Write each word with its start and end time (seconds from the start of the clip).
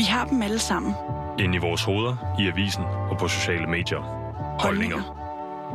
Vi 0.00 0.04
har 0.04 0.24
dem 0.24 0.42
alle 0.42 0.58
sammen. 0.58 0.94
Inde 1.38 1.56
i 1.56 1.58
vores 1.58 1.82
hoveder, 1.82 2.36
i 2.38 2.48
avisen 2.48 2.84
og 2.84 3.18
på 3.18 3.28
sociale 3.28 3.66
medier. 3.66 4.00
Holdninger. 4.60 5.02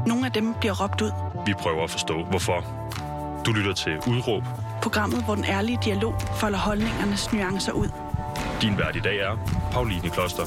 Nogle 0.07 0.25
af 0.25 0.31
dem 0.31 0.53
bliver 0.59 0.83
råbt 0.83 1.01
ud. 1.01 1.11
Vi 1.45 1.53
prøver 1.53 1.83
at 1.83 1.89
forstå, 1.89 2.23
hvorfor. 2.23 2.65
Du 3.45 3.51
lytter 3.51 3.73
til 3.73 3.97
Udråb. 4.07 4.43
Programmet, 4.81 5.23
hvor 5.25 5.35
den 5.35 5.45
ærlige 5.45 5.79
dialog 5.85 6.15
folder 6.39 6.57
holdningernes 6.57 7.33
nuancer 7.33 7.71
ud. 7.71 7.89
Din 8.61 8.77
vært 8.77 8.95
i 8.95 8.99
dag 8.99 9.17
er 9.17 9.37
Pauline 9.71 10.09
Kloster. 10.09 10.45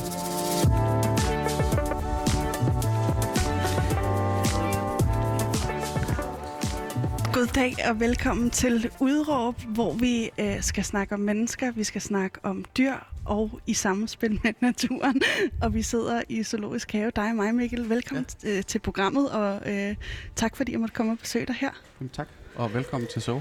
Goddag 7.32 7.74
og 7.88 8.00
velkommen 8.00 8.50
til 8.50 8.90
Udråb, 9.00 9.60
hvor 9.62 9.92
vi 9.92 10.30
øh, 10.38 10.62
skal 10.62 10.84
snakke 10.84 11.14
om 11.14 11.20
mennesker, 11.20 11.70
vi 11.70 11.84
skal 11.84 12.00
snakke 12.00 12.38
om 12.42 12.64
dyr 12.79 12.95
og 13.29 13.60
i 13.66 13.74
samspil 13.74 14.40
med 14.45 14.52
naturen. 14.60 15.23
Og 15.62 15.74
vi 15.74 15.82
sidder 15.82 16.23
i 16.28 16.42
Zoologisk 16.42 16.92
Have, 16.92 17.10
dig 17.16 17.30
og 17.30 17.36
mig 17.36 17.55
Mikkel. 17.55 17.88
Velkommen 17.88 18.27
ja. 18.45 18.56
øh, 18.56 18.62
til 18.62 18.78
programmet, 18.78 19.30
og 19.30 19.73
øh, 19.73 19.96
tak 20.36 20.56
fordi 20.56 20.73
jeg 20.73 20.80
måtte 20.80 20.95
komme 20.95 21.12
og 21.12 21.19
besøge 21.19 21.46
dig 21.46 21.55
her. 21.55 21.70
Jamen, 22.00 22.10
tak, 22.10 22.28
og 22.55 22.74
velkommen 22.74 23.09
til 23.12 23.22
Zoo. 23.22 23.41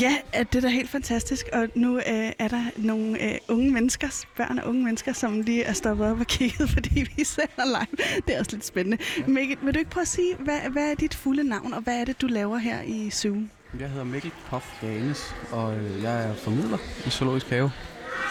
Ja, 0.00 0.16
det 0.32 0.54
er 0.54 0.60
da 0.60 0.68
helt 0.68 0.90
fantastisk, 0.90 1.48
og 1.52 1.68
nu 1.74 1.96
øh, 1.96 2.32
er 2.38 2.48
der 2.48 2.62
nogle 2.76 3.24
øh, 3.24 3.38
unge 3.48 3.70
mennesker, 3.70 4.24
børn 4.36 4.58
og 4.58 4.68
unge 4.68 4.84
mennesker, 4.84 5.12
som 5.12 5.40
lige 5.40 5.62
er 5.62 5.72
stoppet 5.72 6.06
op 6.06 6.20
og 6.20 6.26
kigget, 6.26 6.70
fordi 6.74 7.06
vi 7.16 7.24
sender 7.24 7.64
live. 7.64 8.20
Det 8.26 8.34
er 8.34 8.38
også 8.38 8.52
lidt 8.52 8.64
spændende. 8.64 8.98
Ja. 9.18 9.26
Mikkel, 9.26 9.58
vil 9.62 9.74
du 9.74 9.78
ikke 9.78 9.90
prøve 9.90 10.02
at 10.02 10.08
sige, 10.08 10.34
hvad, 10.36 10.58
hvad 10.72 10.90
er 10.90 10.94
dit 10.94 11.14
fulde 11.14 11.44
navn, 11.44 11.74
og 11.74 11.82
hvad 11.82 12.00
er 12.00 12.04
det, 12.04 12.20
du 12.20 12.26
laver 12.26 12.58
her 12.58 12.82
i 12.82 13.10
Zoo? 13.10 13.36
Jeg 13.80 13.90
hedder 13.90 14.04
Mikkel 14.04 14.32
Poff 14.46 14.82
Janes, 14.82 15.34
og 15.52 15.76
øh, 15.76 16.02
jeg 16.02 16.28
er 16.28 16.34
formidler 16.34 16.78
i 17.06 17.10
Zoologisk 17.10 17.46
Have. 17.50 17.70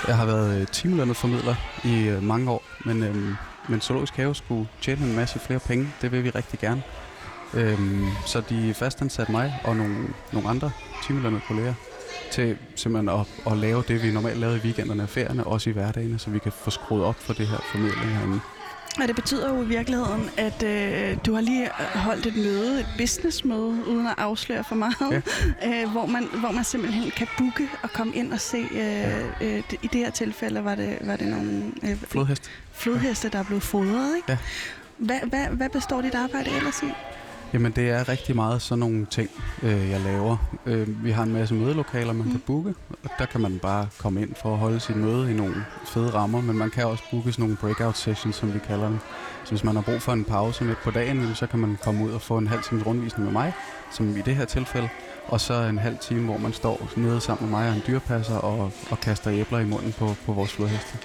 Jeg 0.07 0.17
har 0.17 0.25
været 0.25 0.61
øh, 0.61 0.67
timelønnet 0.67 1.17
formidler 1.17 1.55
i 1.83 2.03
øh, 2.07 2.23
mange 2.23 2.51
år, 2.51 2.63
men, 2.85 3.03
øh, 3.03 3.15
men 3.69 3.81
Zoologisk 3.81 4.15
Have 4.15 4.35
skulle 4.35 4.67
tjene 4.81 5.05
en 5.05 5.15
masse 5.15 5.39
flere 5.39 5.59
penge. 5.59 5.93
Det 6.01 6.11
vil 6.11 6.23
vi 6.23 6.29
rigtig 6.29 6.59
gerne. 6.59 6.83
Øhm, 7.53 8.05
så 8.25 8.41
de 8.49 8.73
fastansatte 8.73 9.31
mig 9.31 9.61
og 9.63 9.75
nogle, 9.75 9.95
nogle 10.33 10.49
andre 10.49 10.71
timelønnede 11.07 11.41
kolleger 11.47 11.73
til 12.31 12.57
simpelthen 12.75 13.19
at, 13.19 13.51
at 13.51 13.57
lave 13.57 13.83
det, 13.87 14.03
vi 14.03 14.11
normalt 14.11 14.37
lavede 14.37 14.57
i 14.57 14.61
weekenderne 14.61 15.03
og 15.03 15.09
ferierne, 15.09 15.47
også 15.47 15.69
i 15.69 15.73
hverdagene, 15.73 16.19
så 16.19 16.29
vi 16.29 16.39
kan 16.39 16.51
få 16.51 16.69
skruet 16.69 17.03
op 17.03 17.15
for 17.15 17.33
det 17.33 17.47
her 17.47 17.57
formidling 17.71 18.11
herinde. 18.15 18.39
Og 19.01 19.07
det 19.07 19.15
betyder 19.15 19.53
jo 19.53 19.61
i 19.61 19.65
virkeligheden, 19.65 20.29
at 20.37 20.63
øh, 20.63 21.17
du 21.25 21.33
har 21.33 21.41
lige 21.41 21.69
holdt 21.95 22.25
et 22.25 22.35
møde, 22.35 22.79
et 22.79 22.87
businessmøde, 22.97 23.87
uden 23.87 24.07
at 24.07 24.13
afsløre 24.17 24.63
for 24.63 24.75
meget, 24.75 25.23
ja. 25.61 25.81
øh, 25.83 25.91
hvor, 25.91 26.05
man, 26.05 26.23
hvor 26.39 26.51
man 26.51 26.63
simpelthen 26.63 27.11
kan 27.11 27.27
booke 27.37 27.69
og 27.83 27.89
komme 27.89 28.15
ind 28.15 28.33
og 28.33 28.39
se, 28.39 28.57
øh, 28.57 29.25
øh, 29.41 29.63
i 29.83 29.87
det 29.87 30.01
her 30.01 30.09
tilfælde 30.09 30.63
var 30.63 30.75
det, 30.75 30.97
var 31.01 31.15
det 31.15 31.27
nogle... 31.27 31.71
Øh, 31.83 31.97
flodheste. 32.07 32.49
Flodheste, 32.71 33.29
der 33.29 33.39
er 33.39 33.43
blevet 33.43 33.63
fodret, 33.63 34.15
ikke? 34.15 34.31
Ja. 34.31 34.37
Hvad, 34.97 35.19
hvad, 35.29 35.47
hvad 35.47 35.69
består 35.69 36.01
dit 36.01 36.15
arbejde 36.15 36.49
ellers 36.49 36.83
i? 36.83 36.91
Jamen 37.53 37.71
det 37.71 37.89
er 37.89 38.09
rigtig 38.09 38.35
meget 38.35 38.61
sådan 38.61 38.79
nogle 38.79 39.05
ting, 39.05 39.29
øh, 39.63 39.89
jeg 39.89 40.01
laver. 40.01 40.37
Øh, 40.65 41.03
vi 41.03 41.11
har 41.11 41.23
en 41.23 41.33
masse 41.33 41.55
mødelokaler, 41.55 42.13
man 42.13 42.25
mm. 42.25 42.31
kan 42.31 42.41
booke, 42.45 42.73
og 43.03 43.09
der 43.19 43.25
kan 43.25 43.41
man 43.41 43.59
bare 43.59 43.87
komme 43.97 44.21
ind 44.21 44.35
for 44.35 44.53
at 44.53 44.57
holde 44.57 44.79
sit 44.79 44.95
møde 44.95 45.31
i 45.31 45.33
nogle 45.33 45.55
fede 45.85 46.09
rammer, 46.09 46.41
men 46.41 46.57
man 46.57 46.69
kan 46.69 46.85
også 46.85 47.03
booke 47.11 47.31
sådan 47.31 47.43
nogle 47.43 47.57
breakout 47.57 47.97
sessions, 47.97 48.35
som 48.35 48.53
vi 48.53 48.59
kalder 48.59 48.87
dem. 48.87 48.99
Så 49.43 49.51
hvis 49.51 49.63
man 49.63 49.75
har 49.75 49.81
brug 49.81 50.01
for 50.01 50.13
en 50.13 50.23
pause 50.23 50.63
midt 50.63 50.77
på 50.83 50.91
dagen, 50.91 51.35
så 51.35 51.47
kan 51.47 51.59
man 51.59 51.77
komme 51.83 52.05
ud 52.05 52.11
og 52.11 52.21
få 52.21 52.37
en 52.37 52.47
halv 52.47 52.63
times 52.63 52.85
rundvisning 52.85 53.25
med 53.25 53.33
mig, 53.33 53.53
som 53.91 54.17
i 54.17 54.21
det 54.21 54.35
her 54.35 54.45
tilfælde, 54.45 54.89
og 55.27 55.41
så 55.41 55.53
en 55.53 55.77
halv 55.77 55.97
time, 55.97 56.25
hvor 56.25 56.37
man 56.37 56.53
står 56.53 56.89
nede 56.95 57.21
sammen 57.21 57.49
med 57.49 57.59
mig 57.59 57.69
og 57.69 57.75
en 57.75 57.81
dyrpasser 57.87 58.35
og, 58.35 58.71
og 58.89 58.99
kaster 58.99 59.31
æbler 59.33 59.59
i 59.59 59.65
munden 59.65 59.93
på, 59.93 60.15
på 60.25 60.33
vores 60.33 60.53
flodheste. 60.53 60.97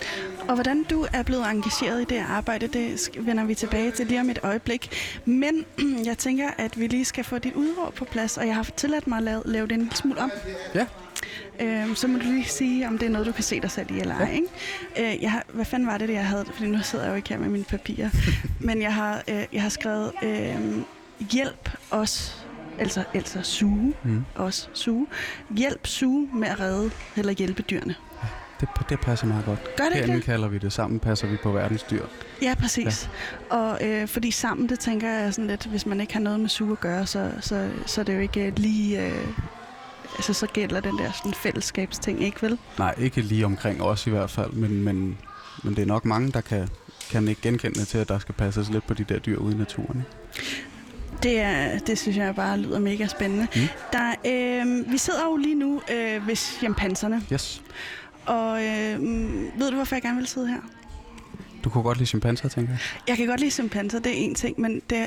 Og 0.49 0.55
hvordan 0.55 0.85
du 0.91 1.07
er 1.13 1.23
blevet 1.23 1.51
engageret 1.51 2.01
i 2.01 2.05
det 2.05 2.25
arbejde, 2.29 2.67
det 2.67 3.11
vender 3.21 3.45
vi 3.45 3.55
tilbage 3.55 3.91
til 3.91 4.07
lige 4.07 4.21
om 4.21 4.31
et 4.31 4.39
øjeblik. 4.43 4.91
Men 5.25 5.65
jeg 6.09 6.19
tænker, 6.19 6.51
at 6.59 6.81
vi 6.81 6.87
lige 6.87 7.05
skal 7.05 7.25
få 7.25 7.39
dit 7.39 7.55
udråb 7.55 7.95
på 7.95 8.05
plads, 8.05 8.39
og 8.39 8.47
jeg 8.47 8.55
har 8.55 8.67
tilladt 8.77 9.07
mig 9.07 9.19
at 9.19 9.25
lave, 9.25 9.43
lave 9.45 9.67
det 9.67 9.75
en 9.75 9.91
smule 9.95 10.21
om. 10.21 10.31
Ja. 10.75 10.87
Øhm, 11.61 11.95
så 11.95 12.09
må 12.09 12.19
du 12.19 12.25
lige 12.25 12.45
sige, 12.45 12.89
om 12.89 12.99
det 12.99 13.07
er 13.07 13.11
noget, 13.11 13.27
du 13.27 13.33
kan 13.33 13.45
se 13.45 13.61
dig 13.61 13.71
selv 13.71 13.91
i 13.91 14.01
eller 14.01 14.15
ej. 14.15 14.25
Ja. 14.25 14.33
Ikke? 14.35 15.15
Øh, 15.15 15.23
jeg 15.23 15.33
har, 15.33 15.45
hvad 15.53 15.65
fanden 15.65 15.89
var 15.89 15.99
det, 15.99 16.09
det, 16.09 16.15
jeg 16.15 16.27
havde? 16.27 16.45
Fordi 16.53 16.69
nu 16.69 16.79
sidder 16.83 17.05
jeg 17.05 17.11
jo 17.11 17.17
ikke 17.17 17.29
her 17.29 17.39
med 17.39 17.49
mine 17.49 17.65
papirer. 17.65 18.11
Men 18.67 18.83
jeg 18.83 18.95
har, 18.95 19.23
øh, 19.29 19.45
jeg 19.53 19.63
har 19.63 19.69
skrevet, 19.69 20.13
øh, 20.23 20.57
hjælp 21.31 21.71
os 21.91 22.42
altså, 22.83 23.05
altså 23.15 23.43
suge, 23.43 23.95
mm. 24.03 24.25
også 24.35 24.69
suge. 24.75 25.07
Hjælp 25.57 25.87
suge 25.87 26.29
med 26.35 26.49
at 26.49 26.61
redde 26.61 26.91
eller 27.17 27.33
hjælpe 27.33 27.63
dyrene. 27.63 27.95
Det, 28.61 28.69
det 28.89 29.01
passer 29.01 29.27
meget 29.27 29.45
godt. 29.45 29.59
Gør 29.77 29.85
det 29.85 29.95
Herinde 29.95 30.17
det? 30.17 30.25
kalder 30.25 30.49
vi 30.49 30.59
det. 30.59 30.73
Sammen 30.73 31.01
passer 31.01 31.27
vi 31.27 31.37
på 31.43 31.53
verdens 31.53 31.83
dyr. 31.83 32.05
Ja, 32.43 32.55
præcis. 32.61 33.11
Ja. 33.51 33.57
Og 33.57 33.79
øh, 33.85 34.09
fordi 34.09 34.31
sammen, 34.31 34.69
det 34.69 34.81
tænker 34.81 35.11
jeg 35.11 35.35
sådan 35.35 35.49
lidt, 35.49 35.67
hvis 35.67 35.87
man 35.87 36.01
ikke 36.01 36.13
har 36.13 36.21
noget 36.21 36.41
med 36.41 36.49
suge 36.49 36.73
at 36.73 36.81
gøre, 36.81 37.07
så, 37.07 37.31
så, 37.41 37.71
så 37.87 38.01
er 38.01 38.05
det 38.05 38.15
jo 38.15 38.21
ikke 38.21 38.53
lige... 38.57 39.07
Øh, 39.07 39.29
altså, 40.17 40.33
så 40.33 40.47
gælder 40.47 40.81
den 40.81 40.99
der 40.99 41.13
sådan 41.13 41.35
fællesskabsting, 41.35 42.23
ikke 42.23 42.43
vel? 42.43 42.59
Nej, 42.79 42.95
ikke 42.99 43.21
lige 43.21 43.45
omkring 43.45 43.83
os 43.83 44.07
i 44.07 44.11
hvert 44.11 44.31
fald, 44.31 44.53
men, 44.53 44.83
men, 44.85 45.19
men 45.63 45.77
det 45.77 45.83
er 45.83 45.87
nok 45.87 46.05
mange, 46.05 46.33
der 46.33 46.41
kan, 46.41 46.69
kan 47.11 47.29
ikke 47.29 47.43
genkende 47.43 47.85
til, 47.85 47.99
at 47.99 48.09
der 48.09 48.19
skal 48.19 48.35
passes 48.35 48.71
lidt 48.71 48.87
på 48.87 48.95
de 48.95 49.05
der 49.05 49.19
dyr 49.19 49.39
ude 49.39 49.55
i 49.55 49.59
naturen. 49.59 50.05
Det, 51.23 51.41
er, 51.41 51.79
det 51.79 51.99
synes 51.99 52.17
jeg 52.17 52.35
bare 52.35 52.59
lyder 52.59 52.79
mega 52.79 53.07
spændende. 53.07 53.47
Mm. 53.57 53.61
Der, 53.93 54.15
øh, 54.27 54.93
vi 54.93 54.99
sidder 54.99 55.25
jo 55.25 55.37
lige 55.37 55.55
nu 55.55 55.83
øh, 55.93 56.27
ved 56.29 56.37
chimpanserne. 56.37 57.23
Yes. 57.33 57.63
Og 58.27 58.65
øh, 58.65 59.03
ved 59.59 59.71
du, 59.71 59.75
hvorfor 59.77 59.95
jeg 59.97 60.03
gerne 60.03 60.17
vil 60.19 60.27
sidde 60.27 60.49
her? 60.49 60.61
Du 61.65 61.71
kunne 61.71 61.85
godt 61.85 61.99
lide 61.99 62.07
chimpanser, 62.07 62.49
tænker 62.49 62.73
jeg. 62.73 62.81
Jeg 63.09 63.17
kan 63.17 63.27
godt 63.27 63.41
lide 63.41 63.51
chimpanser, 63.51 63.99
det 63.99 64.13
er 64.13 64.17
en 64.17 64.35
ting, 64.35 64.61
men 64.61 64.83
det 64.91 64.99
er, 64.99 65.07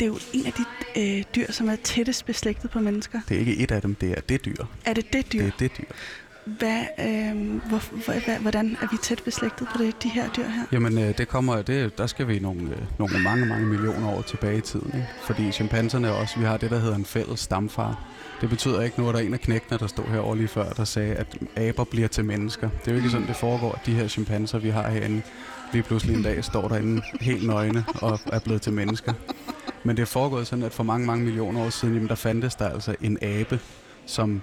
det 0.00 0.02
er 0.02 0.06
jo 0.06 0.18
en 0.32 0.46
af 0.46 0.52
de 0.52 0.64
øh, 0.96 1.24
dyr, 1.36 1.52
som 1.52 1.68
er 1.68 1.76
tættest 1.76 2.26
beslægtet 2.26 2.70
på 2.70 2.80
mennesker. 2.80 3.20
Det 3.28 3.34
er 3.34 3.38
ikke 3.40 3.56
et 3.56 3.70
af 3.70 3.82
dem, 3.82 3.94
det 3.94 4.10
er 4.10 4.20
det 4.20 4.44
dyr. 4.44 4.64
Er 4.84 4.92
det 4.92 5.12
det 5.12 5.32
dyr? 5.32 5.42
Det 5.42 5.48
er 5.48 5.58
det 5.58 5.78
dyr. 5.78 5.84
Hvad, 6.44 6.82
øh, 6.98 7.60
hvor, 7.68 8.04
hvor, 8.04 8.40
hvordan 8.40 8.76
er 8.82 8.86
vi 8.90 8.96
tæt 9.02 9.22
beslægtet 9.24 9.68
på 9.68 9.78
det, 9.78 10.02
de 10.02 10.08
her 10.08 10.28
dyr 10.28 10.44
her? 10.48 10.62
Jamen, 10.72 10.98
øh, 10.98 11.18
det 11.18 11.28
kommer, 11.28 11.62
det, 11.62 11.98
der 11.98 12.06
skal 12.06 12.28
vi 12.28 12.38
nogle, 12.38 12.62
øh, 12.62 12.82
nogle 12.98 13.18
mange, 13.18 13.46
mange 13.46 13.66
millioner 13.66 14.10
år 14.10 14.22
tilbage 14.22 14.58
i 14.58 14.60
tiden. 14.60 14.86
Ikke? 14.86 15.08
Fordi 15.22 15.52
chimpanserne 15.52 16.12
også, 16.12 16.38
vi 16.38 16.44
har 16.44 16.56
det, 16.56 16.70
der 16.70 16.78
hedder 16.78 16.96
en 16.96 17.04
fælles 17.04 17.40
stamfar. 17.40 18.04
Det 18.40 18.48
betyder 18.48 18.82
ikke 18.82 19.00
nu, 19.00 19.08
at 19.08 19.14
der 19.14 19.20
en 19.20 19.34
af 19.34 19.40
knægtene, 19.40 19.78
der 19.78 19.86
stod 19.86 20.04
herovre 20.04 20.36
lige 20.36 20.48
før, 20.48 20.72
der 20.72 20.84
sagde, 20.84 21.14
at 21.14 21.26
aber 21.56 21.84
bliver 21.84 22.08
til 22.08 22.24
mennesker. 22.24 22.68
Det 22.68 22.88
er 22.88 22.92
jo 22.92 22.96
ikke 22.96 23.10
sådan, 23.10 23.26
det 23.26 23.36
foregår, 23.36 23.72
at 23.72 23.86
de 23.86 23.94
her 23.94 24.08
chimpanser, 24.08 24.58
vi 24.58 24.68
har 24.68 24.90
herinde, 24.90 25.22
lige 25.72 25.82
pludselig 25.82 26.16
en 26.16 26.22
dag 26.22 26.44
står 26.44 26.68
derinde 26.68 27.02
helt 27.20 27.46
nøgne 27.46 27.84
og 27.94 28.20
er 28.32 28.38
blevet 28.38 28.62
til 28.62 28.72
mennesker. 28.72 29.12
Men 29.84 29.96
det 29.96 30.02
er 30.02 30.06
foregået 30.06 30.46
sådan, 30.46 30.64
at 30.64 30.72
for 30.72 30.82
mange, 30.82 31.06
mange 31.06 31.24
millioner 31.24 31.60
år 31.60 31.70
siden, 31.70 31.94
jamen, 31.94 32.08
der 32.08 32.14
fandtes 32.14 32.54
der 32.54 32.68
altså 32.68 32.94
en 33.00 33.18
abe, 33.22 33.60
som 34.06 34.42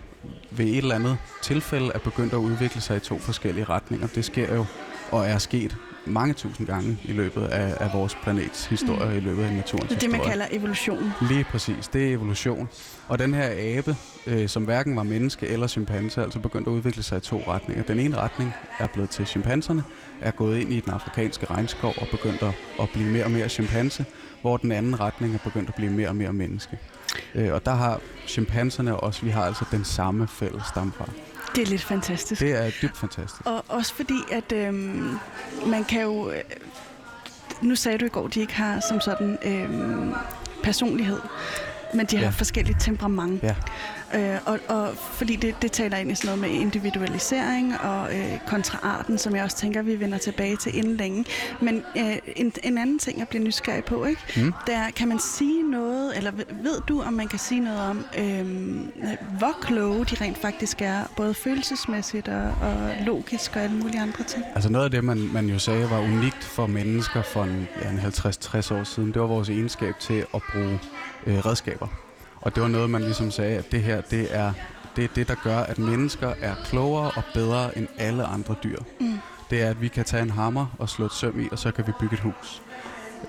ved 0.51 0.65
et 0.65 0.77
eller 0.77 0.95
andet 0.95 1.17
tilfælde 1.41 1.91
er 1.95 1.99
begyndt 1.99 2.33
at 2.33 2.37
udvikle 2.37 2.81
sig 2.81 2.97
i 2.97 2.99
to 2.99 3.19
forskellige 3.19 3.63
retninger. 3.63 4.07
Det 4.07 4.25
sker 4.25 4.55
jo 4.55 4.65
og 5.11 5.27
er 5.27 5.37
sket 5.37 5.77
mange 6.05 6.33
tusind 6.33 6.67
gange 6.67 6.97
i 7.03 7.11
løbet 7.11 7.43
af, 7.43 7.77
af 7.79 7.93
vores 7.93 8.15
planets 8.15 8.65
historie, 8.65 9.09
mm. 9.09 9.17
i 9.17 9.19
løbet 9.19 9.43
af 9.43 9.53
naturens 9.53 9.89
Det 9.89 9.95
er 9.95 9.99
det, 9.99 10.09
man 10.09 10.21
kalder 10.23 10.45
evolution. 10.51 11.11
Lige 11.21 11.43
præcis, 11.43 11.87
det 11.87 12.07
er 12.07 12.13
evolution. 12.13 12.69
Og 13.07 13.19
den 13.19 13.33
her 13.33 13.49
abe, 13.57 13.95
øh, 14.27 14.49
som 14.49 14.63
hverken 14.63 14.95
var 14.95 15.03
menneske 15.03 15.47
eller 15.47 15.67
chimpanse, 15.67 16.23
altså 16.23 16.39
begyndt 16.39 16.67
at 16.67 16.71
udvikle 16.71 17.03
sig 17.03 17.17
i 17.17 17.21
to 17.21 17.43
retninger. 17.47 17.83
Den 17.83 17.99
ene 17.99 18.17
retning 18.17 18.53
er 18.79 18.87
blevet 18.87 19.09
til 19.09 19.25
chimpanserne, 19.25 19.83
er 20.21 20.31
gået 20.31 20.59
ind 20.59 20.73
i 20.73 20.79
den 20.79 20.93
afrikanske 20.93 21.45
regnskov 21.45 21.93
og 21.97 22.07
begyndt 22.11 22.41
at, 22.41 22.53
at 22.79 22.89
blive 22.93 23.09
mere 23.09 23.23
og 23.23 23.31
mere 23.31 23.49
chimpanse, 23.49 24.05
hvor 24.41 24.57
den 24.57 24.71
anden 24.71 24.99
retning 24.99 25.33
er 25.33 25.39
begyndt 25.43 25.69
at 25.69 25.75
blive 25.75 25.91
mere 25.91 26.07
og 26.07 26.15
mere 26.15 26.33
menneske. 26.33 26.77
Øh, 27.35 27.53
og 27.53 27.65
der 27.65 27.73
har 27.73 27.99
chimpanserne 28.27 28.97
også, 28.97 29.21
vi 29.25 29.29
har 29.29 29.43
altså 29.43 29.65
den 29.71 29.85
samme 29.85 30.27
fælles 30.27 30.63
stamfar. 30.65 31.09
Det 31.55 31.61
er 31.61 31.67
lidt 31.67 31.83
fantastisk. 31.83 32.41
Det 32.41 32.65
er 32.65 32.71
dybt 32.81 32.97
fantastisk. 32.97 33.41
Og 33.45 33.65
også 33.67 33.93
fordi, 33.93 34.19
at 34.31 34.51
øhm, 34.51 35.17
man 35.65 35.83
kan 35.83 36.01
jo... 36.01 36.31
Øh, 36.31 36.41
nu 37.61 37.75
sagde 37.75 37.97
du 37.97 38.05
i 38.05 38.09
går, 38.09 38.25
at 38.25 38.33
de 38.33 38.39
ikke 38.39 38.53
har 38.53 38.79
som 38.89 38.99
sådan 38.99 39.37
øhm, 39.45 40.13
personlighed, 40.63 41.19
men 41.93 42.05
de 42.05 42.17
har 42.17 42.23
ja. 42.23 42.29
forskellige 42.29 42.77
temperament. 42.79 43.43
Ja. 43.43 43.55
Øh, 44.13 44.37
og, 44.45 44.59
og 44.67 44.93
fordi 44.97 45.35
det, 45.35 45.55
det 45.61 45.71
taler 45.71 45.97
ind 45.97 46.11
i 46.11 46.15
sådan 46.15 46.37
noget 46.37 46.51
med 46.51 46.61
individualisering 46.61 47.79
og 47.79 48.17
øh, 48.17 48.39
kontraarten, 48.47 49.17
som 49.17 49.35
jeg 49.35 49.43
også 49.43 49.57
tænker, 49.57 49.81
vi 49.81 49.99
vender 49.99 50.17
tilbage 50.17 50.57
til 50.57 50.77
inden 50.77 50.95
længe. 50.95 51.25
Men 51.61 51.83
øh, 51.97 52.17
en, 52.35 52.53
en 52.63 52.77
anden 52.77 52.99
ting, 52.99 53.19
jeg 53.19 53.27
bliver 53.27 53.43
nysgerrig 53.43 53.83
på, 53.83 54.05
ikke? 54.05 54.21
Mm. 54.37 54.53
der 54.67 54.89
kan 54.95 55.07
man 55.07 55.19
sige 55.19 55.71
noget, 55.71 56.17
eller 56.17 56.31
ved 56.63 56.81
du, 56.87 57.01
om 57.01 57.13
man 57.13 57.27
kan 57.27 57.39
sige 57.39 57.61
noget 57.61 57.79
om, 57.79 58.05
øh, 58.17 58.45
hvor 59.37 59.57
kloge 59.61 60.05
de 60.05 60.15
rent 60.21 60.37
faktisk 60.37 60.81
er, 60.81 61.03
både 61.17 61.33
følelsesmæssigt 61.33 62.27
og, 62.27 62.43
og 62.61 62.93
logisk 63.05 63.55
og 63.55 63.61
alle 63.61 63.75
mulige 63.75 64.01
andre 64.01 64.23
ting? 64.23 64.43
Altså 64.55 64.71
noget 64.71 64.85
af 64.85 64.91
det, 64.91 65.03
man, 65.03 65.29
man 65.33 65.45
jo 65.45 65.59
sagde 65.59 65.89
var 65.89 65.99
unikt 65.99 66.43
for 66.43 66.67
mennesker 66.67 67.21
for 67.21 67.43
en, 67.43 67.67
ja, 67.83 67.89
en 67.89 67.99
50-60 67.99 68.73
år 68.73 68.83
siden, 68.83 69.13
det 69.13 69.21
var 69.21 69.27
vores 69.27 69.49
egenskab 69.49 69.99
til 69.99 70.25
at 70.33 70.41
bruge 70.53 70.79
øh, 71.27 71.45
redskaber. 71.45 71.87
Og 72.41 72.55
det 72.55 72.63
var 72.63 72.69
noget, 72.69 72.89
man 72.89 73.01
ligesom 73.01 73.31
sagde, 73.31 73.57
at 73.57 73.71
det 73.71 73.81
her, 73.81 74.01
det 74.01 74.27
er 74.35 74.53
det, 74.95 75.03
er 75.03 75.07
det 75.15 75.27
der 75.27 75.35
gør, 75.43 75.57
at 75.57 75.79
mennesker 75.79 76.33
er 76.41 76.55
klogere 76.65 77.11
og 77.15 77.23
bedre 77.33 77.77
end 77.77 77.87
alle 77.97 78.23
andre 78.23 78.55
dyr. 78.63 78.77
Mm. 78.99 79.19
det 79.49 79.61
er, 79.61 79.69
at 79.69 79.81
vi 79.81 79.87
kan 79.87 80.05
tage 80.05 80.23
en 80.23 80.29
hammer 80.29 80.75
og 80.79 80.89
slå 80.89 81.05
et 81.05 81.13
søm 81.13 81.39
i, 81.39 81.47
og 81.51 81.59
så 81.59 81.71
kan 81.71 81.87
vi 81.87 81.91
bygge 81.99 82.13
et 82.13 82.19
hus. 82.19 82.61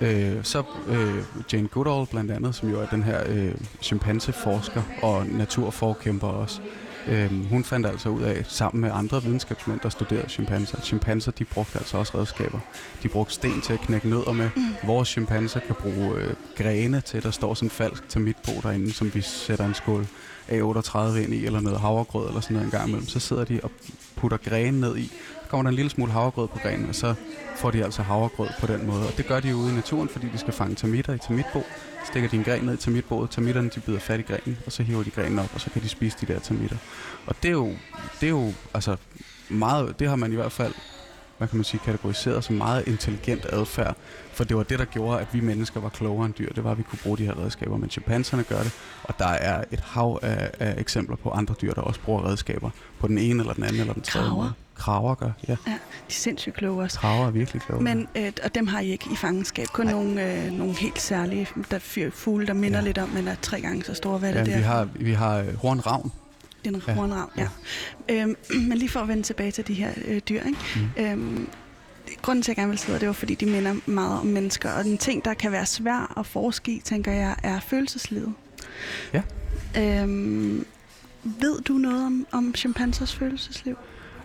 Øh, 0.01 0.43
så 0.43 0.63
øh, 0.87 1.23
Jane 1.53 1.67
Goodall 1.67 2.07
blandt 2.07 2.31
andet, 2.31 2.55
som 2.55 2.69
jo 2.69 2.79
er 2.79 2.85
den 2.85 3.03
her 3.03 3.23
øh, 3.27 3.55
chimpanseforsker 3.81 4.81
og 5.01 5.27
naturforkæmper 5.27 6.27
også, 6.27 6.61
øh, 7.07 7.49
hun 7.49 7.63
fandt 7.63 7.87
altså 7.87 8.09
ud 8.09 8.21
af, 8.21 8.45
sammen 8.47 8.81
med 8.81 8.91
andre 8.93 9.23
videnskabsmænd, 9.23 9.79
der 9.79 9.89
studerede 9.89 10.29
chimpanser, 10.29 10.77
at 10.77 10.85
chimpanser 10.85 11.31
de 11.31 11.45
brugte 11.45 11.77
altså 11.77 11.97
også 11.97 12.17
redskaber. 12.17 12.59
De 13.03 13.07
brugte 13.07 13.33
sten 13.33 13.61
til 13.61 13.73
at 13.73 13.79
knække 13.79 14.09
nødder 14.09 14.31
med. 14.31 14.49
Mm. 14.55 14.87
Vores 14.87 15.09
chimpanser 15.09 15.59
kan 15.59 15.75
bruge 15.75 16.15
øh, 16.15 16.33
grene 16.57 17.01
til, 17.01 17.23
der 17.23 17.31
står 17.31 17.53
sådan 17.53 17.65
en 17.65 17.71
falsk 17.71 18.09
termitbo 18.09 18.51
derinde, 18.63 18.93
som 18.93 19.15
vi 19.15 19.21
sætter 19.21 19.65
en 19.65 19.73
skål 19.73 20.07
A38 20.49 21.15
ind 21.15 21.33
i, 21.33 21.45
eller 21.45 21.59
noget 21.59 21.79
havregrød 21.79 22.27
eller 22.27 22.41
sådan 22.41 22.53
noget 22.53 22.65
en 22.65 22.71
gang 22.71 22.87
imellem. 22.87 23.07
Så 23.07 23.19
sidder 23.19 23.43
de 23.43 23.59
og 23.63 23.71
putter 24.15 24.37
grene 24.37 24.79
ned 24.79 24.97
i, 24.97 25.11
kommer 25.53 25.63
der 25.63 25.69
en 25.69 25.75
lille 25.75 25.89
smule 25.89 26.11
havregrød 26.11 26.47
på 26.47 26.59
grenen, 26.63 26.89
og 26.89 26.95
så 26.95 27.15
får 27.55 27.71
de 27.71 27.83
altså 27.83 28.01
havregrød 28.01 28.49
på 28.59 28.67
den 28.67 28.87
måde. 28.87 29.07
Og 29.07 29.17
det 29.17 29.27
gør 29.27 29.39
de 29.39 29.55
ude 29.55 29.71
i 29.71 29.75
naturen, 29.75 30.09
fordi 30.09 30.27
de 30.33 30.37
skal 30.37 30.53
fange 30.53 30.75
termitter 30.75 31.13
i 31.13 31.17
termitbo. 31.17 31.63
Stikker 32.05 32.29
de 32.29 32.37
en 32.37 32.43
gren 32.43 32.63
ned 32.63 32.73
i 32.73 32.77
termitboet, 32.77 33.29
termitterne 33.29 33.69
de 33.69 33.79
bider 33.79 33.99
fat 33.99 34.19
i 34.19 34.23
grenen, 34.23 34.57
og 34.65 34.71
så 34.71 34.83
hiver 34.83 35.03
de 35.03 35.09
grenen 35.09 35.39
op, 35.39 35.49
og 35.53 35.61
så 35.61 35.69
kan 35.69 35.81
de 35.81 35.89
spise 35.89 36.17
de 36.21 36.25
der 36.33 36.39
termitter. 36.39 36.77
Og 37.25 37.35
det 37.43 37.49
er 37.49 37.51
jo, 37.51 37.71
det 38.21 38.25
er 38.25 38.29
jo 38.29 38.53
altså 38.73 38.95
meget, 39.49 39.99
det 39.99 40.09
har 40.09 40.15
man 40.15 40.31
i 40.31 40.35
hvert 40.35 40.51
fald 40.51 40.73
hvad 41.37 41.47
kan 41.47 41.57
man 41.57 41.63
sige, 41.63 41.81
kategoriseret 41.85 42.43
som 42.43 42.55
meget 42.55 42.87
intelligent 42.87 43.45
adfærd. 43.49 43.95
For 44.33 44.43
det 44.43 44.57
var 44.57 44.63
det, 44.63 44.79
der 44.79 44.85
gjorde, 44.85 45.19
at 45.19 45.27
vi 45.33 45.39
mennesker 45.39 45.79
var 45.79 45.89
klogere 45.89 46.25
end 46.25 46.33
dyr. 46.33 46.53
Det 46.53 46.63
var, 46.63 46.71
at 46.71 46.77
vi 46.77 46.83
kunne 46.83 46.99
bruge 47.03 47.17
de 47.17 47.25
her 47.25 47.39
redskaber. 47.39 47.77
Men 47.77 47.89
chimpanserne 47.89 48.43
gør 48.43 48.59
det, 48.63 48.71
og 49.03 49.19
der 49.19 49.27
er 49.27 49.63
et 49.71 49.79
hav 49.79 50.19
af, 50.21 50.51
af 50.59 50.75
eksempler 50.77 51.15
på 51.15 51.29
andre 51.29 51.55
dyr, 51.61 51.73
der 51.73 51.81
også 51.81 51.99
bruger 51.99 52.25
redskaber 52.25 52.69
på 52.99 53.07
den 53.07 53.17
ene 53.17 53.39
eller 53.39 53.53
den 53.53 53.63
anden 53.63 53.79
eller 53.79 53.93
den 53.93 54.03
tredje 54.03 54.29
måde. 54.29 54.53
Kraver 54.83 55.15
gør, 55.15 55.31
ja. 55.47 55.55
Ja, 55.67 55.71
de 55.71 55.77
er 56.07 56.11
sindssygt 56.11 56.55
kloge 56.55 56.83
også. 56.83 56.99
Kraver 56.99 57.27
er 57.27 57.31
virkelig 57.31 57.61
kloge. 57.61 57.83
Men, 57.83 58.07
øh, 58.15 58.31
og 58.43 58.55
dem 58.55 58.67
har 58.67 58.79
I 58.79 58.91
ikke 58.91 59.05
i 59.11 59.15
fangenskab. 59.15 59.67
Kun 59.67 59.85
nogle, 59.85 60.43
øh, 60.45 60.51
nogle 60.51 60.73
helt 60.73 61.01
særlige 61.01 61.47
der 61.71 61.79
fyr, 61.79 62.11
fugle, 62.11 62.47
der 62.47 62.53
minder 62.53 62.79
Ja. 62.79 62.85
lidt 62.85 62.97
om, 62.97 63.09
men 63.09 63.27
er 63.27 63.35
tre 63.41 63.61
gange 63.61 63.83
så 63.83 63.93
store. 63.93 64.17
Hvad 64.17 64.33
ja, 64.33 64.39
det 64.39 64.47
der? 64.47 64.57
vi 64.57 64.61
har, 64.63 64.87
vi 64.95 65.13
har 65.13 65.37
øh, 65.37 65.55
hornravn. 65.55 66.11
Det 66.65 66.75
er 66.75 66.95
en 66.99 67.13
Ja. 67.37 67.47
ja. 68.09 68.21
Øhm, 68.21 68.35
men 68.69 68.77
lige 68.77 68.89
for 68.89 68.99
at 68.99 69.07
vende 69.07 69.23
tilbage 69.23 69.51
til 69.51 69.67
de 69.67 69.73
her 69.73 69.91
øh, 70.05 70.21
dyr, 70.29 70.41
ikke? 70.43 70.57
Mm. 70.97 71.03
Øhm, 71.03 71.47
grunden 72.21 72.43
til, 72.43 72.51
at 72.51 72.57
jeg 72.57 72.61
gerne 72.61 72.69
vil 72.69 72.79
sidde, 72.79 72.99
det 72.99 73.07
var, 73.07 73.13
fordi 73.13 73.35
de 73.35 73.45
minder 73.45 73.75
meget 73.85 74.19
om 74.19 74.25
mennesker. 74.25 74.71
Og 74.71 74.85
en 74.87 74.97
ting, 74.97 75.25
der 75.25 75.33
kan 75.33 75.51
være 75.51 75.65
svær 75.65 76.13
at 76.19 76.25
forske 76.25 76.71
i, 76.71 76.81
tænker 76.85 77.11
jeg, 77.11 77.35
er 77.43 77.59
følelseslivet. 77.59 78.33
Ja. 79.13 79.21
Øhm, 79.77 80.65
ved 81.23 81.61
du 81.61 81.73
noget 81.73 82.05
om, 82.05 82.27
om 82.31 82.53
chimpansers 82.55 83.15
følelsesliv? 83.15 83.77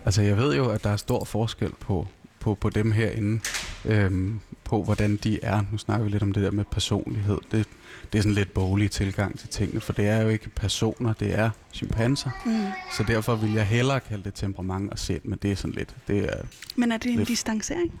Altså, 0.09 0.21
jeg 0.21 0.37
ved 0.37 0.55
jo, 0.55 0.69
at 0.69 0.83
der 0.83 0.89
er 0.89 0.97
stor 0.97 1.23
forskel 1.25 1.71
på, 1.79 2.07
på, 2.39 2.55
på 2.55 2.69
dem 2.69 2.91
herinde, 2.91 3.41
øhm, 3.85 4.39
på 4.63 4.83
hvordan 4.83 5.15
de 5.23 5.39
er. 5.43 5.61
Nu 5.71 5.77
snakker 5.77 6.03
vi 6.05 6.11
lidt 6.11 6.23
om 6.23 6.31
det 6.31 6.43
der 6.43 6.51
med 6.51 6.65
personlighed. 6.71 7.37
Det, 7.51 7.67
det 8.13 8.17
er 8.17 8.21
sådan 8.21 8.33
lidt 8.35 8.53
boglig 8.53 8.91
tilgang 8.91 9.39
til 9.39 9.49
tingene, 9.49 9.81
for 9.81 9.93
det 9.93 10.07
er 10.07 10.21
jo 10.21 10.29
ikke 10.29 10.49
personer, 10.49 11.13
det 11.13 11.39
er 11.39 11.49
chimpanser. 11.73 12.29
Mm. 12.45 12.65
Så 12.97 13.03
derfor 13.03 13.35
vil 13.35 13.53
jeg 13.53 13.65
hellere 13.67 13.99
kalde 13.99 14.23
det 14.23 14.33
temperament 14.33 14.91
og 14.91 14.99
sind, 14.99 15.21
men 15.23 15.39
det 15.41 15.51
er 15.51 15.55
sådan 15.55 15.71
lidt, 15.75 15.95
det, 16.07 16.17
er, 16.23 16.41
Men 16.75 16.91
er 16.91 16.97
det 16.97 17.11
en 17.11 17.17
Lidt. 17.17 17.27
distancering? 17.29 17.99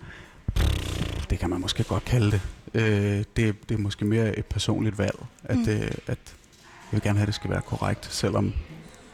det 1.29 1.39
kan 1.39 1.49
man 1.49 1.61
måske 1.61 1.83
godt 1.83 2.05
kalde 2.05 2.31
det. 2.31 2.41
Øh, 2.73 3.23
det. 3.35 3.69
Det 3.69 3.75
er 3.75 3.77
måske 3.77 4.05
mere 4.05 4.39
et 4.39 4.45
personligt 4.45 4.97
valg, 4.97 5.19
at, 5.43 5.55
Mm. 5.57 5.61
mm. 5.63 5.69
øh, 5.69 5.91
at 6.07 6.19
jeg 6.91 6.91
vil 6.91 7.01
gerne 7.01 7.17
have, 7.19 7.23
at 7.23 7.27
det 7.27 7.35
skal 7.35 7.49
være 7.49 7.61
korrekt, 7.61 8.13
selvom 8.13 8.53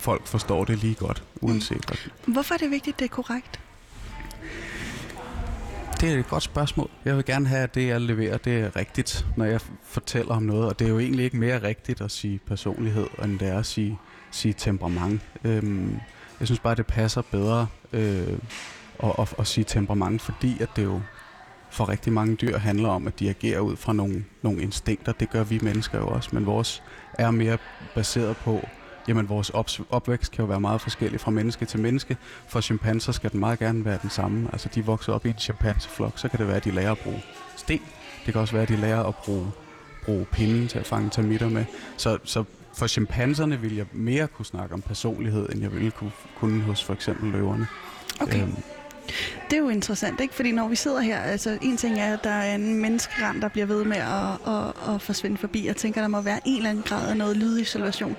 folk 0.06 0.28
forstår 0.28 0.66
det 0.66 0.78
lige 0.78 0.96
godt, 0.96 1.24
uanset 1.42 1.86
hvad. 1.86 1.98
Hvorfor 2.34 2.54
er 2.54 2.57
det 2.57 2.72
vigtigt, 2.72 2.94
at 2.94 3.00
det 3.00 3.06
er 3.06 3.10
korrekt? 3.10 3.60
Det 6.02 6.13
er 6.13 6.19
et 6.19 6.28
godt 6.28 6.44
spørgsmål. 6.44 6.90
Jeg 7.06 7.16
vil 7.16 7.25
gerne 7.25 7.48
have, 7.48 7.63
at 7.63 7.75
det, 7.75 7.88
jeg 7.88 8.02
leverer, 8.02 8.38
det 8.38 8.60
er 8.60 8.75
rigtigt, 8.75 9.25
når 9.38 9.46
jeg 9.46 9.62
fortæller 9.84 10.36
om 10.36 10.44
noget. 10.44 10.66
Og 10.66 10.80
det 10.80 10.86
er 10.86 10.90
jo 10.90 11.00
egentlig 11.00 11.25
ikke 11.25 11.38
mere 11.38 11.63
rigtigt 11.63 12.02
at 12.02 12.12
sige 12.12 12.40
personlighed, 12.48 13.07
end 13.24 13.40
det 13.40 13.48
er 13.48 13.60
at 13.60 13.66
sige, 13.66 14.00
sige 14.31 14.54
temperament. 14.54 15.22
Øhm, 15.44 16.00
jeg 16.40 16.48
synes 16.48 16.60
bare, 16.60 16.75
det 16.75 16.86
passer 16.86 17.22
bedre 17.22 17.68
øh, 17.94 18.38
at, 19.04 19.12
at, 19.19 19.34
at 19.40 19.48
sige 19.48 19.63
temperament, 19.63 20.22
fordi 20.22 20.62
at 20.62 20.69
det 20.75 20.84
jo 20.84 21.02
for 21.69 21.90
rigtig 21.90 22.13
mange 22.13 22.36
dyr 22.36 22.57
handler 22.57 22.90
om, 22.90 23.07
at 23.07 23.19
de 23.19 23.30
agerer 23.30 23.60
ud 23.60 23.75
fra 23.75 23.94
nogle, 23.94 24.25
nogle 24.42 24.62
instinkter. 24.62 25.12
Det 25.12 25.30
gør 25.30 25.44
vi 25.44 25.60
mennesker 25.62 25.98
jo 25.98 26.07
også, 26.07 26.30
men 26.34 26.46
vores 26.46 26.84
er 27.13 27.31
mere 27.31 27.57
baseret 27.96 28.38
på, 28.38 28.68
jamen 29.07 29.30
vores 29.30 29.50
ops- 29.50 29.81
opvækst 29.90 30.31
kan 30.31 30.42
jo 30.42 30.48
være 30.48 30.60
meget 30.60 30.81
forskellig 30.81 31.19
fra 31.19 31.31
menneske 31.31 31.66
til 31.66 31.80
menneske. 31.80 32.18
For 32.48 32.62
chimpanser 32.62 33.12
skal 33.12 33.31
den 33.31 33.40
meget 33.40 33.60
gerne 33.60 33.86
være 33.86 34.00
den 34.02 34.10
samme. 34.10 34.50
Altså 34.54 34.69
de 34.75 34.86
vokser 34.86 35.13
op 35.13 35.25
i 35.25 35.30
en 35.30 35.38
chimpanseflok, 35.40 36.19
så 36.19 36.28
kan 36.28 36.40
det 36.40 36.48
være, 36.48 36.57
at 36.57 36.63
de 36.66 36.72
lærer 36.72 36.92
at 36.92 36.98
bruge 36.98 37.22
sten. 37.56 37.81
Det 38.25 38.34
kan 38.34 38.42
også 38.42 38.54
være, 38.54 38.63
at 38.63 38.69
de 38.69 38.75
lærer 38.75 39.04
at 39.04 39.16
bruge, 39.16 39.52
bruge 40.06 40.25
pinden 40.25 40.68
til 40.68 40.80
at 40.80 40.86
fange 40.86 41.10
termitter 41.10 41.50
med. 41.50 41.66
Så, 41.98 42.18
så 42.24 42.44
for 42.74 42.88
chimpanserne 42.88 43.60
vil 43.60 43.75
jeg 43.75 43.86
mere 43.92 44.28
kunne 44.28 44.46
snakke 44.46 44.74
om 44.74 44.81
personlighed, 44.81 45.50
end 45.50 45.62
jeg 45.62 45.74
ville 45.74 45.92
kunne, 45.92 46.12
kunne 46.40 46.62
hos 46.62 46.84
for 46.84 46.94
eksempel 46.94 47.31
løverne. 47.31 47.68
Okay. 48.22 48.42
Øhm, 48.42 48.56
Det 49.50 49.54
er 49.57 49.62
jo 49.62 49.69
interessant, 49.69 50.19
ikke? 50.22 50.34
Fordi 50.34 50.52
når 50.52 50.68
vi 50.68 50.75
sidder 50.75 51.00
her, 51.00 51.19
altså 51.19 51.57
en 51.62 51.78
ting 51.78 52.00
er, 52.00 52.13
at 52.13 52.24
der 52.24 52.30
er 52.30 52.56
en 52.56 52.74
menneskerand, 52.81 53.42
der 53.42 53.48
bliver 53.48 53.66
ved 53.66 53.84
med 53.84 53.98
at, 53.98 54.54
at, 54.54 54.94
at 54.96 55.02
forsvinde 55.02 55.38
forbi. 55.38 55.68
Jeg 55.68 55.75
tænker, 55.75 56.02
der 56.02 56.07
må 56.07 56.22
være 56.22 56.40
en 56.46 56.57
eller 56.57 56.69
anden 56.69 56.84
grad 56.88 57.10
af 57.10 57.18
noget 57.18 57.38
lydisolation 57.38 58.16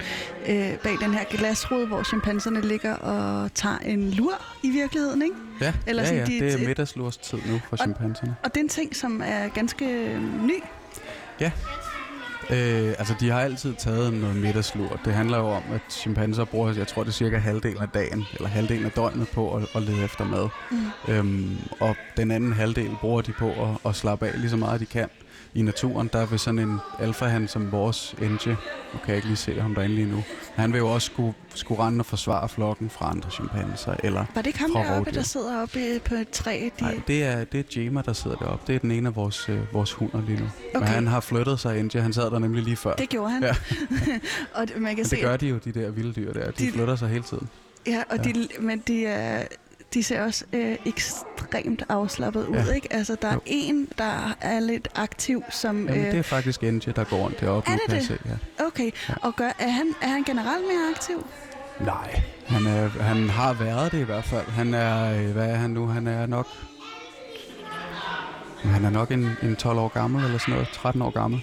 øh, 0.49 0.57
bag 0.79 0.97
den 1.01 1.15
her 1.15 1.25
glasrude, 1.31 1.87
hvor 1.87 2.03
chimpanserne 2.03 2.61
ligger 2.61 2.95
og 2.95 3.55
tager 3.55 3.79
en 3.79 4.11
lur 4.11 4.33
i 4.63 4.71
virkeligheden, 4.71 5.23
ikke? 5.23 5.35
ja, 5.61 5.73
Eller 5.87 6.03
ja, 6.03 6.09
sådan, 6.09 6.21
ja, 6.33 6.35
de- 6.47 6.53
det 6.53 6.63
er 6.63 6.69
middagslurstid 6.69 7.39
nu 7.47 7.61
for 7.69 7.77
Og- 7.77 7.79
chimpanserne. 7.79 8.37
Og 8.43 8.55
det 8.55 8.61
er 8.61 8.65
en 8.65 8.69
ting, 8.69 8.97
som 8.97 9.23
er 9.25 9.49
ganske 9.49 9.85
ny. 10.43 10.63
Øh, 12.51 12.89
altså, 12.99 13.15
de 13.21 13.31
har 13.31 13.41
altid 13.41 13.75
taget 13.75 14.13
noget 14.15 14.37
middagslur. 14.37 15.01
Det 15.05 15.13
handler 15.13 15.39
jo 15.39 15.49
om, 15.49 15.63
at 15.73 15.81
chimpanser 15.91 16.45
bruger, 16.45 16.75
jeg 16.75 16.87
tror, 16.87 17.03
det 17.03 17.09
er 17.09 17.13
cirka 17.13 17.37
halvdelen 17.39 17.83
af 17.83 17.89
dagen, 17.89 18.25
eller 18.35 18.49
halvdelen 18.49 18.85
af 18.85 18.91
døgnet 18.91 19.29
på 19.29 19.55
at, 19.55 19.63
at 19.75 19.83
lede 19.83 20.05
efter 20.05 20.25
mad. 20.25 20.49
Mm. 20.71 21.13
Øhm, 21.15 21.59
og 21.81 21.97
den 22.17 22.31
anden 22.31 22.53
halvdel 22.53 22.91
bruger 23.01 23.21
de 23.21 23.33
på 23.33 23.51
at, 23.51 23.89
at 23.91 23.97
slappe 23.97 24.27
af 24.27 24.41
lige 24.41 24.51
så 24.51 24.57
meget, 24.57 24.81
de 24.81 24.87
kan. 24.87 25.09
I 25.57 25.63
naturen, 25.63 26.11
der 26.13 26.27
vil 26.27 26.39
sådan 26.39 26.59
en 26.59 26.79
alfahan 26.99 27.49
som 27.49 27.73
vores 27.73 28.15
Enje, 28.23 28.57
nu 28.93 28.99
kan 28.99 29.09
jeg 29.09 29.17
ikke 29.17 29.27
lige 29.29 29.37
se 29.37 29.61
ham 29.61 29.75
derinde 29.75 29.95
lige 29.95 30.07
nu, 30.11 30.25
han 30.55 30.73
vil 30.73 30.79
jo 30.79 30.89
også 30.89 31.07
skulle, 31.07 31.35
skulle 31.55 31.83
rende 31.83 32.01
og 32.03 32.07
forsvare 32.07 32.49
flokken 32.49 32.91
fra 32.91 33.11
andre 33.11 33.31
chimpanser, 33.31 33.95
eller 34.05 34.25
Var 34.35 34.43
det 34.43 34.47
ikke 34.47 34.59
ham 34.59 34.73
deroppe, 34.73 35.11
der 35.13 35.23
sidder 35.23 35.63
oppe 35.63 36.01
på 36.05 36.15
et 36.15 36.31
træ? 36.31 36.69
De... 36.81 36.85
Nej, 36.85 37.01
det 37.07 37.25
er, 37.25 37.45
det 37.45 37.77
er 37.77 37.81
Jema, 37.83 38.03
der 38.07 38.13
sidder 38.13 38.37
deroppe. 38.37 38.65
Det 38.67 38.75
er 38.75 38.79
den 38.79 38.91
ene 38.91 39.09
af 39.09 39.17
vores, 39.17 39.49
øh, 39.49 39.61
vores 39.73 39.93
hunder 39.93 40.23
lige 40.27 40.39
nu. 40.41 40.47
Okay. 40.75 40.79
Men 40.79 40.89
han 40.89 41.07
har 41.07 41.21
flyttet 41.21 41.61
sig, 41.61 41.81
Enje. 41.81 42.01
Han 42.01 42.13
sad 42.13 42.31
der 42.31 42.39
nemlig 42.39 42.63
lige 42.65 42.77
før. 42.77 42.95
Det 42.95 43.09
gjorde 43.09 43.31
han. 43.31 43.43
Ja. 43.43 43.55
og 44.61 44.67
man 44.77 44.97
kan 44.97 44.97
Men 44.97 45.05
se, 45.05 45.17
det 45.17 45.25
gør 45.25 45.37
de 45.37 45.47
jo, 45.49 45.59
de 45.65 45.73
der 45.73 45.91
vilde 45.91 46.13
dyr 46.13 46.33
der. 46.33 46.51
De, 46.51 46.67
De- 46.67 46.73
flytter 46.73 46.97
sig 46.97 47.09
hele 47.09 47.23
tiden. 47.25 47.49
Ja, 47.87 48.03
og 48.11 48.17
Ja. 48.17 48.23
De, 48.23 48.49
men 48.61 48.79
de, 48.79 49.07
er, 49.07 49.47
de 49.97 50.03
ser 50.03 50.23
også 50.23 50.45
øh, 50.53 50.77
ekstremt 50.87 51.83
afslappet 51.89 52.47
ud, 52.47 52.57
Ja. 52.57 52.73
ikke? 52.73 52.93
Altså, 52.93 53.17
der 53.23 53.29
er 53.29 53.33
Jo. 53.35 53.41
en, 53.47 53.89
der 53.99 54.37
er 54.41 54.61
lidt 54.61 54.89
aktiv, 54.95 55.43
som... 55.51 55.89
Jamen, 55.89 56.05
øh, 56.05 56.11
det 56.13 56.19
er 56.19 56.23
faktisk 56.23 56.63
Enje, 56.63 56.93
der 56.97 57.05
går 57.05 57.17
rundt 57.17 57.41
deroppe 57.41 57.71
Er 57.71 57.75
nu, 57.75 57.79
det 57.87 57.89
kan 57.89 58.01
det? 58.01 58.11
jeg 58.11 58.19
se. 58.25 58.29
Ja. 58.61 58.65
Okay, 58.67 58.91
og 59.23 59.37
gør, 59.37 59.51
er, 59.59 59.69
han, 59.69 59.95
er 60.03 60.09
han 60.09 60.23
generelt 60.25 60.63
mere 60.63 60.91
aktiv? 60.95 61.27
Nej, 61.81 62.23
han, 62.47 62.67
er, 62.67 62.89
han 62.89 63.29
har 63.31 63.53
været 63.53 63.93
det 63.93 63.99
i 64.01 64.03
hvert 64.03 64.25
fald. 64.25 64.47
Han 64.47 64.75
er, 64.75 65.19
øh, 65.19 65.31
hvad 65.31 65.51
er 65.51 65.55
han 65.57 65.71
nu? 65.71 65.87
Han 65.87 66.07
er 66.07 66.27
nok... 66.27 66.47
Han 68.65 68.85
er 68.85 68.91
nok 68.91 69.11
en, 69.11 69.31
en 69.43 69.57
12 69.57 69.79
år 69.79 69.89
gammel, 69.89 70.25
eller 70.25 70.39
sådan 70.39 70.53
noget, 70.55 70.69
13 70.69 71.03
år 71.03 71.11
gammel. 71.11 71.43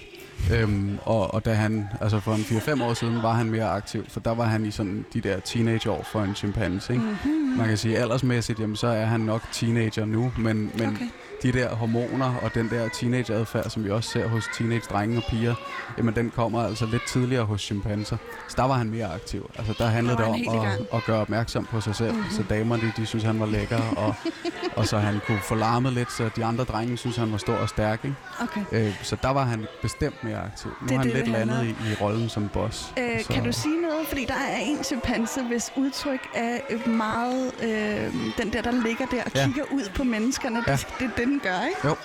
Øhm, 0.52 0.98
og, 1.02 1.34
og 1.34 1.44
da 1.44 1.52
han, 1.52 1.88
altså 2.00 2.20
for 2.20 2.34
en 2.34 2.40
4-5 2.40 2.84
år 2.84 2.94
siden, 2.94 3.22
var 3.22 3.32
han 3.32 3.50
mere 3.50 3.64
aktiv, 3.70 4.04
for 4.08 4.20
der 4.20 4.34
var 4.34 4.44
han 4.44 4.66
i 4.66 4.70
sådan 4.70 5.04
de 5.14 5.20
der 5.20 5.40
teenageår 5.40 6.02
for 6.02 6.22
en 6.22 6.34
chimpanse, 6.34 6.92
ikke? 6.92 7.04
Mm-hmm. 7.04 7.56
Man 7.58 7.68
kan 7.68 7.76
sige, 7.78 7.98
aldersmæssigt, 7.98 8.60
jamen, 8.60 8.76
så 8.76 8.86
er 8.86 9.04
han 9.04 9.20
nok 9.20 9.42
teenager 9.52 10.04
nu, 10.04 10.32
men, 10.38 10.70
men 10.78 10.88
Okay. 10.88 11.04
De 11.44 11.52
der 11.52 11.74
hormoner 11.74 12.34
og 12.42 12.54
den 12.54 12.70
der 12.70 12.88
teenageadfærd, 12.88 13.70
som 13.70 13.84
vi 13.84 13.90
også 13.90 14.10
ser 14.10 14.28
hos 14.28 14.44
teenage-drenge 14.58 15.16
og 15.16 15.22
piger, 15.30 15.54
jamen 15.98 16.14
den 16.14 16.30
kommer 16.30 16.62
altså 16.66 16.86
lidt 16.86 17.02
tidligere 17.08 17.44
hos 17.44 17.60
chimpanser. 17.62 18.16
Så 18.48 18.54
der 18.56 18.62
var 18.64 18.74
han 18.74 18.90
mere 18.90 19.14
aktiv. 19.14 19.50
Altså 19.58 19.74
der 19.78 19.86
handlede 19.86 20.16
Der 20.16 20.32
det 20.34 20.48
om 20.48 20.58
at, 20.58 20.80
at 20.94 21.04
gøre 21.06 21.20
opmærksom 21.20 21.64
på 21.66 21.80
sig 21.80 21.94
selv, 21.94 22.10
Mhm. 22.12 22.18
mm-hmm. 22.18 22.36
så 22.36 22.42
damerne 22.50 22.92
de 22.96 23.06
synes 23.06 23.24
han 23.24 23.40
var 23.40 23.46
lækker, 23.46 23.80
og, 23.96 24.14
og 24.76 24.86
så 24.86 24.98
han 24.98 25.20
kunne 25.26 25.40
få 25.40 25.54
larmet 25.54 25.92
lidt, 25.92 26.12
så 26.12 26.30
de 26.36 26.44
andre 26.44 26.64
drenge 26.64 26.96
synes 26.96 27.16
han 27.16 27.32
var 27.32 27.38
stor 27.38 27.54
og 27.54 27.68
stærk. 27.68 28.00
Ikke? 28.04 28.16
Okay. 28.42 28.60
Øh, 28.72 28.94
så 29.02 29.16
der 29.22 29.30
var 29.30 29.44
han 29.44 29.66
bestemt 29.82 30.24
mere 30.24 30.36
aktiv. 30.42 30.70
Nu 30.80 30.86
Det 30.88 30.94
er 30.94 30.98
han 30.98 31.06
det, 31.06 31.14
lidt 31.16 31.28
landet 31.28 31.64
i, 31.64 31.68
i 31.68 31.94
rollen 32.00 32.28
som 32.28 32.48
boss. 32.48 32.92
Øh, 32.98 33.22
så, 33.22 33.28
Kan 33.32 33.44
du 33.44 33.52
sige 33.52 33.80
noget? 33.82 34.06
Fordi 34.08 34.24
der 34.24 34.34
er 34.34 34.56
en 34.60 34.84
chimpanse, 34.84 35.42
hvis 35.42 35.72
udtryk 35.76 36.20
er 36.34 36.88
meget... 36.88 37.52
Øh, 37.62 38.14
den 38.38 38.52
der, 38.52 38.62
der 38.62 38.70
ligger 38.86 39.06
der 39.06 39.22
og 39.24 39.30
Ja. 39.34 39.44
kigger 39.46 39.62
ud 39.72 39.82
på 39.94 40.04
menneskerne. 40.04 40.62
Ja. 40.66 40.72
Det, 40.72 40.86
det 40.98 41.04
er 41.06 41.10
det, 41.16 41.33
den 41.34 41.40
gør, 41.42 41.66
ikke? 41.68 41.88
Jo. 41.88 41.96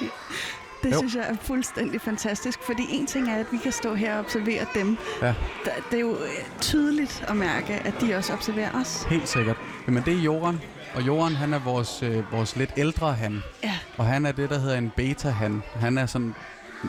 Det 0.83 0.91
Jo. 0.93 0.97
synes 0.97 1.15
jeg 1.15 1.25
er 1.29 1.35
fuldstændig 1.41 2.01
fantastisk, 2.01 2.59
fordi 2.63 2.83
en 2.89 3.05
ting 3.07 3.29
er, 3.29 3.35
at 3.35 3.45
vi 3.51 3.57
kan 3.57 3.71
stå 3.71 3.95
her 3.95 4.13
og 4.13 4.19
observere 4.19 4.65
dem. 4.75 4.97
Ja. 5.21 5.33
Det 5.65 5.97
er 5.97 5.99
jo 5.99 6.11
øh, 6.11 6.29
tydeligt 6.61 7.25
at 7.27 7.35
mærke, 7.35 7.73
at 7.73 7.93
de 8.01 8.15
også 8.15 8.33
observerer 8.33 8.81
os. 8.81 9.03
Helt 9.09 9.27
sikkert. 9.29 9.57
Jamen, 9.87 10.03
det 10.05 10.13
er 10.13 10.17
Joran. 10.21 10.61
Og 10.95 11.01
Joran, 11.07 11.35
han 11.35 11.53
er 11.53 11.59
vores, 11.59 12.03
øh, 12.03 12.31
vores 12.31 12.55
lidt 12.55 12.71
ældre 12.77 13.13
han. 13.13 13.43
Ja. 13.63 13.73
Og 13.97 14.05
han 14.05 14.25
er 14.25 14.31
det, 14.31 14.49
der 14.49 14.59
hedder 14.59 14.77
en 14.77 14.91
beta-han. 14.95 15.63
Han 15.75 15.97
er 15.97 16.05
sådan 16.05 16.35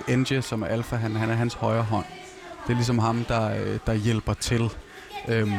en 0.09 0.19
NG, 0.21 0.45
som 0.45 0.63
er 0.63 0.67
alfa-han. 0.67 1.17
Han 1.17 1.31
er 1.31 1.35
hans 1.35 1.55
højre 1.55 1.83
hånd. 1.83 2.05
Det 2.67 2.73
er 2.73 2.77
ligesom 2.77 2.99
ham, 2.99 3.25
der, 3.25 3.51
øh, 3.65 3.79
der 3.87 3.95
hjælper 3.95 4.35
til. 4.35 4.71
Øhm, 5.29 5.53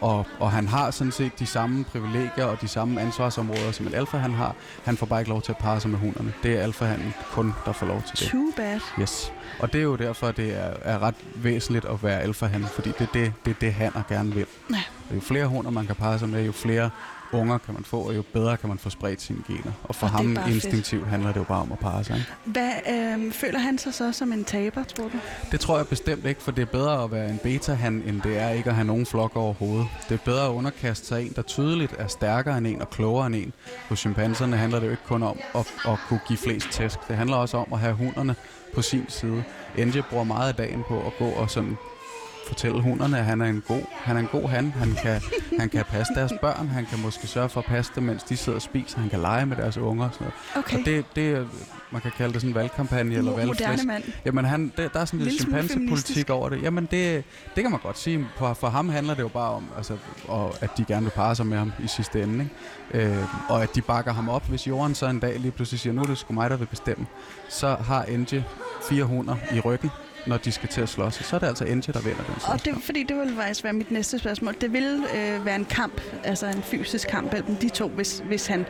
og, 0.00 0.26
og 0.38 0.50
han 0.50 0.68
har 0.68 0.90
sådan 0.90 1.12
set 1.12 1.38
de 1.38 1.46
samme 1.46 1.84
privilegier 1.84 2.44
og 2.44 2.60
de 2.60 2.68
samme 2.68 3.00
ansvarsområder, 3.00 3.72
som 3.72 3.86
en 3.86 3.94
alfa 3.94 4.16
han 4.16 4.34
har. 4.34 4.54
Han 4.84 4.96
får 4.96 5.06
bare 5.06 5.20
ikke 5.20 5.30
lov 5.30 5.42
til 5.42 5.52
at 5.52 5.58
parre 5.58 5.80
sig 5.80 5.90
med 5.90 5.98
hunderne. 5.98 6.32
Det 6.42 6.58
er 6.58 6.62
alfa 6.62 6.96
kun, 7.32 7.54
der 7.64 7.72
får 7.72 7.86
lov 7.86 8.02
til 8.02 8.18
det. 8.18 8.28
Too 8.30 8.52
bad. 8.56 8.80
Yes. 9.00 9.32
Og 9.58 9.72
det 9.72 9.78
er 9.78 9.82
jo 9.82 9.96
derfor, 9.96 10.30
det 10.30 10.56
er, 10.56 10.72
er 10.82 10.98
ret 11.02 11.14
væsentligt 11.34 11.84
at 11.84 12.02
være 12.02 12.20
alfa 12.20 12.46
fordi 12.46 12.92
det 12.98 13.00
er 13.00 13.12
det, 13.14 13.32
det, 13.44 13.60
det 13.60 13.72
han 13.72 13.96
og 13.96 14.06
gerne 14.08 14.34
vil. 14.34 14.46
Ja. 14.70 14.82
Jo 15.14 15.20
flere 15.20 15.46
hunder 15.46 15.70
man 15.70 15.86
kan 15.86 15.96
parre 15.96 16.18
sig 16.18 16.28
med, 16.28 16.44
jo 16.44 16.52
flere 16.52 16.90
unger 17.34 17.58
kan 17.58 17.74
man 17.74 17.84
få, 17.84 17.96
og 18.00 18.16
jo 18.16 18.22
bedre 18.32 18.56
kan 18.56 18.68
man 18.68 18.78
få 18.78 18.90
spredt 18.90 19.22
sine 19.22 19.38
gener. 19.46 19.72
Og 19.82 19.94
for 19.94 20.06
Og 20.06 20.12
ham 20.12 20.38
instinktivt 20.48 21.00
fedt. 21.02 21.10
handler 21.10 21.32
det 21.32 21.38
jo 21.40 21.44
bare 21.44 21.60
om 21.62 21.72
at 21.72 21.78
parre 21.78 22.04
sig. 22.04 22.24
Hvad 22.44 22.70
øh, 22.90 23.32
føler 23.32 23.58
han 23.58 23.78
sig 23.78 23.94
så 23.94 24.12
som 24.12 24.32
en 24.32 24.44
taber, 24.44 24.84
tror 24.84 25.04
du? 25.04 25.18
Det 25.52 25.60
tror 25.60 25.76
jeg 25.76 25.86
bestemt 25.88 26.26
ikke, 26.26 26.42
for 26.42 26.50
det 26.50 26.62
er 26.62 26.66
bedre 26.66 27.04
at 27.04 27.12
være 27.12 27.30
en 27.30 27.38
beta-han, 27.42 28.02
end 28.06 28.22
det 28.22 28.38
er 28.38 28.48
ikke 28.50 28.68
at 28.70 28.74
have 28.76 28.86
nogen 28.86 29.06
flok 29.06 29.36
overhovedet. 29.36 29.86
Det 30.08 30.14
er 30.14 30.24
bedre 30.24 30.44
at 30.46 30.50
underkaste 30.50 31.06
sig 31.06 31.26
en, 31.26 31.32
der 31.36 31.42
tydeligt 31.42 31.94
er 31.98 32.06
stærkere 32.06 32.58
end 32.58 32.66
en 32.66 32.80
og 32.82 32.90
klogere 32.90 33.26
end 33.26 33.34
en. 33.34 33.52
Hos 33.88 33.98
chimpanserne 33.98 34.56
handler 34.56 34.78
det 34.80 34.86
jo 34.86 34.90
ikke 34.90 35.04
kun 35.06 35.22
om 35.22 35.38
at, 35.54 35.66
at 35.88 35.98
kunne 36.08 36.20
give 36.28 36.38
flest 36.38 36.68
tæsk. 36.70 36.98
Det 37.08 37.16
handler 37.16 37.36
også 37.36 37.56
om 37.56 37.66
at 37.72 37.78
have 37.78 37.94
hunderne 37.94 38.34
på 38.74 38.82
sin 38.82 39.04
side. 39.08 39.44
Enje 39.78 40.02
bruger 40.10 40.24
meget 40.24 40.48
af 40.48 40.54
dagen 40.54 40.82
på 40.88 40.98
at 41.06 41.12
gå 41.18 41.24
og 41.24 41.50
sådan 41.50 41.76
fortælle 42.46 42.82
hunderne, 42.82 43.18
at 43.18 43.24
han 43.24 43.40
er 43.40 43.46
en 43.46 43.62
god, 43.68 43.82
han 43.92 44.16
er 44.16 44.20
en 44.20 44.28
god 44.32 44.48
han. 44.48 44.70
Han 44.70 44.94
kan, 45.02 45.20
han 45.58 45.68
kan 45.68 45.84
passe 45.84 46.14
deres 46.14 46.32
børn. 46.40 46.68
Han 46.68 46.86
kan 46.86 46.98
måske 47.02 47.26
sørge 47.26 47.48
for 47.48 47.60
at 47.60 47.66
passe 47.66 47.92
dem, 47.94 48.04
mens 48.04 48.22
de 48.22 48.36
sidder 48.36 48.56
og 48.56 48.62
spiser. 48.62 48.98
Han 48.98 49.10
kan 49.10 49.20
lege 49.20 49.46
med 49.46 49.56
deres 49.56 49.76
unger. 49.76 50.04
Og 50.04 50.14
sådan 50.14 50.26
noget. 50.54 50.64
Okay. 50.64 50.78
Og 50.78 50.86
det, 50.86 51.04
det, 51.16 51.48
man 51.90 52.00
kan 52.00 52.10
kalde 52.16 52.32
det 52.32 52.40
sådan 52.40 52.50
en 52.50 52.54
valgkampagne 52.54 53.14
eller 53.14 53.36
valgflæsk. 53.36 53.84
mand. 53.84 54.04
Jamen, 54.24 54.44
han, 54.44 54.72
det, 54.76 54.94
der 54.94 55.00
er 55.00 55.04
sådan 55.04 55.20
lidt 55.20 55.40
chimpansepolitik 55.40 56.30
over 56.30 56.48
det. 56.48 56.62
Jamen, 56.62 56.88
det, 56.90 57.24
det 57.54 57.62
kan 57.64 57.70
man 57.70 57.80
godt 57.82 57.98
sige. 57.98 58.26
For, 58.36 58.54
for 58.54 58.68
ham 58.68 58.88
handler 58.88 59.14
det 59.14 59.22
jo 59.22 59.28
bare 59.28 59.50
om, 59.50 59.64
altså, 59.76 59.96
og, 60.28 60.54
at 60.60 60.70
de 60.78 60.84
gerne 60.84 61.02
vil 61.02 61.10
parre 61.10 61.36
sig 61.36 61.46
med 61.46 61.58
ham 61.58 61.72
i 61.78 61.86
sidste 61.86 62.22
ende. 62.22 62.48
Ikke? 62.92 63.08
Øh, 63.08 63.24
og 63.48 63.62
at 63.62 63.74
de 63.74 63.82
bakker 63.82 64.12
ham 64.12 64.28
op. 64.28 64.48
Hvis 64.48 64.66
Jorden 64.66 64.94
så 64.94 65.06
en 65.06 65.20
dag 65.20 65.40
lige 65.40 65.50
pludselig 65.52 65.80
siger, 65.80 65.92
nu 65.92 66.02
er 66.02 66.06
det 66.06 66.18
sgu 66.18 66.32
mig, 66.34 66.50
der 66.50 66.56
vil 66.56 66.66
bestemme, 66.66 67.06
så 67.48 67.74
har 67.74 68.02
Enje 68.02 68.44
fire 68.88 69.04
hunder 69.04 69.36
i 69.54 69.60
ryggen, 69.60 69.90
når 70.26 70.36
de 70.36 70.52
skal 70.52 70.68
til 70.68 70.80
at 70.80 70.88
slås. 70.88 71.14
Så 71.14 71.36
er 71.36 71.40
det 71.40 71.46
altså 71.46 71.64
Enje, 71.64 71.80
der 71.82 72.00
vinder 72.00 72.16
den 72.24 72.34
Og 72.34 72.40
slåskamp. 72.40 72.64
det, 72.64 72.84
fordi 72.84 73.02
det 73.02 73.16
ville 73.16 73.36
faktisk 73.36 73.64
være 73.64 73.72
mit 73.72 73.90
næste 73.90 74.18
spørgsmål. 74.18 74.54
Det 74.60 74.72
ville 74.72 75.04
øh, 75.16 75.44
være 75.46 75.56
en 75.56 75.64
kamp, 75.64 76.00
altså 76.24 76.46
en 76.46 76.62
fysisk 76.62 77.08
kamp 77.08 77.32
mellem 77.32 77.56
de 77.56 77.68
to, 77.68 77.88
hvis, 77.88 78.22
hvis 78.26 78.46
han 78.46 78.66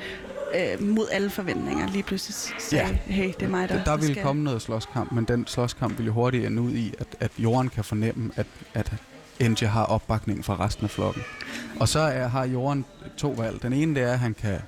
øh, 0.55 0.83
mod 0.83 1.07
alle 1.13 1.31
forventninger 1.31 1.89
lige 1.89 2.03
pludselig 2.03 2.35
sagde, 2.59 2.87
Ja. 3.07 3.13
hey, 3.13 3.27
det 3.41 3.43
er 3.43 3.49
mig, 3.49 3.69
der, 3.69 3.85
Der, 3.85 3.97
ville 3.97 4.15
skal... 4.15 4.23
komme 4.23 4.43
noget 4.43 4.63
slåskamp, 4.63 5.13
men 5.13 5.25
den 5.25 5.47
slåskamp 5.47 5.99
ville 5.99 6.11
hurtigt 6.13 6.47
ende 6.47 6.63
ud 6.63 6.73
i, 6.73 6.95
at, 6.99 7.07
at 7.21 7.31
Jorden 7.39 7.69
kan 7.69 7.85
fornemme, 7.85 8.31
at, 8.37 8.47
at 8.75 8.93
Enje 9.41 9.67
har 9.69 9.85
opbakning 9.85 10.45
fra 10.45 10.57
resten 10.67 10.85
af 10.85 10.91
flokken. 10.91 11.23
Og 11.81 11.89
så 11.89 11.99
er, 11.99 12.29
har 12.29 12.45
Jorden 12.45 12.85
to 13.17 13.29
valg. 13.31 13.63
Den 13.63 13.73
ene 13.73 13.95
det 13.95 14.03
er, 14.03 14.13
at 14.13 14.19
han 14.19 14.35
kan 14.35 14.59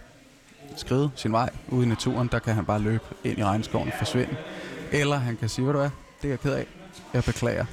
skride 0.77 1.11
sin 1.17 1.33
vej 1.33 1.51
ude 1.69 1.87
i 1.87 1.89
naturen. 1.89 2.29
Der 2.33 2.39
kan 2.39 2.55
han 2.55 2.65
bare 2.65 2.79
løbe 2.81 3.05
ind 3.25 3.39
i 3.39 3.45
regnskoven 3.45 3.89
og 3.89 3.95
forsvinde. 3.99 4.37
Eller 4.93 5.17
han 5.17 5.37
kan 5.37 5.49
sige, 5.49 5.65
hvad 5.65 5.75
du 5.75 5.81
er, 5.81 5.91
det 6.23 6.29
er 6.29 6.33
jeg 6.33 6.41
ked 6.41 6.53
af. 6.53 6.67
Jeg 7.17 7.25
beklager. 7.25 7.65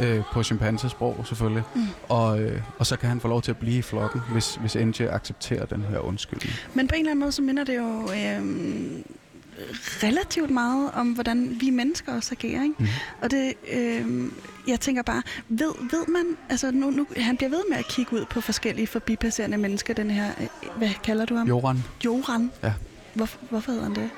Øh, 0.00 0.22
på 0.32 0.42
chimpansesprog 0.42 1.24
selvfølgelig. 1.26 1.62
Mm. 1.74 1.86
Og, 2.08 2.40
øh, 2.40 2.62
og 2.78 2.86
så 2.86 2.96
kan 2.96 3.08
han 3.08 3.20
få 3.20 3.28
lov 3.28 3.42
til 3.42 3.50
at 3.50 3.56
blive 3.56 3.78
i 3.78 3.82
flokken, 3.82 4.20
hvis, 4.32 4.54
hvis 4.54 4.76
Enje 4.76 5.10
accepterer 5.10 5.66
den 5.66 5.82
her 5.82 5.98
undskyldning. 5.98 6.52
Men 6.74 6.88
på 6.88 6.94
en 6.94 7.00
eller 7.00 7.10
anden 7.10 7.20
måde, 7.20 7.32
så 7.32 7.42
minder 7.42 7.64
det 7.64 7.76
jo 7.76 8.02
øh, 8.02 8.42
relativt 9.78 10.50
meget 10.50 10.90
om, 10.94 11.12
hvordan 11.12 11.56
vi 11.60 11.70
mennesker 11.70 12.14
også 12.14 12.34
agerer. 12.38 12.62
Ikke? 12.62 12.74
Mhm. 12.78 12.88
Og 13.22 13.30
det, 13.30 13.54
øh, 13.72 14.30
jeg 14.68 14.80
tænker 14.80 15.02
bare, 15.02 15.22
ved, 15.48 15.72
ved 15.90 16.06
man, 16.08 16.24
altså 16.50 16.70
nu, 16.70 16.90
nu, 16.90 17.06
han 17.16 17.36
bliver 17.36 17.50
ved 17.50 17.62
med 17.70 17.78
at 17.78 17.88
kigge 17.88 18.12
ud 18.12 18.24
på 18.30 18.40
forskellige 18.40 18.86
forbipasserende 18.86 19.58
mennesker, 19.58 19.94
den 19.94 20.10
her, 20.10 20.30
øh, 20.40 20.46
hvad 20.78 20.90
kalder 21.04 21.24
du 21.24 21.36
ham? 21.36 21.48
Joran, 21.48 21.84
Joran. 22.04 22.50
Ja. 22.62 22.72
Hvor, 23.14 23.28
hvorfor 23.50 23.72
hedder 23.72 23.84
han 23.84 23.94
det? 23.94 24.10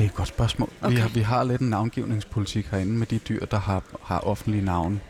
Det 0.00 0.06
er 0.06 0.10
et 0.10 0.14
godt 0.14 0.28
spørgsmål. 0.28 0.70
Okay. 0.82 0.94
Vi, 0.94 1.00
har, 1.00 1.08
vi 1.08 1.20
har 1.20 1.44
lidt 1.44 1.60
en 1.60 1.70
navngivningspolitik 1.70 2.66
herinde 2.66 2.92
med 2.92 3.06
de 3.06 3.18
dyr, 3.18 3.44
der 3.44 3.58
har, 3.58 3.82
har 4.02 4.18
offentlige 4.18 4.64
navne. 4.64 5.00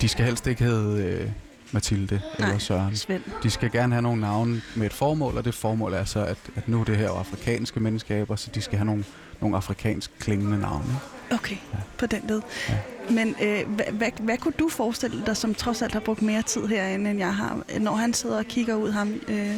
De 0.00 0.08
skal 0.08 0.24
helst 0.24 0.46
ikke 0.46 0.64
hedde 0.64 1.04
øh, 1.04 1.30
Mathilde 1.72 2.20
Nej. 2.38 2.48
eller 2.48 2.58
Søren. 2.58 2.96
Svend. 2.96 3.22
De 3.42 3.50
skal 3.50 3.70
gerne 3.70 3.94
have 3.94 4.02
nogle 4.02 4.20
navne 4.20 4.62
med 4.76 4.86
et 4.86 4.92
formål, 4.92 5.36
og 5.36 5.44
det 5.44 5.54
formål 5.54 5.92
er 5.92 6.04
så, 6.04 6.24
at, 6.24 6.38
at 6.56 6.68
nu 6.68 6.80
er 6.80 6.84
det 6.84 6.96
her 6.96 7.04
jo 7.04 7.14
afrikanske 7.14 7.80
menneskaber, 7.80 8.36
så 8.36 8.50
de 8.54 8.60
skal 8.60 8.78
have 8.78 8.86
nogle, 8.86 9.04
nogle 9.40 9.56
afrikansk 9.56 10.10
klingende 10.18 10.60
navne. 10.60 10.96
Okay, 11.30 11.56
på 11.98 12.06
den 12.06 12.22
led. 12.28 12.40
Ja. 12.68 12.74
Men 13.10 13.34
øh, 13.42 13.68
hvad, 13.68 13.86
hvad, 13.92 14.10
hvad 14.20 14.38
kunne 14.38 14.54
du 14.58 14.68
forestille 14.68 15.22
dig, 15.26 15.36
som 15.36 15.54
trods 15.54 15.82
alt 15.82 15.92
har 15.92 16.00
brugt 16.00 16.22
mere 16.22 16.42
tid 16.42 16.66
herinde, 16.66 17.10
end 17.10 17.18
jeg 17.18 17.34
har, 17.34 17.78
når 17.80 17.94
han 17.94 18.14
sidder 18.14 18.38
og 18.38 18.44
kigger 18.44 18.74
ud 18.74 18.90
ham, 18.90 19.14
øh, 19.28 19.56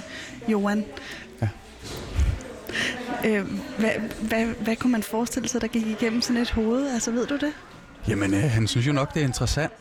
Johan? 0.49 0.85
Ja. 1.43 1.49
Øh, 3.25 3.45
hvad, 3.79 3.91
hvad, 4.21 4.47
hvad 4.47 4.77
kunne 4.77 4.93
man 4.93 5.03
forestille 5.03 5.49
sig, 5.49 5.61
der 5.61 5.67
gik 5.67 5.87
igennem 5.87 6.21
sådan 6.21 6.43
et 6.43 6.51
hoved? 6.51 6.89
Altså, 6.95 7.11
ved 7.11 7.27
du 7.27 7.35
det? 7.35 7.53
Jamen, 8.09 8.35
øh, 8.35 8.41
han 8.41 8.67
synes 8.67 8.87
jo 8.87 8.93
nok, 8.93 9.15
det 9.15 9.21
er 9.23 9.27
interessant. 9.27 9.73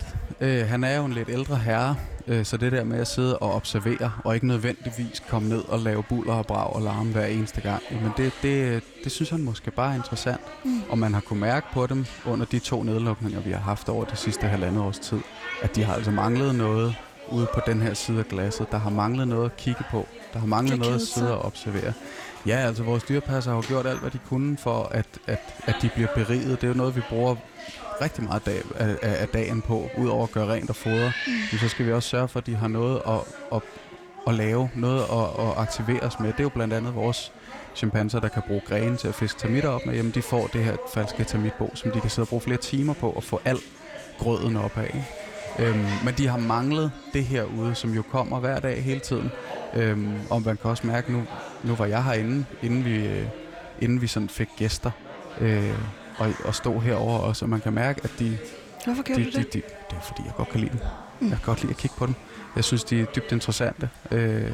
Øh, 0.42 0.68
han 0.68 0.84
er 0.84 0.98
jo 0.98 1.06
en 1.06 1.14
lidt 1.14 1.30
ældre 1.30 1.56
herre, 1.56 1.96
øh, 2.28 2.46
så 2.46 2.58
det 2.58 2.72
der 2.72 2.84
med 2.84 3.00
at 3.00 3.08
sidde 3.08 3.38
og 3.38 3.54
observere, 3.54 4.12
og 4.24 4.36
ikke 4.36 4.48
nødvendigvis 4.48 5.24
komme 5.30 5.50
ned 5.50 5.62
og 5.68 5.80
lave 5.80 6.04
buller 6.04 6.34
og 6.34 6.46
brag 6.46 6.76
og 6.76 6.82
larme 6.82 7.12
hver 7.12 7.26
eneste 7.26 7.62
gang, 7.62 7.84
jamen 7.92 8.12
det, 8.18 8.34
det, 8.42 8.84
det 9.04 9.12
synes 9.12 9.30
han 9.30 9.44
måske 9.44 9.72
bare 9.72 9.92
er 9.92 9.96
interessant. 9.96 10.42
Mm. 10.66 10.82
Og 10.90 10.98
man 10.98 11.14
har 11.14 11.22
kunne 11.22 11.40
mærke 11.40 11.66
på 11.74 11.88
dem 11.88 12.06
under 12.26 12.46
de 12.46 12.60
to 12.60 12.84
nedlukninger, 12.84 13.42
vi 13.42 13.52
har 13.52 13.60
haft 13.60 13.90
over 13.90 14.06
det 14.06 14.18
sidste 14.18 14.48
halvandet 14.48 14.82
års 14.82 15.00
tid, 15.00 15.20
at 15.62 15.76
de 15.76 15.84
har 15.84 15.94
altså 15.94 16.12
manglet 16.12 16.56
noget 16.56 16.96
ude 17.32 17.48
på 17.54 17.60
den 17.66 17.82
her 17.82 17.94
side 17.94 18.20
af 18.20 18.28
glasset. 18.28 18.72
Der 18.72 18.78
har 18.78 18.90
manglet 18.90 19.28
noget 19.28 19.46
at 19.46 19.58
kigge 19.58 19.84
på. 19.92 20.08
Der 20.34 20.40
har 20.40 20.48
manglet 20.48 20.80
noget 20.80 20.96
at 20.96 21.02
sidde 21.02 21.38
og 21.38 21.46
observere. 21.46 21.94
Ja, 22.48 22.58
altså 22.58 22.84
vores 22.84 23.04
dyrepasser 23.04 23.52
har 23.52 23.58
jo 23.58 23.64
gjort 23.68 23.86
alt, 23.86 24.00
hvad 24.00 24.12
de 24.12 24.20
kunne 24.30 24.58
for, 24.58 24.84
at, 24.92 25.06
at, 25.28 25.40
at 25.68 25.76
de 25.82 25.90
bliver 25.94 26.08
beriget. 26.16 26.62
Det 26.62 26.64
er 26.64 26.68
jo 26.68 26.78
noget, 26.78 26.96
vi 26.96 27.02
bruger 27.10 27.36
rigtig 28.02 28.24
meget 28.24 28.46
dag, 28.46 28.62
af, 28.76 28.98
af, 29.02 29.28
dagen 29.28 29.62
på, 29.62 29.90
udover 29.98 30.24
at 30.24 30.32
gøre 30.32 30.54
rent 30.54 30.70
og 30.70 30.76
fodre. 30.76 31.12
Mm. 31.28 31.34
Men 31.52 31.60
så 31.60 31.68
skal 31.70 31.86
vi 31.86 31.94
også 31.94 32.10
sørge 32.10 32.28
for, 32.28 32.40
at 32.40 32.46
de 32.46 32.56
har 32.56 32.68
noget 32.68 33.02
at, 33.08 33.20
at, 33.56 33.62
at 34.28 34.34
lave, 34.34 34.70
noget 34.76 35.02
at, 35.02 35.48
at 35.48 35.58
aktiveres 35.58 36.20
med. 36.20 36.28
Det 36.28 36.40
er 36.40 36.44
jo 36.44 36.50
blandt 36.50 36.74
andet 36.74 36.96
vores 36.96 37.32
chimpanser, 37.76 38.20
der 38.20 38.28
kan 38.28 38.42
bruge 38.48 38.62
grene 38.68 38.98
til 38.98 39.08
at 39.08 39.16
fiske 39.16 39.40
termitter 39.40 39.70
op 39.70 39.86
med. 39.86 39.96
Jamen, 39.96 40.12
de 40.12 40.22
får 40.22 40.48
det 40.48 40.64
her 40.64 40.76
falske 40.94 41.24
termitbo, 41.24 41.72
som 41.74 41.92
de 41.92 42.02
kan 42.02 42.10
sidde 42.10 42.24
og 42.24 42.30
bruge 42.30 42.42
flere 42.42 42.58
timer 42.58 42.94
på 42.94 43.10
og 43.10 43.24
få 43.24 43.42
al 43.46 43.58
grøden 44.20 44.58
op 44.58 44.78
af. 44.78 44.86
ikke? 44.86 45.06
Øhm, 45.60 45.86
men 46.06 46.14
de 46.18 46.28
har 46.28 46.38
manglet 46.38 46.92
det 47.14 47.24
her 47.24 47.44
ude, 47.44 47.76
som 47.76 47.94
jo 47.94 48.02
kommer 48.02 48.40
hver 48.40 48.60
dag 48.60 48.84
hele 48.84 49.00
tiden. 49.00 49.32
Øhm, 49.76 50.16
og 50.30 50.42
man 50.42 50.58
kan 50.58 50.70
også 50.70 50.88
mærke, 50.88 51.12
nu, 51.12 51.24
nu 51.64 51.76
var 51.76 51.86
jeg 51.86 52.04
herinde, 52.04 52.46
inden 52.62 52.86
vi, 52.86 53.08
øh, 53.08 53.26
inden 53.82 54.02
vi 54.02 54.08
sådan 54.08 54.30
fik 54.30 54.50
gæster, 54.58 54.92
øh, 55.42 55.74
og, 56.18 56.32
og 56.46 56.56
stod 56.56 56.82
herover 56.82 57.20
også, 57.20 57.46
og 57.46 57.50
man 57.50 57.62
kan 57.62 57.74
mærke, 57.74 58.02
at 58.04 58.12
de, 58.20 58.38
Hvorfor 58.86 59.04
gjorde 59.04 59.22
de, 59.24 59.32
du 59.32 59.38
de, 59.38 59.44
det? 59.44 59.54
de, 59.54 59.62
det 59.90 59.98
er 59.98 60.02
fordi, 60.02 60.22
jeg 60.26 60.34
godt 60.38 60.50
kan 60.50 60.60
lide 60.60 60.72
dem. 60.72 60.80
Mm. 61.20 61.30
Jeg 61.30 61.38
kan 61.38 61.46
godt 61.46 61.62
lide 61.62 61.72
at 61.72 61.78
kigge 61.78 61.96
på 61.98 62.06
dem. 62.06 62.16
Jeg 62.56 62.64
synes, 62.64 62.84
de 62.84 63.02
er 63.02 63.06
dybt 63.06 63.32
interessante. 63.32 63.90
Øh, 64.12 64.52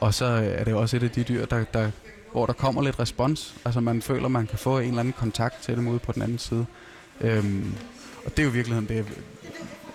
og 0.00 0.14
så 0.14 0.24
er 0.24 0.64
det 0.64 0.74
også 0.74 0.96
et 0.96 1.02
af 1.02 1.10
de 1.10 1.22
dyr, 1.22 1.46
der, 1.46 1.64
der, 1.64 1.90
hvor 2.32 2.46
der 2.46 2.52
kommer 2.52 2.82
lidt 2.82 3.00
respons. 3.00 3.54
Altså 3.64 3.80
man 3.80 4.02
føler, 4.02 4.28
man 4.28 4.46
kan 4.46 4.58
få 4.58 4.78
en 4.78 4.88
eller 4.88 5.00
anden 5.00 5.14
kontakt 5.18 5.62
til 5.62 5.76
dem 5.76 5.88
ude 5.88 5.98
på 5.98 6.12
den 6.12 6.22
anden 6.22 6.38
side. 6.38 6.66
Øhm, 7.20 7.74
og 8.24 8.30
det 8.30 8.38
er 8.38 8.42
jo 8.42 8.50
i 8.50 8.52
virkeligheden 8.52 8.88
det, 8.88 9.06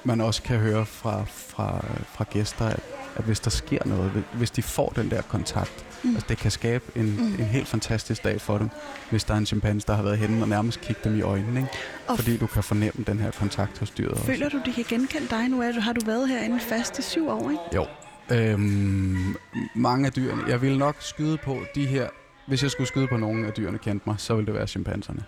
man 0.03 0.21
også 0.21 0.41
kan 0.41 0.57
høre 0.57 0.85
fra, 0.85 1.23
fra, 1.25 1.85
fra 2.13 2.25
gæster, 2.29 2.65
at, 2.65 2.79
at 3.15 3.23
hvis 3.23 3.39
der 3.39 3.49
sker 3.49 3.79
noget, 3.85 4.23
hvis 4.33 4.51
de 4.51 4.61
får 4.63 4.89
den 4.95 5.09
der 5.11 5.21
kontakt, 5.21 5.85
Mm. 6.03 6.09
altså 6.09 6.25
det 6.29 6.37
kan 6.37 6.51
skabe 6.51 6.83
en, 6.95 7.05
Mm. 7.05 7.23
en 7.39 7.45
helt 7.45 7.67
fantastisk 7.67 8.23
dag 8.23 8.41
for 8.41 8.57
dem, 8.57 8.69
hvis 9.09 9.23
der 9.23 9.33
er 9.33 9.37
en 9.37 9.45
chimpanse, 9.45 9.87
der 9.87 9.93
har 9.95 10.03
været 10.03 10.17
henne 10.17 10.41
og 10.43 10.49
nærmest 10.49 10.81
kigge 10.81 11.01
dem 11.03 11.17
i 11.17 11.21
øjnene, 11.21 11.59
ikke? 11.59 11.71
Og 12.07 12.17
fordi 12.17 12.37
du 12.37 12.47
kan 12.47 12.63
fornemme 12.63 13.03
den 13.07 13.19
her 13.19 13.31
kontakt 13.31 13.77
hos 13.79 13.89
dyret 13.89 14.11
også. 14.11 14.23
Føler 14.23 14.49
du, 14.49 14.61
de 14.65 14.73
kan 14.73 14.85
genkende 14.89 15.27
dig 15.29 15.49
nu? 15.49 15.61
Er 15.61 15.71
du, 15.71 15.79
har 15.79 15.93
du 15.93 16.05
været 16.05 16.29
herinde 16.29 16.59
fast 16.59 16.99
i 16.99 17.01
syv 17.01 17.29
år, 17.29 17.49
ikke? 17.51 17.61
Jo. 17.75 17.85
Øhm, 18.31 19.35
mange 19.75 20.05
af 20.05 20.13
dyrene. 20.13 20.43
Jeg 20.47 20.61
vil 20.61 20.77
nok 20.77 20.95
skyde 20.99 21.37
på 21.37 21.59
de 21.75 21.85
her... 21.85 22.07
Hvis 22.47 22.63
jeg 22.63 22.71
skulle 22.71 22.87
skyde 22.87 23.07
på 23.07 23.17
nogle 23.17 23.47
af 23.47 23.53
dyrene 23.53 23.77
kendte 23.77 24.09
mig, 24.09 24.15
så 24.17 24.35
ville 24.35 24.45
det 24.45 24.53
være 24.55 24.67
chimpanserne. 24.67 25.23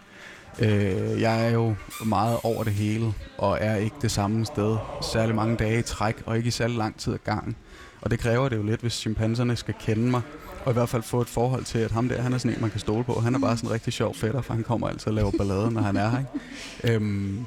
Øh, 0.59 1.21
jeg 1.21 1.47
er 1.47 1.51
jo 1.51 1.75
meget 2.05 2.37
over 2.43 2.63
det 2.63 2.73
hele, 2.73 3.13
og 3.37 3.57
er 3.61 3.75
ikke 3.75 3.95
det 4.01 4.11
samme 4.11 4.45
sted 4.45 4.77
særlig 5.13 5.35
mange 5.35 5.55
dage 5.55 5.79
i 5.79 5.81
træk, 5.81 6.15
og 6.25 6.37
ikke 6.37 6.47
i 6.47 6.51
særlig 6.51 6.77
lang 6.77 6.97
tid 6.99 7.13
ad 7.13 7.17
gangen. 7.25 7.55
Og 8.03 8.11
det 8.11 8.19
kræver 8.19 8.49
det 8.49 8.57
jo 8.57 8.63
lidt, 8.63 8.81
hvis 8.81 8.93
chimpanserne 8.93 9.55
skal 9.55 9.73
kende 9.79 10.11
mig, 10.11 10.21
og 10.65 10.71
i 10.71 10.73
hvert 10.73 10.89
fald 10.89 11.03
få 11.03 11.21
et 11.21 11.27
forhold 11.29 11.63
til, 11.63 11.79
at 11.79 11.91
ham 11.91 12.09
der, 12.09 12.21
han 12.21 12.33
er 12.33 12.37
sådan 12.37 12.55
en, 12.55 12.61
man 12.61 12.69
kan 12.69 12.79
stole 12.79 13.03
på. 13.03 13.19
Han 13.19 13.35
er 13.35 13.39
bare 13.39 13.57
sådan 13.57 13.69
en 13.69 13.73
rigtig 13.73 13.93
sjov 13.93 14.15
fætter, 14.15 14.41
for 14.41 14.53
han 14.53 14.63
kommer 14.63 14.87
altid 14.87 15.07
og 15.07 15.13
laver 15.13 15.31
ballade, 15.37 15.71
når 15.71 15.81
han 15.81 15.97
er 15.97 16.09
her. 16.09 16.19
Ikke? 16.19 16.95
Øhm, 16.95 17.45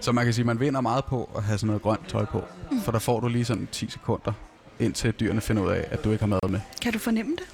så 0.00 0.12
man 0.12 0.24
kan 0.24 0.34
sige, 0.34 0.42
at 0.42 0.46
man 0.46 0.60
vinder 0.60 0.80
meget 0.80 1.04
på 1.04 1.30
at 1.36 1.42
have 1.42 1.58
sådan 1.58 1.66
noget 1.66 1.82
grønt 1.82 2.08
tøj 2.08 2.24
på, 2.24 2.44
for 2.84 2.92
der 2.92 2.98
får 2.98 3.20
du 3.20 3.28
lige 3.28 3.44
sådan 3.44 3.68
10 3.72 3.90
sekunder 3.90 4.32
indtil 4.78 5.12
dyrene 5.12 5.40
finder 5.40 5.62
ud 5.62 5.70
af, 5.70 5.88
at 5.90 6.04
du 6.04 6.10
ikke 6.10 6.22
har 6.22 6.28
mad 6.28 6.48
med. 6.48 6.60
Kan 6.82 6.92
du 6.92 6.98
fornemme 6.98 7.32
det? 7.32 7.44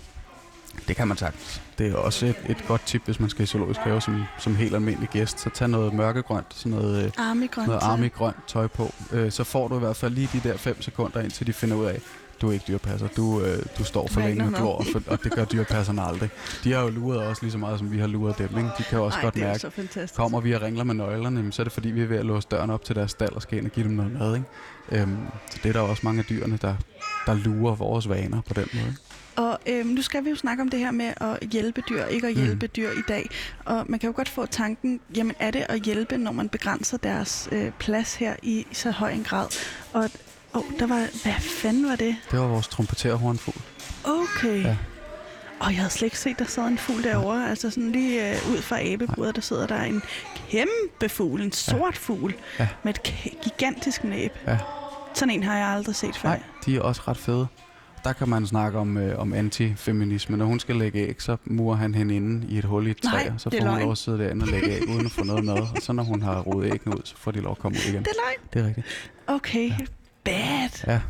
Det 0.88 0.97
kan 0.97 1.09
man 1.09 1.16
sagtens. 1.16 1.62
Det 1.78 1.92
er 1.92 1.97
også 1.97 2.26
et, 2.26 2.37
et 2.49 2.64
godt 2.69 2.87
tip, 2.87 3.02
hvis 3.04 3.21
man 3.21 3.30
skal 3.30 3.42
i 3.42 3.47
zoologisk 3.47 3.80
have 3.80 4.00
som, 4.00 4.23
som 4.38 4.57
helt 4.57 4.75
almindelig 4.75 5.09
gæst. 5.09 5.40
Så 5.40 5.50
tag 5.50 5.69
noget 5.69 5.95
mørkegrønt, 5.95 6.47
sådan 6.50 6.78
noget, 6.78 7.04
øh, 7.04 7.12
Armigrønt. 7.19 7.69
noget 7.69 7.83
armigrønt 7.83 8.37
tøj 8.47 8.66
på. 8.66 8.95
Øh, 9.12 9.33
så 9.33 9.45
får 9.45 9.69
du 9.69 9.76
i 9.76 9.78
hvert 9.78 9.97
fald 9.97 10.14
lige 10.14 10.28
de 10.33 10.49
der 10.49 10.57
5 10.57 10.83
sekunder, 10.83 11.21
indtil 11.21 11.47
de 11.47 11.52
finder 11.52 11.76
ud 11.76 11.85
af, 11.85 12.00
du 12.40 12.49
er 12.49 12.52
ikke 12.52 12.64
dyrepasser. 12.68 13.09
Du, 13.16 13.40
øh, 13.42 13.62
du 13.78 13.85
står 13.85 14.06
for 14.06 14.20
længe 14.20 14.35
noget 14.38 14.54
glor, 14.56 14.85
for, 14.92 15.02
og 15.06 15.25
det 15.25 15.32
gør 15.32 15.44
dyrepasserne 15.44 16.02
aldrig. 16.02 16.30
De 16.64 16.73
har 16.73 16.80
jo 16.82 16.88
luret 16.88 17.20
os 17.20 17.42
lige 17.42 17.52
så 17.52 17.59
meget, 17.59 17.78
som 17.78 17.92
vi 17.92 17.99
har 17.99 18.06
luret 18.06 18.38
dem. 18.38 18.49
Ikke? 18.59 18.70
De 18.78 18.82
kan 18.82 18.99
jo 18.99 19.04
også 19.04 19.18
Ej, 19.18 19.25
godt 19.25 19.37
mærke, 19.37 19.70
kommer 20.16 20.40
vi 20.40 20.52
og 20.52 20.62
ringler 20.62 20.85
med 20.85 20.94
nøglerne, 20.94 21.37
jamen, 21.37 21.52
så 21.52 21.62
er 21.62 21.64
det 21.64 21.73
fordi, 21.73 21.88
vi 21.90 22.02
er 22.02 22.06
ved 22.06 22.16
at 22.16 22.26
låse 22.26 22.49
døren 22.50 22.70
op 22.70 22.85
til 22.85 22.97
deres 22.97 23.11
stald 23.11 23.32
og 23.32 23.42
skal 23.42 23.59
ind 23.59 23.66
og 23.66 23.73
give 23.73 23.87
dem 23.88 23.92
noget 23.97 24.12
mad. 24.12 24.35
Ikke? 24.35 25.02
Øhm, 25.02 25.16
så 25.50 25.59
det 25.62 25.68
er 25.68 25.73
der 25.73 25.80
også 25.80 26.00
mange 26.04 26.18
af 26.18 26.25
dyrene, 26.25 26.59
der, 26.62 26.75
der 27.26 27.35
lurer 27.35 27.75
vores 27.75 28.09
vaner 28.09 28.40
på 28.40 28.54
den 28.54 28.66
måde. 28.75 28.94
Og 29.37 29.59
øhm, 29.66 29.88
nu 29.88 30.02
skal 30.02 30.25
vi 30.25 30.30
jo 30.30 30.37
snakke 30.37 30.61
om 30.62 30.68
det 30.68 30.78
her 30.78 30.90
med 30.90 31.12
at 31.20 31.38
hjælpe 31.50 31.82
dyr, 31.88 32.04
ikke 32.04 32.26
at 32.26 32.35
hjælpe 32.35 32.66
Mm. 32.66 32.70
dyr 32.76 32.90
i 32.90 33.02
dag. 33.09 33.30
Og 33.64 33.85
man 33.88 33.99
kan 33.99 34.06
jo 34.11 34.16
godt 34.16 34.28
få 34.28 34.47
tanken, 34.47 35.00
jamen 35.16 35.35
er 35.38 35.50
det 35.50 35.66
at 35.68 35.80
hjælpe, 35.82 36.16
når 36.18 36.32
man 36.32 36.49
begrænser 36.49 36.97
deres 36.97 37.49
øh, 37.52 37.70
plads 37.78 38.14
her 38.14 38.35
i 38.42 38.66
så 38.73 38.90
høj 38.90 39.11
en 39.11 39.25
grad? 39.25 39.47
Og 39.92 40.11
oh, 40.52 40.62
der 40.78 40.87
var, 40.87 41.23
hvad 41.23 41.33
fanden 41.40 41.88
var 41.88 41.97
det? 41.97 42.16
Det 42.30 42.38
var 42.38 42.47
vores 42.47 42.69
trompeterhornfugl. 42.69 43.61
Okay. 44.04 44.62
Ja. 44.62 44.69
Ja. 44.69 44.76
Og 45.61 45.66
jeg 45.71 45.76
havde 45.76 45.90
slet 45.90 46.07
ikke 46.07 46.19
set, 46.19 46.38
der 46.38 46.45
sad 46.45 46.62
en 46.66 46.78
fugl 46.78 47.02
derovre. 47.04 47.50
Altså 47.50 47.71
sådan 47.71 47.92
lige 47.92 48.30
øh, 48.30 48.52
ud 48.52 48.59
fra 48.62 48.80
abeburet, 48.80 49.37
der 49.37 49.42
sidder 49.42 49.66
der 49.66 49.83
en 49.83 50.02
kæmpe 50.50 51.09
fugl, 51.09 51.40
en 51.42 51.52
sort 51.52 51.97
fugl, 51.97 52.35
Ja. 52.59 52.69
med 52.83 52.95
et 52.95 53.02
gigantisk 53.42 54.04
næb. 54.04 54.33
Ja. 54.47 54.59
Sådan 55.14 55.35
en 55.35 55.42
har 55.42 55.57
jeg 55.59 55.66
aldrig 55.66 55.95
set 55.95 56.16
før. 56.16 56.28
Nej, 56.28 56.40
de 56.66 56.76
er 56.76 56.80
også 56.80 57.02
ret 57.09 57.16
fede. 57.16 57.47
Der 58.04 58.12
kan 58.12 58.28
man 58.28 58.47
snakke 58.47 58.78
om, 58.78 58.97
øh, 58.97 59.19
om 59.19 59.33
antifeminisme. 59.33 60.37
Når 60.37 60.47
hun 60.47 60.61
skal 60.61 60.76
lægge 60.76 60.99
æg, 61.09 61.23
så 61.23 61.37
murer 61.45 61.76
han 61.76 61.95
hende 61.95 62.16
inde 62.16 62.47
i 62.49 62.59
et 62.59 62.64
hul 62.64 62.87
i 62.87 62.90
et 62.90 62.97
træ, 63.02 63.11
Nej, 63.28 63.33
så 63.38 63.50
får 63.50 63.59
hun 63.59 63.66
løgn. 63.69 63.80
lov 63.83 63.92
at 63.92 63.99
sidde 63.99 64.19
derinde 64.19 64.42
og 64.45 64.49
lægge 64.49 64.71
æg, 64.71 64.88
uden 64.88 65.07
at 65.07 65.12
få 65.12 65.25
noget 65.25 65.45
mad. 65.45 65.59
Og 65.59 65.69
så 65.80 65.92
når 65.92 66.02
hun 66.02 66.23
har 66.23 66.40
rodet 66.40 66.73
æggene 66.73 66.97
ud, 66.97 67.00
så 67.04 67.14
får 67.16 67.30
de 67.30 67.40
lov 67.40 67.50
at 67.52 67.59
komme 67.59 67.78
ud 67.78 67.88
igen. 67.92 68.02
Det 68.02 68.09
er 68.11 68.23
løgn. 68.26 68.49
Det 68.52 68.62
er 68.62 68.66
rigtigt. 68.66 68.87
Okay, 69.26 69.69
Ja. 69.69 69.76
Bad. 70.30 70.70
Ja, 70.87 71.00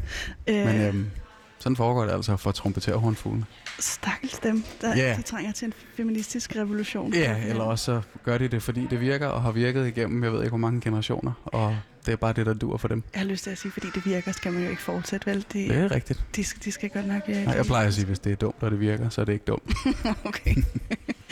Øh, 0.47 0.67
men 0.67 0.81
øhm, 0.81 1.11
sådan 1.59 1.77
foregår 1.77 2.05
det 2.05 2.13
altså 2.13 2.37
for 2.37 2.53
trompeterhornfuglene. 2.53 3.45
Stakkels 3.79 4.39
dem, 4.39 4.65
der 4.81 4.97
Ja. 4.97 5.15
de 5.17 5.23
trænger 5.23 5.53
til 5.53 5.67
en 5.67 5.73
feministisk 5.97 6.57
revolution. 6.57 7.15
Ja, 7.15 7.37
eller 7.49 7.65
også 7.65 7.85
så 7.85 8.01
gør 8.25 8.39
de 8.39 8.49
det, 8.49 8.63
fordi 8.63 8.87
det 8.91 9.01
virker 9.01 9.27
og 9.27 9.43
har 9.43 9.53
virket 9.53 9.87
igennem, 9.87 10.25
jeg 10.25 10.33
ved 10.33 10.39
ikke 10.41 10.49
hvor 10.49 10.59
mange 10.59 10.81
generationer. 10.81 11.33
Og 11.45 11.77
det 12.07 12.13
er 12.13 12.17
bare 12.17 12.33
det, 12.33 12.47
der 12.47 12.55
dur 12.55 12.77
for 12.77 12.89
dem. 12.89 13.03
Jeg 13.15 13.21
har 13.21 13.27
lyst 13.29 13.45
til 13.45 13.51
at 13.51 13.59
sige, 13.59 13.73
fordi 13.73 13.87
det 13.95 14.07
virker, 14.07 14.33
skal 14.33 14.53
man 14.53 14.63
jo 14.63 14.71
ikke 14.71 14.83
fortsætte, 14.83 15.27
vel? 15.27 15.37
De, 15.53 15.59
Det 15.59 15.71
er 15.77 15.91
rigtigt. 15.91 16.25
de, 16.37 16.45
skal, 16.45 16.65
de 16.65 16.73
skal 16.73 16.91
godt 16.91 17.07
nok... 17.07 17.23
Ja, 17.29 17.45
Nej, 17.45 17.55
jeg 17.55 17.65
plejer 17.67 17.87
at 17.87 17.95
sige, 17.95 18.07
hvis 18.07 18.19
det 18.19 18.33
er 18.33 18.37
dumt, 18.37 18.57
og 18.63 18.71
det 18.71 18.81
virker, 18.81 19.09
så 19.09 19.21
er 19.21 19.25
det 19.25 19.33
ikke 19.33 19.45
dumt. 19.45 19.73
okay. 20.25 20.55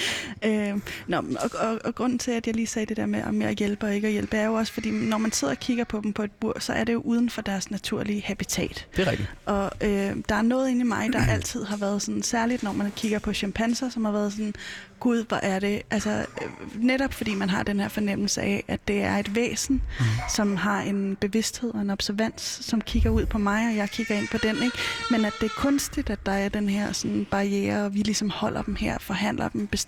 øh, 0.47 0.81
nå, 1.07 1.17
og, 1.17 1.50
og, 1.61 1.78
og 1.85 1.95
grunden 1.95 2.19
til, 2.19 2.31
at 2.31 2.47
jeg 2.47 2.55
lige 2.55 2.67
sagde 2.67 2.87
det 2.87 2.97
der 2.97 3.07
med, 3.07 3.23
om 3.23 3.43
jeg 3.43 3.52
hjælper 3.52 3.87
og 3.87 3.95
ikke 3.95 4.07
at 4.07 4.12
hjælpe, 4.12 4.37
er 4.37 4.47
jo 4.47 4.55
også, 4.55 4.73
fordi 4.73 4.90
når 4.90 5.19
man 5.19 5.33
sidder 5.33 5.55
og 5.55 5.61
kigger 5.61 5.85
på 5.85 6.00
dem 6.02 6.12
på 6.12 6.23
et 6.23 6.33
bur, 6.33 6.57
så 6.59 6.73
er 6.73 6.85
det 6.85 6.93
jo 6.93 7.00
uden 7.00 7.31
for 7.31 7.43
deres 7.43 7.71
naturlige 7.71 8.23
habitat. 8.23 8.87
Det 8.97 9.07
er 9.07 9.11
rigtigt. 9.11 9.31
Og 9.47 9.71
øh, 9.81 10.17
der 10.28 10.35
er 10.35 10.43
noget 10.43 10.71
inde 10.71 10.81
i 10.81 10.85
mig, 10.85 11.12
der 11.12 11.26
altid 11.26 11.64
har 11.64 11.76
været 11.76 12.02
sådan, 12.02 12.23
særligt 12.23 12.62
når 12.62 12.73
man 12.73 12.93
kigger 12.97 13.19
på 13.19 13.33
chimpanser, 13.33 13.88
som 13.88 14.05
har 14.05 14.12
været 14.12 14.33
sådan, 14.33 14.55
gud, 15.00 15.25
hvor 15.28 15.37
er 15.37 15.59
det, 15.59 15.83
altså 15.90 16.11
øh, 16.11 16.85
netop 16.85 17.12
fordi 17.12 17.35
man 17.35 17.50
har 17.50 17.62
den 17.62 17.81
her 17.81 17.88
fornemmelse 17.88 18.43
af, 18.43 18.64
at 18.69 18.88
det 18.88 19.02
er 19.02 19.17
et 19.17 19.35
væsen, 19.35 19.83
mm. 20.00 20.05
som 20.35 20.57
har 20.57 20.81
en 20.81 21.17
bevidsthed 21.17 21.75
og 21.75 21.81
en 21.81 21.90
observans, 21.90 22.43
som 22.62 22.81
kigger 22.81 23.11
ud 23.11 23.26
på 23.26 23.38
mig, 23.38 23.69
og 23.69 23.76
jeg 23.76 23.90
kigger 23.90 24.14
ind 24.14 24.28
på 24.28 24.38
den, 24.38 24.62
ikke? 24.62 24.78
Men 25.11 25.25
at 25.25 25.33
det 25.40 25.47
er 25.47 25.55
kunstigt, 25.57 26.11
at 26.11 26.26
der 26.26 26.33
er 26.33 26.49
den 26.49 26.69
her 26.69 26.93
sådan, 26.93 27.26
barriere, 27.31 27.85
og 27.85 27.95
vi 27.95 27.99
ligesom 27.99 28.31
holder 28.31 28.62
dem 28.62 28.75
her, 28.75 28.99
forhandler 28.99 29.49
dem, 29.49 29.67
bestemmer, 29.67 29.88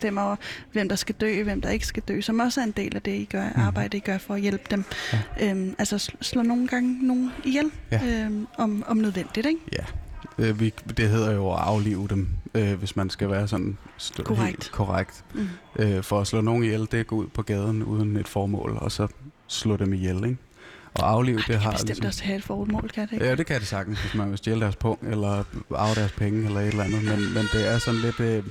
hvem 0.72 0.88
der 0.88 0.96
skal 0.96 1.14
dø, 1.14 1.42
hvem 1.42 1.60
der 1.60 1.70
ikke 1.70 1.86
skal 1.86 2.02
dø, 2.08 2.20
som 2.20 2.40
også 2.40 2.60
er 2.60 2.64
en 2.64 2.70
del 2.70 2.96
af 2.96 3.02
det, 3.02 3.12
I 3.12 3.24
gør, 3.32 3.44
arbejde, 3.56 3.96
I 3.96 4.00
gør 4.00 4.18
for 4.18 4.34
at 4.34 4.40
hjælpe 4.40 4.64
dem. 4.70 4.84
Ja. 5.12 5.50
Øhm, 5.50 5.74
altså 5.78 5.96
sl- 5.96 6.16
slå 6.22 6.42
nogle 6.42 6.68
gange 6.68 7.06
nogen 7.06 7.30
ihjel, 7.44 7.70
Ja. 7.92 8.24
øhm, 8.24 8.46
om, 8.58 8.84
om 8.86 8.96
nødvendigt, 8.96 9.46
ikke? 9.46 9.60
Ja, 9.72 9.84
øh, 10.38 10.60
vi, 10.60 10.72
det 10.96 11.08
hedder 11.08 11.32
jo 11.32 11.52
at 11.52 11.58
aflive 11.60 12.06
dem, 12.10 12.28
øh, 12.54 12.72
hvis 12.78 12.96
man 12.96 13.10
skal 13.10 13.30
være 13.30 13.48
sådan 13.48 13.78
st- 14.00 14.22
Korrekt. 14.22 14.46
helt 14.46 14.70
korrekt. 14.72 15.24
Mm. 15.34 15.48
Øh, 15.78 16.02
for 16.02 16.20
at 16.20 16.26
slå 16.26 16.40
nogen 16.40 16.64
ihjel, 16.64 16.80
det 16.80 16.94
er 16.94 17.00
at 17.00 17.06
gå 17.06 17.16
ud 17.16 17.26
på 17.26 17.42
gaden 17.42 17.82
uden 17.82 18.16
et 18.16 18.28
formål, 18.28 18.78
og 18.80 18.92
så 18.92 19.06
slå 19.46 19.76
dem 19.76 19.92
ihjel, 19.92 20.16
ikke? 20.24 20.36
Og 20.94 21.10
aflive, 21.10 21.36
Ej, 21.36 21.40
det, 21.46 21.48
det 21.48 21.56
har 21.60 21.70
bestemt 21.70 21.88
ligesom... 21.88 22.06
også 22.06 22.24
have 22.24 22.36
et 22.36 22.44
formål, 22.44 22.88
kan 22.94 23.06
det 23.06 23.12
ikke? 23.12 23.24
Ja, 23.26 23.34
det 23.34 23.46
kan 23.46 23.60
det 23.60 23.66
sagtens, 23.68 24.00
hvis 24.00 24.14
man 24.14 24.30
vil 24.30 24.38
stjæle 24.38 24.60
deres 24.60 24.76
punkt, 24.76 25.02
eller 25.08 25.44
arve 25.76 25.94
deres 25.94 26.12
penge, 26.12 26.44
eller 26.46 26.60
et 26.60 26.66
eller 26.68 26.84
andet. 26.84 27.04
Men, 27.04 27.34
men 27.34 27.44
det 27.52 27.68
er 27.68 27.78
sådan 27.78 28.00
lidt... 28.00 28.20
Øh, 28.20 28.42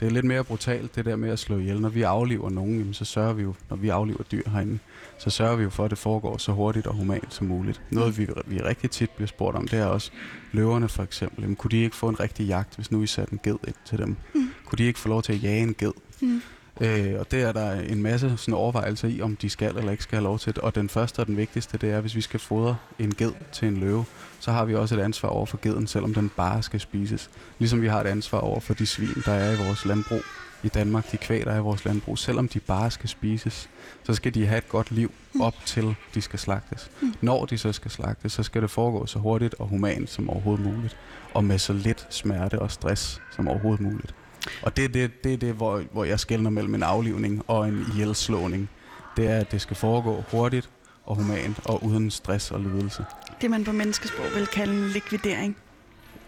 det 0.00 0.06
er 0.06 0.10
lidt 0.10 0.24
mere 0.24 0.44
brutalt, 0.44 0.94
det 0.96 1.04
der 1.04 1.16
med 1.16 1.30
at 1.30 1.38
slå 1.38 1.58
ihjel. 1.58 1.80
Når 1.80 1.88
vi 1.88 2.02
afliver 2.02 2.50
nogen, 2.50 2.78
jamen, 2.78 2.94
så 2.94 3.04
sørger 3.04 3.32
vi 3.32 3.42
jo, 3.42 3.54
når 3.70 3.76
vi 3.76 3.88
afliver 3.88 4.22
dyr 4.22 4.50
herinde, 4.50 4.78
så 5.18 5.30
sørger 5.30 5.56
vi 5.56 5.62
jo 5.62 5.70
for, 5.70 5.84
at 5.84 5.90
det 5.90 5.98
foregår 5.98 6.36
så 6.36 6.52
hurtigt 6.52 6.86
og 6.86 6.94
humant 6.94 7.34
som 7.34 7.46
muligt. 7.46 7.82
Noget, 7.90 8.18
vi, 8.18 8.28
vi 8.46 8.60
rigtig 8.60 8.90
tit 8.90 9.10
bliver 9.10 9.28
spurgt 9.28 9.56
om, 9.56 9.68
det 9.68 9.78
er 9.78 9.86
også 9.86 10.10
løverne 10.52 10.88
for 10.88 11.02
eksempel. 11.02 11.42
Jamen, 11.42 11.56
kunne 11.56 11.70
de 11.70 11.76
ikke 11.76 11.96
få 11.96 12.08
en 12.08 12.20
rigtig 12.20 12.46
jagt, 12.46 12.76
hvis 12.76 12.90
nu 12.90 13.02
I 13.02 13.06
satte 13.06 13.32
en 13.32 13.40
ged 13.42 13.56
ind 13.66 13.74
til 13.84 13.98
dem? 13.98 14.16
Mm. 14.34 14.50
Kunne 14.64 14.76
de 14.76 14.84
ikke 14.84 14.98
få 14.98 15.08
lov 15.08 15.22
til 15.22 15.32
at 15.32 15.42
jage 15.42 15.62
en 15.62 15.74
ged? 15.78 15.92
Mm. 16.20 16.42
Øh, 16.80 17.14
og 17.18 17.30
det 17.30 17.42
er 17.42 17.52
der 17.52 17.72
en 17.72 18.02
masse 18.02 18.36
sådan 18.36 18.54
overvejelser 18.54 19.08
i, 19.08 19.20
om 19.20 19.36
de 19.36 19.50
skal 19.50 19.76
eller 19.76 19.90
ikke 19.90 20.02
skal 20.02 20.16
have 20.16 20.24
lov 20.24 20.38
til 20.38 20.54
det. 20.54 20.62
Og 20.62 20.74
den 20.74 20.88
første 20.88 21.20
og 21.20 21.26
den 21.26 21.36
vigtigste, 21.36 21.78
det 21.78 21.90
er, 21.90 22.00
hvis 22.00 22.16
vi 22.16 22.20
skal 22.20 22.40
fodre 22.40 22.76
en 22.98 23.14
ged 23.14 23.32
til 23.52 23.68
en 23.68 23.76
løve, 23.76 24.04
så 24.40 24.52
har 24.52 24.64
vi 24.64 24.74
også 24.74 24.94
et 24.94 25.00
ansvar 25.00 25.28
over 25.28 25.46
for 25.46 25.58
geden, 25.62 25.86
selvom 25.86 26.14
den 26.14 26.30
bare 26.36 26.62
skal 26.62 26.80
spises. 26.80 27.30
Ligesom 27.58 27.82
vi 27.82 27.88
har 27.88 28.00
et 28.00 28.06
ansvar 28.06 28.38
over 28.38 28.60
for 28.60 28.74
de 28.74 28.86
svin, 28.86 29.22
der 29.24 29.32
er 29.32 29.52
i 29.52 29.66
vores 29.66 29.84
landbrug 29.84 30.22
i 30.62 30.68
Danmark, 30.68 31.12
de 31.12 31.16
kvæg, 31.16 31.44
der 31.44 31.52
er 31.52 31.56
i 31.56 31.60
vores 31.60 31.84
landbrug. 31.84 32.18
Selvom 32.18 32.48
de 32.48 32.60
bare 32.60 32.90
skal 32.90 33.08
spises, 33.08 33.68
så 34.04 34.14
skal 34.14 34.34
de 34.34 34.46
have 34.46 34.58
et 34.58 34.68
godt 34.68 34.90
liv 34.90 35.12
op 35.40 35.54
til 35.66 35.94
de 36.14 36.20
skal 36.20 36.38
slagtes. 36.38 36.90
Når 37.20 37.44
de 37.44 37.58
så 37.58 37.72
skal 37.72 37.90
slagtes, 37.90 38.32
så 38.32 38.42
skal 38.42 38.62
det 38.62 38.70
foregå 38.70 39.06
så 39.06 39.18
hurtigt 39.18 39.54
og 39.58 39.68
humant 39.68 40.10
som 40.10 40.30
overhovedet 40.30 40.66
muligt. 40.66 40.96
Og 41.34 41.44
med 41.44 41.58
så 41.58 41.72
lidt 41.72 42.06
smerte 42.10 42.58
og 42.58 42.70
stress 42.70 43.22
som 43.36 43.48
overhovedet 43.48 43.80
muligt. 43.80 44.14
Og 44.62 44.76
det 44.76 44.84
er 44.84 44.88
det, 44.88 45.24
det, 45.24 45.40
det 45.40 45.54
hvor, 45.54 45.82
hvor 45.92 46.04
jeg 46.04 46.20
skældner 46.20 46.50
mellem 46.50 46.74
en 46.74 46.82
aflivning 46.82 47.42
og 47.46 47.68
en 47.68 47.86
ihjelslåning. 47.94 48.68
Det 49.16 49.28
er, 49.28 49.38
at 49.38 49.52
det 49.52 49.60
skal 49.60 49.76
foregå 49.76 50.24
hurtigt 50.30 50.70
og 51.04 51.16
humant 51.16 51.60
og 51.64 51.84
uden 51.84 52.10
stress 52.10 52.50
og 52.50 52.60
lidelse. 52.60 53.04
Det, 53.40 53.50
man 53.50 53.64
på 53.64 53.72
menneskesprog 53.72 54.26
vil 54.34 54.46
kalde 54.46 54.72
en 54.72 54.88
likvidering. 54.88 55.56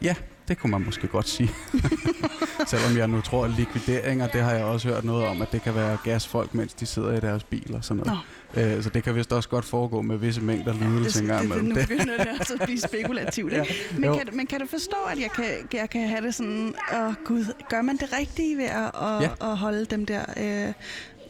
Ja, 0.03 0.15
det 0.49 0.59
kunne 0.59 0.71
man 0.71 0.85
måske 0.85 1.07
godt 1.07 1.29
sige. 1.29 1.51
Selvom 2.67 2.97
jeg 2.99 3.09
nu 3.09 3.21
tror, 3.21 3.45
at 3.45 3.51
likvideringer, 3.51 4.27
det 4.27 4.41
har 4.43 4.53
jeg 4.53 4.65
også 4.65 4.89
hørt 4.89 5.05
noget 5.05 5.27
om, 5.27 5.43
at 5.43 5.53
det 5.53 5.63
kan 5.63 5.75
være 5.75 5.99
gasfolk, 6.05 6.55
mens 6.55 6.75
de 6.75 6.87
sidder 6.87 7.13
i 7.17 7.21
deres 7.21 7.45
bil 7.45 7.75
og 7.75 7.85
sådan 7.85 8.03
noget. 8.07 8.77
Øh, 8.77 8.83
så 8.83 8.91
det 8.91 9.03
kan 9.05 9.15
vist 9.15 9.33
også 9.33 9.49
godt 9.49 9.65
foregå 9.65 10.03
med 10.03 10.17
visse 10.17 10.41
mængder 10.41 10.73
lidelse 10.75 11.19
det, 11.19 11.23
engang 11.23 11.43
det, 11.43 11.51
det, 11.51 11.57
imellem. 11.57 11.69
nu 11.77 11.81
Det, 11.81 11.89
begynder 11.89 12.17
det 12.25 12.29
også 12.41 12.55
at 12.55 12.61
blive 12.65 12.81
spekulativt. 12.81 13.53
Ja. 13.53 13.63
Ikke? 13.63 13.75
Men, 13.95 14.05
Jo. 14.05 14.17
kan, 14.17 14.27
du- 14.27 14.33
men 14.37 14.47
kan 14.47 14.61
du 14.61 14.67
forstå, 14.67 14.97
at 15.13 15.19
jeg 15.21 15.31
kan, 15.31 15.45
jeg 15.73 15.91
kan 15.91 16.09
have 16.09 16.21
det 16.27 16.35
sådan, 16.35 16.75
åh 16.95 17.15
gud, 17.25 17.45
gør 17.71 17.83
man 17.83 17.97
det 17.97 18.09
rigtige 18.19 18.57
ved 18.57 18.65
at, 18.65 18.85
at, 19.03 19.23
Ja. 19.23 19.51
at 19.51 19.57
holde 19.57 19.85
dem 19.85 20.07
der 20.07 20.21
øh, 20.37 20.73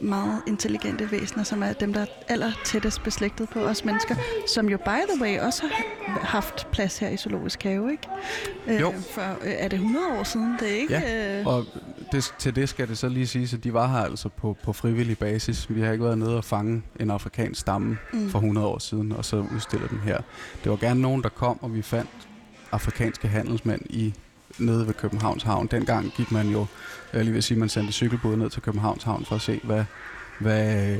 meget 0.01 0.41
intelligente 0.47 1.11
væsener, 1.11 1.43
som 1.43 1.63
er 1.63 1.73
dem, 1.73 1.93
der 1.93 2.01
er 2.01 2.05
aller 2.27 2.51
tættest 2.65 3.03
beslægtet 3.03 3.49
på 3.49 3.59
os 3.59 3.85
mennesker, 3.85 4.15
som 4.47 4.69
jo 4.69 4.77
by 4.77 5.11
the 5.13 5.21
way 5.21 5.39
også 5.39 5.63
har 6.07 6.19
haft 6.19 6.67
plads 6.71 6.97
her 6.97 7.09
i 7.09 7.17
Zoologisk 7.17 7.63
Have, 7.63 7.91
ikke? 7.91 8.07
Øh, 8.67 8.81
Jo. 8.81 8.93
For 9.11 9.21
øh, 9.21 9.51
er 9.51 9.67
det 9.67 9.73
100 9.79 10.05
år 10.19 10.23
siden? 10.23 10.55
Det 10.59 10.71
er 10.71 10.75
ikke... 10.75 10.93
Ja, 10.93 11.39
øh, 11.39 11.47
og 11.47 11.65
det, 12.11 12.33
til 12.39 12.55
det 12.55 12.69
skal 12.69 12.87
det 12.87 12.97
så 12.97 13.09
lige 13.09 13.27
sige, 13.27 13.57
at 13.57 13.63
de 13.63 13.73
var 13.73 13.87
her 13.87 13.97
altså 13.99 14.29
på, 14.29 14.57
på 14.63 14.73
frivillig 14.73 15.17
basis. 15.17 15.65
Vi 15.69 15.81
har 15.81 15.91
ikke 15.91 16.03
været 16.03 16.17
nede 16.17 16.37
og 16.37 16.43
fange 16.45 16.83
en 16.99 17.09
afrikansk 17.11 17.61
stamme 17.61 17.97
Mm. 18.13 18.29
for 18.29 18.39
100 18.39 18.67
år 18.67 18.79
siden, 18.79 19.11
og 19.11 19.25
så 19.25 19.45
udstille 19.55 19.87
den 19.89 19.99
her. 19.99 20.17
Det 20.63 20.71
var 20.71 20.77
gerne 20.77 21.01
nogen, 21.01 21.23
der 21.23 21.29
kom, 21.29 21.63
og 21.63 21.73
vi 21.75 21.81
fandt 21.81 22.09
afrikanske 22.71 23.27
handelsmænd 23.27 23.81
i 23.89 24.13
nede 24.57 24.87
ved 24.87 24.93
Københavns 24.93 25.43
Havn. 25.43 25.67
Dengang 25.67 26.11
gik 26.17 26.31
man 26.31 26.49
jo, 26.49 26.65
jeg 27.13 27.23
lige 27.23 27.33
vil 27.33 27.43
sige, 27.43 27.59
man 27.59 27.69
sendte 27.69 27.93
cykelbåde 27.93 28.37
ned 28.37 28.49
til 28.49 28.61
Københavns 28.61 29.03
Havn 29.03 29.25
for 29.25 29.35
at 29.35 29.41
se, 29.41 29.59
hvad, 29.63 29.83
hvad, 30.39 30.97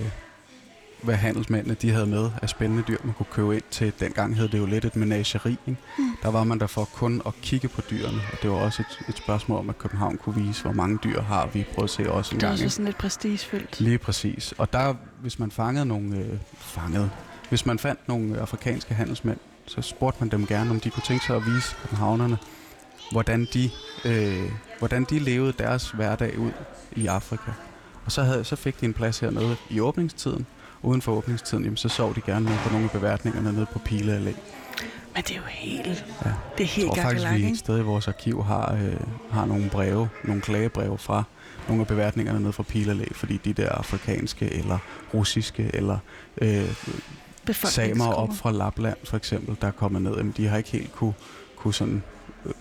hvad 1.03 1.15
handelsmændene 1.15 1.73
de 1.81 1.91
havde 1.91 2.05
med 2.05 2.31
af 2.41 2.49
spændende 2.49 2.83
dyr, 2.88 2.97
man 3.03 3.13
kunne 3.13 3.25
købe 3.31 3.55
ind 3.55 3.63
til. 3.71 3.93
Dengang 3.99 4.35
hed 4.35 4.47
det 4.47 4.57
jo 4.57 4.65
lidt 4.65 4.85
et 4.85 4.95
menageri. 4.95 5.51
Ikke? 5.67 5.81
Mm. 5.97 6.03
Der 6.23 6.31
var 6.31 6.43
man 6.43 6.59
der 6.59 6.67
for 6.67 6.85
kun 6.93 7.21
at 7.25 7.33
kigge 7.41 7.67
på 7.67 7.81
dyrene, 7.91 8.21
og 8.31 8.38
det 8.41 8.49
var 8.49 8.55
også 8.55 8.81
et, 8.81 9.09
et 9.09 9.17
spørgsmål 9.17 9.59
om, 9.59 9.69
at 9.69 9.77
København 9.77 10.17
kunne 10.17 10.35
vise, 10.35 10.62
hvor 10.63 10.71
mange 10.71 10.99
dyr 11.03 11.21
har 11.21 11.49
vi. 11.53 11.65
Prøv 11.75 11.83
at 11.83 11.89
se 11.89 12.12
også 12.12 12.35
en 12.35 12.39
det 12.39 12.43
er 12.43 12.47
gang. 12.47 12.53
også 12.53 12.63
ikke? 12.63 12.73
sådan 12.73 12.85
lidt 12.85 12.97
prestigefyldt. 12.97 13.79
Lige 13.81 13.97
præcis. 13.97 14.53
Og 14.57 14.73
der, 14.73 14.93
hvis 15.21 15.39
man 15.39 15.51
fangede 15.51 15.85
nogle... 15.85 16.17
Øh, 16.17 16.38
fangede, 16.57 17.09
hvis 17.49 17.65
man 17.65 17.79
fandt 17.79 18.07
nogle 18.07 18.35
øh, 18.35 18.41
afrikanske 18.41 18.93
handelsmænd, 18.93 19.38
så 19.65 19.81
spurgte 19.81 20.17
man 20.19 20.29
dem 20.29 20.47
gerne, 20.47 20.69
om 20.69 20.79
de 20.79 20.89
kunne 20.89 21.03
tænke 21.03 21.25
sig 21.25 21.35
at 21.35 21.45
vise 21.45 21.75
københavnerne, 21.81 22.38
hvordan 23.11 23.47
de, 23.53 23.69
øh, 24.05 24.51
hvordan 24.79 25.03
de 25.03 25.19
levede 25.19 25.53
deres 25.59 25.91
hverdag 25.91 26.39
ud 26.39 26.51
i 26.95 27.07
Afrika. 27.07 27.51
Og 28.05 28.11
så, 28.11 28.23
havde, 28.23 28.43
så 28.43 28.55
fik 28.55 28.81
de 28.81 28.85
en 28.85 28.93
plads 28.93 29.19
hernede 29.19 29.55
i 29.69 29.79
åbningstiden, 29.79 30.45
uden 30.81 31.01
for 31.01 31.11
åbningstiden, 31.11 31.63
jamen, 31.63 31.77
så 31.77 31.89
sov 31.89 32.15
de 32.15 32.21
gerne 32.21 32.45
nede 32.45 32.57
på 32.63 32.69
nogle 32.69 32.85
af 32.85 32.91
beværtningerne 32.91 33.53
nede 33.53 33.65
på 33.73 33.79
Pile 33.79 34.17
Allé. 34.17 34.35
Men 35.15 35.23
det 35.23 35.31
er 35.31 35.35
jo 35.35 35.45
helt... 35.47 36.05
Ja. 36.25 36.31
Det 36.57 36.63
er 36.63 36.67
helt 36.67 36.87
Jeg 36.87 36.95
tror 36.95 37.03
faktisk, 37.03 37.27
gakkelak, 37.27 37.51
vi 37.51 37.55
sted 37.55 37.79
i 37.79 37.81
vores 37.81 38.07
arkiv 38.07 38.43
har, 38.43 38.73
øh, 38.73 38.95
har 39.31 39.45
nogle 39.45 39.69
breve, 39.69 40.09
nogle 40.23 40.41
klagebreve 40.41 40.97
fra 40.97 41.23
nogle 41.67 41.81
af 41.81 41.87
beværtningerne 41.87 42.39
nede 42.39 42.53
fra 42.53 42.63
Pile 42.63 42.91
Allé, 42.93 43.13
fordi 43.13 43.37
de 43.37 43.53
der 43.53 43.69
afrikanske 43.69 44.53
eller 44.53 44.77
russiske 45.13 45.71
eller 45.73 45.97
øh, 46.41 46.75
samer 47.53 48.13
op 48.13 48.29
fra 48.35 48.51
Lapland 48.51 48.97
for 49.03 49.17
eksempel, 49.17 49.57
der 49.61 49.67
er 49.67 49.71
kommet 49.71 50.01
ned, 50.01 50.15
jamen, 50.17 50.33
de 50.37 50.47
har 50.47 50.57
ikke 50.57 50.69
helt 50.69 50.91
kunne, 50.91 51.13
kunne 51.55 51.73
sådan 51.73 52.03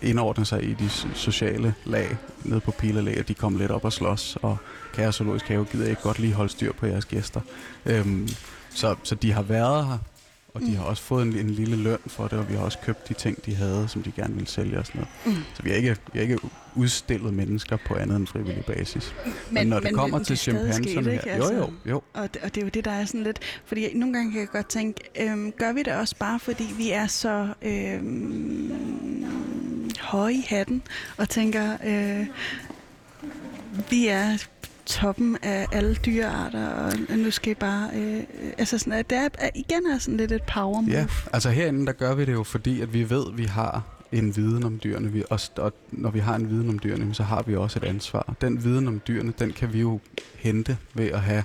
indordne 0.02 0.44
sig 0.44 0.64
i 0.64 0.74
de 0.74 0.86
so- 0.86 1.14
sociale 1.14 1.74
lag 1.84 2.16
nede 2.44 2.60
på 2.60 2.70
Pilerlæg, 2.70 3.18
og 3.18 3.28
de 3.28 3.34
kom 3.34 3.56
lidt 3.58 3.70
op 3.70 3.84
og 3.84 3.92
slås, 3.92 4.38
og 4.42 4.56
Kære 4.94 5.12
Zoologisk 5.12 5.48
Have 5.48 5.64
gider 5.64 5.88
ikke 5.88 6.02
godt 6.02 6.18
lige 6.18 6.32
holde 6.32 6.50
styr 6.52 6.72
på 6.72 6.86
jeres 6.86 7.04
gæster. 7.04 7.40
Øhm, 7.86 8.28
så, 8.70 8.94
så 9.02 9.14
de 9.14 9.32
har 9.32 9.42
været 9.42 9.86
her, 9.86 9.98
og 10.54 10.60
de 10.60 10.66
Mm. 10.70 10.76
har 10.76 10.84
også 10.84 11.02
fået 11.02 11.22
en, 11.26 11.36
en 11.36 11.50
lille 11.50 11.76
løn 11.76 11.98
for 12.06 12.28
det, 12.28 12.38
og 12.38 12.48
vi 12.48 12.54
har 12.54 12.60
også 12.62 12.78
købt 12.84 13.08
de 13.08 13.14
ting, 13.14 13.46
de 13.46 13.54
havde, 13.54 13.88
som 13.88 14.02
de 14.02 14.12
gerne 14.16 14.34
ville 14.34 14.48
sælge 14.48 14.78
og 14.78 14.86
sådan 14.86 15.00
noget. 15.26 15.38
Mm. 15.38 15.44
Så 15.54 15.62
vi 15.62 15.70
har 15.70 15.76
ikke, 15.76 15.96
vi 16.12 16.18
har 16.18 16.22
ikke 16.22 16.38
udstillet 16.74 17.34
mennesker 17.34 17.76
på 17.86 17.94
andet 17.94 18.16
end 18.16 18.26
frivillig 18.26 18.64
basis. 18.64 19.14
Men, 19.24 19.34
men 19.50 19.66
når 19.66 19.80
det 19.80 19.94
kommer 19.94 20.18
lykken 20.18 20.24
til 20.24 20.36
chimpanserne 20.38 21.10
her... 21.10 21.20
Altså, 21.26 21.52
Jo, 21.54 21.58
jo, 21.60 21.70
jo. 21.86 22.02
Og 22.14 22.34
det, 22.34 22.42
og 22.42 22.54
det 22.54 22.60
er 22.60 22.64
jo 22.66 22.70
det, 22.74 22.84
der 22.84 22.90
er 22.90 23.04
sådan 23.04 23.22
lidt... 23.22 23.38
Fordi 23.64 23.94
nogle 23.94 24.14
gange 24.14 24.32
kan 24.32 24.40
jeg 24.40 24.48
godt 24.48 24.68
tænke, 24.68 25.00
øhm, 25.20 25.52
gør 25.52 25.72
vi 25.72 25.82
det 25.82 25.92
også 25.92 26.16
bare, 26.18 26.38
fordi 26.40 26.74
vi 26.76 26.90
er 26.90 27.06
så 27.06 27.48
øhm, 27.62 29.17
høje 30.08 30.34
i 30.34 30.44
hatten, 30.48 30.82
og 31.16 31.28
tænker, 31.28 31.76
øh, 31.86 32.26
vi 33.90 34.06
er 34.06 34.44
toppen 34.86 35.38
af 35.42 35.66
alle 35.72 35.94
dyrearter, 35.94 36.68
og 36.68 37.18
nu 37.18 37.30
skal 37.30 37.50
I 37.50 37.54
bare... 37.54 37.90
Øh, 37.94 38.22
altså 38.58 38.78
sådan, 38.78 38.92
at 38.92 39.10
det 39.10 39.18
er, 39.18 39.48
igen 39.54 39.86
er 39.86 39.98
sådan 39.98 40.16
lidt 40.16 40.32
et 40.32 40.42
power 40.42 40.80
move. 40.80 40.92
Ja, 40.96 41.06
altså 41.32 41.50
herinde, 41.50 41.86
der 41.86 41.92
gør 41.92 42.14
vi 42.14 42.24
det 42.24 42.32
jo, 42.32 42.42
fordi 42.42 42.80
at 42.80 42.92
vi 42.92 43.10
ved, 43.10 43.24
at 43.32 43.38
vi 43.38 43.44
har 43.44 43.82
en 44.12 44.36
viden 44.36 44.64
om 44.64 44.80
dyrene. 44.84 45.12
Vi 45.12 45.24
også, 45.30 45.50
og 45.56 45.72
når 45.92 46.10
vi 46.10 46.18
har 46.18 46.34
en 46.34 46.50
viden 46.50 46.68
om 46.68 46.78
dyrene, 46.78 47.14
så 47.14 47.22
har 47.22 47.42
vi 47.42 47.56
også 47.56 47.78
et 47.78 47.84
ansvar. 47.84 48.34
Den 48.40 48.64
viden 48.64 48.88
om 48.88 49.00
dyrene, 49.08 49.32
den 49.38 49.52
kan 49.52 49.72
vi 49.72 49.80
jo 49.80 50.00
hente 50.34 50.76
ved 50.94 51.06
at 51.06 51.20
have 51.20 51.44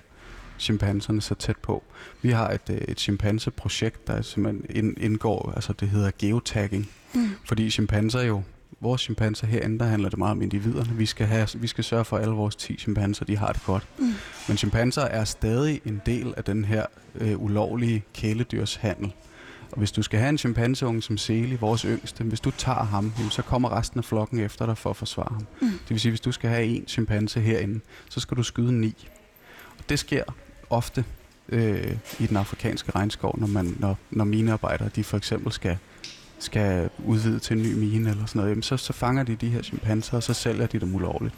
chimpanserne 0.60 1.22
så 1.22 1.36
tæt 1.36 1.58
på. 1.58 1.84
Vi 2.22 2.30
har 2.32 2.50
et, 2.50 2.62
øh, 2.70 2.78
et 2.78 3.00
chimpanseprojekt, 3.00 4.08
der 4.08 4.22
simpelthen 4.22 4.66
ind- 4.70 4.98
indgår, 5.02 5.52
altså 5.56 5.74
det 5.74 5.90
hedder 5.90 6.12
geotagging. 6.20 6.90
Mm. 7.16 7.30
Fordi 7.46 7.70
chimpanser 7.70 8.22
jo, 8.22 8.44
vores 8.80 9.02
chimpanser 9.02 9.48
herinde, 9.48 9.80
der 9.80 9.86
handler 9.86 10.10
det 10.10 10.18
meget 10.18 10.32
om 10.32 10.42
individerne. 10.42 10.94
Vi 10.94 11.06
skal, 11.06 11.28
have, 11.28 11.48
vi 11.56 11.68
skal 11.68 11.84
sørge 11.84 12.06
for, 12.06 12.18
at 12.18 12.24
alle 12.24 12.36
vores 12.36 12.56
10 12.56 12.76
chimpanser, 12.76 13.26
de 13.26 13.38
har 13.38 13.52
det 13.52 13.64
godt. 13.66 13.88
Mm. 14.00 14.14
Men 14.48 14.58
chimpanser 14.58 15.02
er 15.02 15.24
stadig 15.24 15.82
en 15.86 16.02
del 16.06 16.34
af 16.38 16.44
den 16.44 16.66
her 16.66 16.86
øh, 17.16 17.42
ulovlige 17.42 18.04
kæledyrshandel. 18.14 19.14
Og 19.72 19.78
hvis 19.78 19.92
du 19.92 20.02
skal 20.02 20.20
have 20.20 20.30
en 20.30 20.38
chimpanseunge 20.38 21.02
som 21.02 21.18
Seli, 21.18 21.56
vores 21.56 21.82
yngste, 21.82 22.24
hvis 22.24 22.40
du 22.40 22.52
tager 22.52 22.84
ham, 22.84 23.14
jamen, 23.18 23.32
så 23.32 23.42
kommer 23.42 23.78
resten 23.78 23.98
af 23.98 24.06
flokken 24.06 24.40
efter 24.40 24.66
dig 24.66 24.78
for 24.78 24.90
at 24.90 24.96
forsvare 24.96 25.34
ham. 25.34 25.46
Mm. 25.62 25.68
Det 25.68 25.90
vil 25.90 26.00
sige, 26.00 26.12
hvis 26.12 26.22
du 26.22 26.32
skal 26.32 26.50
have 26.50 26.66
en 26.66 26.88
chimpanse 26.88 27.42
herinde, 27.42 27.80
så 28.10 28.20
skal 28.20 28.38
du 28.38 28.44
skyde 28.44 28.74
ni. 28.74 29.08
Og 29.80 29.90
det 29.90 30.00
sker 30.00 30.24
ofte 30.70 31.06
øh, 31.50 31.98
i 32.20 32.26
den 32.26 32.38
afrikanske 32.38 32.92
regnskov, 32.96 33.40
når, 33.40 33.48
man, 33.48 33.76
når, 33.80 33.98
når 34.12 34.26
minearbejdere 34.26 34.90
de 34.96 35.04
for 35.04 35.18
eksempel 35.18 35.52
skal, 35.52 35.78
skal 36.44 36.90
udvide 37.06 37.40
til 37.40 37.58
en 37.58 37.64
ny 37.64 37.74
mine 37.74 38.10
eller 38.10 38.26
sådan 38.26 38.40
noget, 38.40 38.50
jamen, 38.50 38.64
så, 38.64 38.78
så 38.78 38.94
fanger 38.94 39.24
de 39.24 39.36
de 39.36 39.50
her 39.50 39.62
chimpanser, 39.62 40.18
og 40.18 40.24
så 40.24 40.34
sælger 40.34 40.68
de 40.68 40.80
dem 40.80 40.96
ulovligt. 40.96 41.36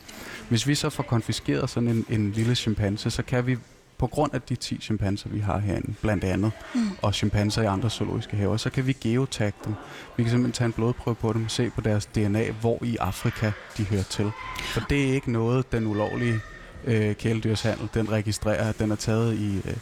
Hvis 0.49 0.67
vi 0.67 0.75
så 0.75 0.89
får 0.89 1.03
konfiskeret 1.03 1.69
sådan 1.69 1.89
en, 1.89 2.05
en 2.09 2.31
lille 2.31 2.55
chimpanse, 2.55 3.09
så 3.09 3.23
kan 3.23 3.47
vi 3.47 3.57
på 3.97 4.07
grund 4.07 4.33
af 4.33 4.41
de 4.41 4.55
10 4.55 4.77
chimpanser, 4.81 5.29
vi 5.29 5.39
har 5.39 5.59
herinde, 5.59 5.93
blandt 6.01 6.23
andet, 6.23 6.51
Mm. 6.73 6.81
og 7.01 7.13
chimpanser 7.13 7.61
i 7.61 7.65
andre 7.65 7.89
zoologiske 7.89 8.37
haver, 8.37 8.57
så 8.57 8.69
kan 8.69 8.87
vi 8.87 8.93
geotagge 9.01 9.57
dem. 9.65 9.73
Vi 10.17 10.23
kan 10.23 10.29
simpelthen 10.31 10.51
tage 10.51 10.65
en 10.65 10.73
blodprøve 10.73 11.15
på 11.15 11.33
dem 11.33 11.43
og 11.45 11.51
se 11.51 11.69
på 11.69 11.81
deres 11.81 12.05
DNA, 12.05 12.51
hvor 12.61 12.83
i 12.83 12.97
Afrika 12.97 13.51
de 13.77 13.83
hører 13.83 14.03
til. 14.03 14.31
For 14.73 14.79
det 14.89 15.09
er 15.09 15.13
ikke 15.13 15.31
noget, 15.31 15.71
den 15.71 15.87
ulovlige 15.87 16.39
øh, 16.85 17.15
kæledyrshandel, 17.15 17.89
den 17.93 18.11
registrerer, 18.11 18.69
at 18.69 18.79
den 18.79 18.91
er 18.91 18.95
taget 18.95 19.33
i, 19.35 19.55
øh, 19.57 19.73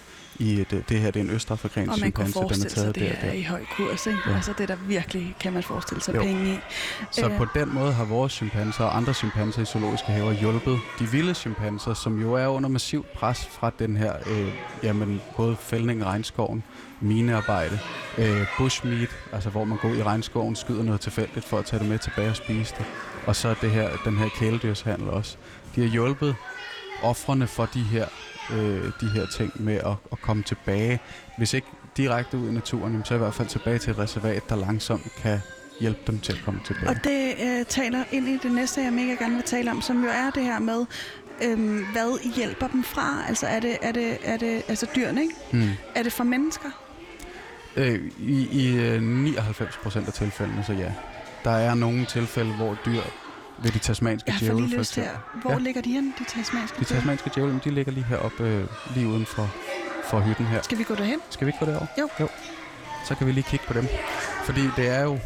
i 0.44 0.62
et, 0.62 0.72
det 0.90 1.00
her, 1.00 1.12
det 1.12 1.20
er 1.20 1.24
en 1.24 1.30
østafrikansk 1.30 1.92
Og 1.92 1.98
man 2.02 2.12
kunne 2.12 2.26
chimpanse, 2.28 2.40
den 2.40 2.44
er 2.44 2.48
forestille 2.48 2.70
sig, 2.70 2.78
taget 2.78 2.90
at 2.90 2.96
det 2.96 3.22
der, 3.22 3.28
er 3.28 3.32
der. 3.32 3.38
i 3.40 3.42
høj 3.44 3.62
kurs, 3.78 4.08
ikke? 4.08 4.20
Ja. 4.28 4.36
Altså 4.36 4.54
det 4.58 4.68
der 4.68 4.76
virkelig 4.76 5.36
kan 5.40 5.54
man 5.54 5.64
forestille 5.64 6.04
sig 6.04 6.16
Jo. 6.16 6.22
penge 6.22 6.54
i. 6.54 6.58
Så 7.12 7.30
Øh. 7.30 7.38
på 7.38 7.46
den 7.56 7.74
måde 7.74 7.94
har 7.94 8.06
vores 8.06 8.34
chimpanser 8.34 8.84
og 8.84 8.98
andre 8.98 9.14
chimpanser 9.14 9.62
i 9.62 9.66
zoologiske 9.66 10.08
haver 10.12 10.32
hjulpet 10.32 10.80
de 11.00 11.06
vilde 11.12 11.34
chimpanser, 11.34 11.94
som 11.94 12.22
jo 12.22 12.34
er 12.34 12.48
under 12.48 12.70
massivt 12.70 13.14
pres 13.14 13.46
fra 13.52 13.72
den 13.80 13.98
her, 13.98 14.14
øh, 14.30 14.48
jamen 14.84 15.22
både 15.38 15.56
fældning 15.60 16.02
af 16.02 16.06
regnskoven, 16.06 16.64
minearbejde, 17.02 17.80
øh, 18.18 18.46
bushmeat, 18.58 19.10
altså 19.34 19.50
hvor 19.50 19.64
man 19.64 19.78
går 19.82 19.90
i 19.90 20.04
regnskoven, 20.04 20.56
skyder 20.56 20.84
noget 20.84 21.02
tilfældigt 21.02 21.46
for 21.46 21.58
at 21.60 21.66
tage 21.66 21.80
det 21.80 21.88
med 21.90 22.00
tilbage 22.00 22.30
og 22.30 22.36
spise 22.36 22.74
det, 22.78 22.86
og 23.26 23.36
så 23.36 23.56
det 23.62 23.72
her, 23.72 23.90
den 24.06 24.18
her 24.18 24.30
kæledyrshandel 24.30 25.10
også. 25.10 25.38
De 25.76 25.82
har 25.82 25.88
hjulpet 25.88 26.36
offrene 27.04 27.48
for 27.48 27.66
de 27.74 27.80
her, 27.84 28.06
øh, 28.52 28.92
de 29.02 29.10
her 29.10 29.26
ting 29.26 29.52
med 29.64 29.76
at, 29.76 29.96
at 30.12 30.22
komme 30.22 30.44
tilbage, 30.44 31.00
hvis 31.38 31.54
ikke 31.54 31.68
direkte 31.98 32.38
ud 32.38 32.50
i 32.50 32.52
naturen, 32.52 33.06
så 33.06 33.16
i 33.16 33.18
hvert 33.18 33.34
fald 33.34 33.48
tilbage 33.48 33.78
til 33.78 33.92
et 33.92 34.00
reservat, 34.00 34.50
der 34.50 34.56
langsomt 34.56 35.12
kan 35.22 35.40
hjælpe 35.80 36.00
dem 36.08 36.20
til 36.20 36.34
at 36.34 36.40
komme 36.46 36.60
tilbage. 36.66 36.90
Og 36.90 36.96
det 37.04 37.34
øh, 37.44 37.66
taler 37.66 38.04
ind 38.12 38.28
i 38.28 38.38
det 38.38 38.52
næste, 38.52 38.82
jeg 38.82 38.94
mega 38.94 39.12
gerne 39.12 39.36
vil 39.36 39.44
tale 39.44 39.72
om, 39.72 39.82
som 39.82 40.04
jo 40.04 40.10
er 40.10 40.30
det 40.30 40.44
her 40.44 40.60
med, 40.60 40.86
øhm, 41.44 41.86
hvad 41.92 42.20
I 42.24 42.30
hjælper 42.36 42.68
dem 42.68 42.84
fra. 42.84 43.24
Altså 43.28 43.48
er 43.48 43.60
det, 43.60 43.78
er 43.82 43.92
det, 43.92 44.18
er 44.24 44.38
det 44.38 44.64
altså 44.68 44.88
dyrene, 44.96 45.22
ikke? 45.22 45.36
Hmm. 45.52 45.70
Er 45.96 46.04
det 46.04 46.14
for 46.14 46.24
mennesker? 46.24 46.70
Øh, 47.76 48.12
I 48.20 48.48
i 48.52 48.76
øh, 48.76 49.02
99 49.02 49.78
procent 49.84 50.08
af 50.08 50.14
tilfældene, 50.14 50.64
så 50.64 50.74
ja. 50.74 50.92
Der 51.44 51.52
er 51.52 51.74
nogle 51.74 52.06
tilfælde, 52.06 52.54
hvor 52.54 52.78
dyr 52.86 53.02
ved 53.58 53.72
de 53.72 53.80
tasmanske 53.80 54.32
Jeg 54.32 54.36
får 54.40 54.46
djævle, 54.46 54.66
lige 54.68 54.78
lyst 54.80 54.94
til. 54.94 55.04
Hvor 55.42 55.52
Ja. 55.52 55.58
ligger 55.58 55.82
de 55.82 55.92
hen, 55.92 56.14
de 56.20 56.24
tasmanske 56.38 56.80
De 56.80 56.86
tasmanske 56.86 57.32
djævle, 57.36 57.60
de 57.64 57.70
ligger 57.72 57.92
lige 57.92 58.04
heroppe, 58.04 58.44
øh, 58.44 58.66
lige 58.96 59.08
uden 59.08 59.26
for, 59.26 59.50
for 60.04 60.20
hytten 60.20 60.46
her. 60.46 60.62
Skal 60.62 60.78
vi 60.78 60.84
gå 60.84 60.96
derhen? 60.96 61.20
Skal 61.30 61.48
vi 61.48 61.50
ikke 61.50 61.66
gå 61.66 61.72
derover? 61.72 61.86
Jo. 62.00 62.10
jo. 62.20 62.28
Så 63.08 63.16
kan 63.16 63.28
vi 63.28 63.32
lige 63.32 63.44
kigge 63.50 63.66
på 63.68 63.74
dem. 63.74 63.88
Fordi 64.46 64.62
det 64.76 64.88
er 64.90 65.02
jo... 65.04 65.20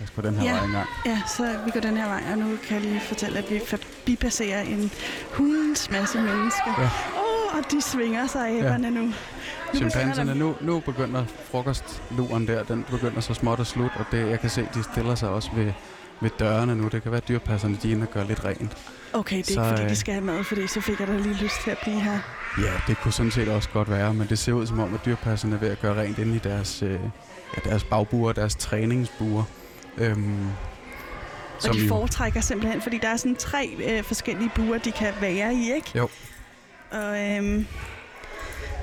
Lad 0.00 0.02
os 0.08 0.10
gå 0.16 0.22
den 0.22 0.34
her 0.34 0.44
Ja. 0.44 0.52
vej 0.56 0.64
engang. 0.64 0.86
Ja, 1.06 1.22
så 1.36 1.58
vi 1.64 1.70
går 1.70 1.80
den 1.80 1.96
her 1.96 2.06
vej, 2.08 2.22
og 2.32 2.38
nu 2.38 2.56
kan 2.68 2.76
jeg 2.76 2.86
lige 2.86 3.00
fortælle, 3.00 3.38
at 3.38 3.50
vi 3.50 3.60
forbipasserer 3.66 4.60
en 4.62 4.90
hundens 5.32 5.90
masse 5.90 6.18
mennesker. 6.18 6.74
Ja. 6.78 6.84
Åh, 7.20 7.58
og 7.58 7.70
de 7.70 7.80
svinger 7.82 8.26
sig 8.26 8.50
æberne 8.58 8.88
ja. 8.88 8.94
nu. 8.94 9.12
Chimpanserne, 9.74 10.34
nu, 10.34 10.54
nu 10.60 10.80
begynder 10.80 11.24
frokostluren 11.50 12.46
der, 12.48 12.62
den 12.62 12.84
begynder 12.90 13.20
så 13.20 13.34
småt 13.34 13.60
at 13.60 13.66
slutte, 13.66 13.94
og 13.96 14.04
det, 14.12 14.30
jeg 14.30 14.40
kan 14.40 14.50
se, 14.50 14.68
de 14.74 14.82
stiller 14.82 15.14
sig 15.14 15.28
også 15.28 15.50
ved, 15.54 15.72
ved 16.20 16.30
dørene 16.38 16.76
nu. 16.76 16.88
Det 16.88 17.02
kan 17.02 17.12
være, 17.12 17.20
at 17.20 17.28
dyrpasserne 17.28 17.78
de 17.82 17.88
er 17.88 17.92
inde 17.92 18.02
og 18.02 18.10
gør 18.10 18.24
lidt 18.24 18.44
rent. 18.44 18.76
Okay, 19.12 19.36
det 19.36 19.50
er 19.50 19.54
Så, 19.54 19.60
ikke 19.60 19.68
fordi, 19.70 19.82
øh, 19.82 19.90
de 19.90 19.96
skal 19.96 20.14
have 20.14 20.24
mad, 20.24 20.44
fordi 20.44 20.66
så 20.66 20.80
fik 20.80 21.00
jeg 21.00 21.08
da 21.08 21.16
lige 21.16 21.34
lyst 21.34 21.54
til 21.64 21.70
at 21.70 21.78
blive 21.82 22.00
her. 22.00 22.18
Ja, 22.58 22.72
det 22.86 22.96
kunne 22.96 23.12
sådan 23.12 23.30
set 23.30 23.48
også 23.48 23.68
godt 23.68 23.90
være, 23.90 24.14
men 24.14 24.28
det 24.28 24.38
ser 24.38 24.52
ud 24.52 24.66
som 24.66 24.78
om, 24.78 24.94
at 24.94 25.00
dyrpasserne 25.06 25.54
er 25.56 25.60
ved 25.60 25.68
at 25.68 25.80
gøre 25.80 26.00
rent 26.02 26.18
inde 26.18 26.36
i 26.36 26.38
deres, 26.38 26.82
øh, 26.82 26.90
ja, 27.56 27.70
deres 27.70 27.84
bagbuer, 27.84 28.32
deres 28.32 28.54
træningsbuer. 28.54 29.44
Øhm, 29.98 30.46
Og 31.68 31.74
de 31.74 31.88
foretrækker 31.88 32.40
simpelthen, 32.40 32.82
fordi 32.82 32.98
der 32.98 33.08
er 33.08 33.16
sådan 33.16 33.36
tre 33.36 33.76
øh, 33.88 34.02
forskellige 34.04 34.50
buer, 34.54 34.78
de 34.78 34.92
kan 34.92 35.12
være 35.20 35.54
i, 35.54 35.72
ikke? 35.74 35.90
Jo. 35.94 36.08
Og 36.90 37.20
øhm, 37.36 37.66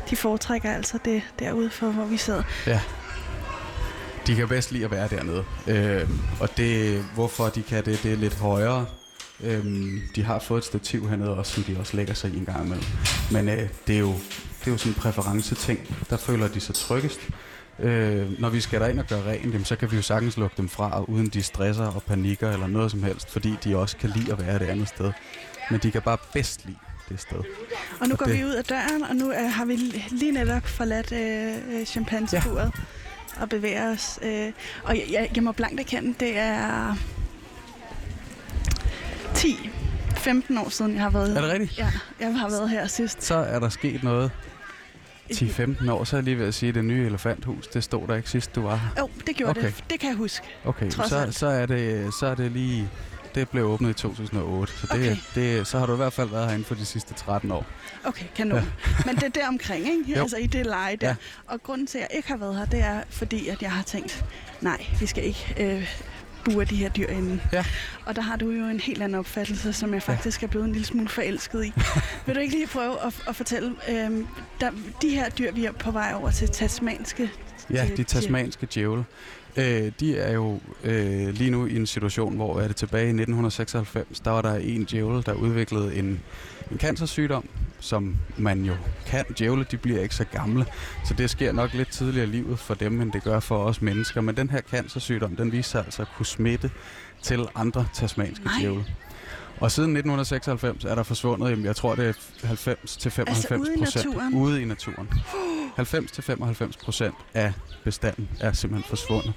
de 0.10 0.16
foretrækker 0.16 0.72
altså 0.72 1.00
det 1.06 1.22
derude 1.40 1.70
for, 1.70 1.88
hvor 1.88 2.06
vi 2.06 2.18
sad. 2.18 2.44
De 4.32 4.36
kan 4.36 4.48
bedst 4.48 4.72
lide 4.72 4.86
at 4.86 4.92
være 4.92 5.08
dernede. 5.08 5.44
Øh, 5.68 6.10
og 6.40 6.58
det, 6.58 7.04
hvorfor 7.16 7.48
de 7.50 7.62
kan 7.64 7.86
det, 7.86 8.00
det 8.04 8.12
er 8.12 8.16
lidt 8.18 8.36
højere. 8.36 8.86
Øhm, 9.44 10.00
de 10.16 10.24
har 10.24 10.40
fået 10.40 10.58
et 10.58 10.66
stativ 10.66 11.10
hernede 11.10 11.30
også, 11.38 11.52
som 11.54 11.64
de 11.64 11.80
også 11.80 11.98
lægger 11.98 12.14
sig 12.14 12.32
i 12.34 12.38
en 12.38 12.46
gang 12.46 12.66
imellem. 12.66 12.86
Men 13.32 13.50
øh, 13.50 13.70
det, 13.88 13.96
er 13.96 14.00
jo, 14.00 14.12
det 14.60 14.68
er 14.68 14.72
jo 14.72 14.78
sådan 14.78 14.92
en 14.92 14.96
præferenceting. 14.96 15.80
Der 16.10 16.18
føler 16.18 16.48
de 16.48 16.60
sig 16.60 16.76
tryggest. 16.76 17.20
Øh, 17.80 18.40
når 18.40 18.50
vi 18.50 18.62
skal 18.62 18.82
derind 18.82 19.00
og 19.00 19.06
gøre 19.08 19.24
rent, 19.32 19.46
jamen, 19.46 19.66
så 19.66 19.76
kan 19.76 19.92
vi 19.92 19.96
jo 19.96 20.02
sagtens 20.02 20.38
lukke 20.38 20.54
dem 20.58 20.70
fra, 20.70 21.04
uden 21.04 21.28
de 21.30 21.44
stresser 21.44 21.86
og 21.86 22.04
panikker 22.04 22.52
eller 22.52 22.68
noget 22.68 22.92
som 22.92 23.04
helst, 23.04 23.32
fordi 23.32 23.56
de 23.64 23.78
også 23.78 23.98
kan 23.98 24.10
lide 24.10 24.32
at 24.32 24.40
være 24.48 24.60
det 24.60 24.66
andet 24.66 24.88
sted. 24.88 25.12
Men 25.72 25.80
de 25.84 25.92
kan 25.92 26.02
bare 26.02 26.18
bedst 26.34 26.66
lide 26.66 26.78
det 27.10 27.22
sted. 27.22 27.38
Og 28.00 28.08
nu 28.08 28.12
Og 28.14 28.18
går 28.20 28.26
det- 28.26 28.38
vi 28.38 28.44
ud 28.46 28.52
af 28.52 28.64
døren, 28.64 29.04
og 29.10 29.16
nu 29.16 29.32
øh, 29.32 29.52
har 29.52 29.66
vi 29.66 29.76
lige 30.12 30.32
netop 30.32 30.68
forladt 30.68 31.12
øh, 31.12 31.80
øh, 31.80 31.86
chimpanseburet 31.86 32.72
og 33.40 33.50
bevæger 33.50 33.92
os. 33.92 34.20
Øh, 34.22 34.52
og 34.84 34.96
jeg, 34.98 35.06
jeg, 35.12 35.30
jeg 35.36 35.44
må 35.44 35.52
blankt 35.52 35.80
erkende, 35.80 36.14
det 36.20 36.38
er 36.38 36.96
10-15 39.36 40.60
år 40.60 40.70
siden, 40.70 40.94
jeg 40.94 41.02
har 41.02 41.10
været 41.10 41.38
Er 41.38 41.42
det 41.42 41.52
rigtigt? 41.52 41.78
Ja, 41.78 41.92
jeg 42.20 42.40
har 42.40 42.50
været 42.50 42.70
her 42.70 42.88
sidst. 42.88 43.24
Så 43.24 43.36
er 43.36 43.60
der 43.60 43.70
sket 43.70 44.04
noget 44.04 44.32
10-15 45.34 45.92
år, 45.92 46.04
så 46.04 46.16
er 46.16 46.18
jeg 46.18 46.24
lige 46.26 46.38
ved 46.40 46.46
at 46.46 46.54
sige, 46.54 46.70
at 46.70 46.76
det 46.76 46.86
nye 46.86 47.06
elefanthus, 47.06 47.68
det 47.68 47.84
stod 47.84 48.08
der 48.08 48.16
ikke 48.16 48.30
sidst, 48.30 48.56
du 48.56 48.62
var 48.62 48.76
her. 48.76 48.88
Jo, 49.00 49.10
det 49.28 49.36
gjorde 49.36 49.50
Okay. 49.50 49.62
det. 49.62 49.84
Det 49.90 50.00
kan 50.00 50.10
jeg 50.10 50.18
huske. 50.18 50.48
Okay, 50.66 50.90
så, 50.90 51.16
alt. 51.16 51.36
så, 51.36 51.48
er 51.48 51.66
det, 51.66 52.14
så 52.20 52.26
er 52.26 52.36
det 52.36 52.52
lige 52.52 52.90
det 53.36 53.50
blev 53.50 53.66
åbnet 53.66 53.90
i 53.90 53.94
2008, 53.94 54.74
så, 54.74 54.88
det, 54.92 55.12
Okay. 55.12 55.18
det, 55.36 55.68
så 55.68 55.80
har 55.80 55.86
du 55.86 55.94
i 55.94 55.96
hvert 55.96 56.14
fald 56.14 56.30
været 56.30 56.48
herinde 56.48 56.66
for 56.66 56.76
de 56.76 56.86
sidste 56.86 57.14
13 57.14 57.52
år. 57.52 57.66
Okay, 58.04 58.26
kanon. 58.36 58.58
Ja. 58.58 58.64
Men 59.06 59.16
det 59.16 59.24
er 59.24 59.30
der 59.30 59.48
omkring, 59.48 59.86
ikke? 59.88 60.04
Jo. 60.16 60.22
Altså 60.22 60.38
i 60.38 60.46
det 60.48 60.66
leje 60.66 60.96
der. 60.96 61.08
Ja. 61.08 61.16
Ja. 61.50 61.54
Og 61.54 61.64
grunden 61.64 61.88
til, 61.88 61.98
at 61.98 62.08
jeg 62.10 62.18
ikke 62.18 62.28
har 62.30 62.38
været 62.38 62.58
her, 62.58 62.66
det 62.66 62.80
er 62.80 63.02
fordi, 63.10 63.48
at 63.48 63.62
jeg 63.62 63.72
har 63.72 63.84
tænkt, 63.84 64.26
nej, 64.62 64.86
vi 65.00 65.06
skal 65.06 65.24
ikke 65.26 65.56
øh, 65.60 65.90
bure 66.46 66.66
de 66.66 66.76
her 66.76 66.90
dyr 66.90 67.08
inde. 67.08 67.42
Ja. 67.54 67.66
Og 68.06 68.16
der 68.16 68.22
har 68.22 68.36
du 68.36 68.50
jo 68.52 68.66
en 68.66 68.80
helt 68.80 69.02
anden 69.04 69.20
opfattelse, 69.20 69.74
som 69.74 69.94
jeg 69.94 70.04
faktisk 70.04 70.44
er 70.44 70.48
blevet 70.48 70.66
en 70.66 70.72
lille 70.72 70.86
smule 70.86 71.10
forelsket 71.10 71.66
i. 71.66 71.74
Vil 72.26 72.36
du 72.36 72.40
ikke 72.40 72.54
lige 72.56 72.68
prøve 72.68 73.06
at, 73.06 73.24
at 73.28 73.36
fortælle, 73.36 73.76
øh, 73.90 74.12
der, 74.60 74.72
de 75.02 75.10
her 75.10 75.30
dyr, 75.30 75.52
vi 75.52 75.66
er 75.66 75.72
på 75.72 75.92
vej 75.92 76.14
over 76.16 76.32
til 76.32 76.50
tasmanske 76.50 77.32
Ja, 77.74 77.88
de 77.98 78.04
tasmanske 78.04 78.68
djævle. 78.74 79.06
Øh, 79.58 79.92
de 80.00 80.18
er 80.18 80.34
jo 80.34 80.60
øh, 80.84 81.28
lige 81.30 81.50
nu 81.50 81.66
i 81.66 81.76
en 81.76 81.88
situation, 81.88 82.36
hvor 82.36 82.60
er 82.60 82.68
det 82.68 82.76
tilbage 82.76 83.04
i 83.04 83.08
1996, 83.08 84.20
der 84.20 84.32
var 84.32 84.42
der 84.42 84.56
en 84.56 84.84
djævel, 84.84 85.26
der 85.26 85.34
udviklede 85.34 85.96
en, 85.96 86.20
en 86.72 86.78
cancersygdom, 86.78 87.46
som 87.80 88.16
man 88.38 88.66
jo 88.66 88.74
kan. 89.06 89.26
Djævle, 89.40 89.66
de 89.72 89.78
bliver 89.78 90.02
ikke 90.02 90.16
så 90.16 90.24
gamle, 90.24 90.66
så 91.06 91.14
det 91.14 91.30
sker 91.30 91.52
nok 91.52 91.74
lidt 91.74 91.90
tidligere 91.90 92.28
i 92.28 92.30
livet 92.30 92.60
for 92.60 92.74
dem, 92.74 93.02
end 93.02 93.12
det 93.12 93.24
gør 93.24 93.40
for 93.40 93.64
os 93.64 93.82
mennesker. 93.82 94.22
Men 94.22 94.38
den 94.38 94.50
her 94.50 94.62
cancersygdom, 94.62 95.36
den 95.36 95.52
viser 95.52 95.70
sig 95.70 95.86
altså 95.86 96.02
at 96.02 96.08
kunne 96.18 96.26
smitte 96.26 96.72
til 97.22 97.46
andre 97.56 97.88
tasmanske 97.94 98.46
Nej. 98.46 98.54
djævle. 98.60 98.86
Og 99.60 99.72
siden 99.72 99.90
1996 99.90 100.86
er 100.86 100.96
der 100.96 101.04
forsvundet, 101.04 101.50
jamen, 101.50 101.66
jeg 101.66 101.76
tror 101.76 101.96
det 101.96 102.08
er 102.08 102.48
90 102.48 102.98
til 102.98 103.12
95 103.12 103.46
Altså 103.46 103.56
ude 103.56 103.74
i 103.74 103.78
procent 103.78 104.36
ude 104.36 104.62
i 104.62 104.66
naturen. 104.66 105.10
90 105.76 106.12
til 106.12 106.24
95 106.24 106.78
procent 106.78 107.16
af 107.34 107.54
bestanden 107.84 108.30
er 108.40 108.52
simpelthen 108.54 108.90
forsvundet. 108.90 109.34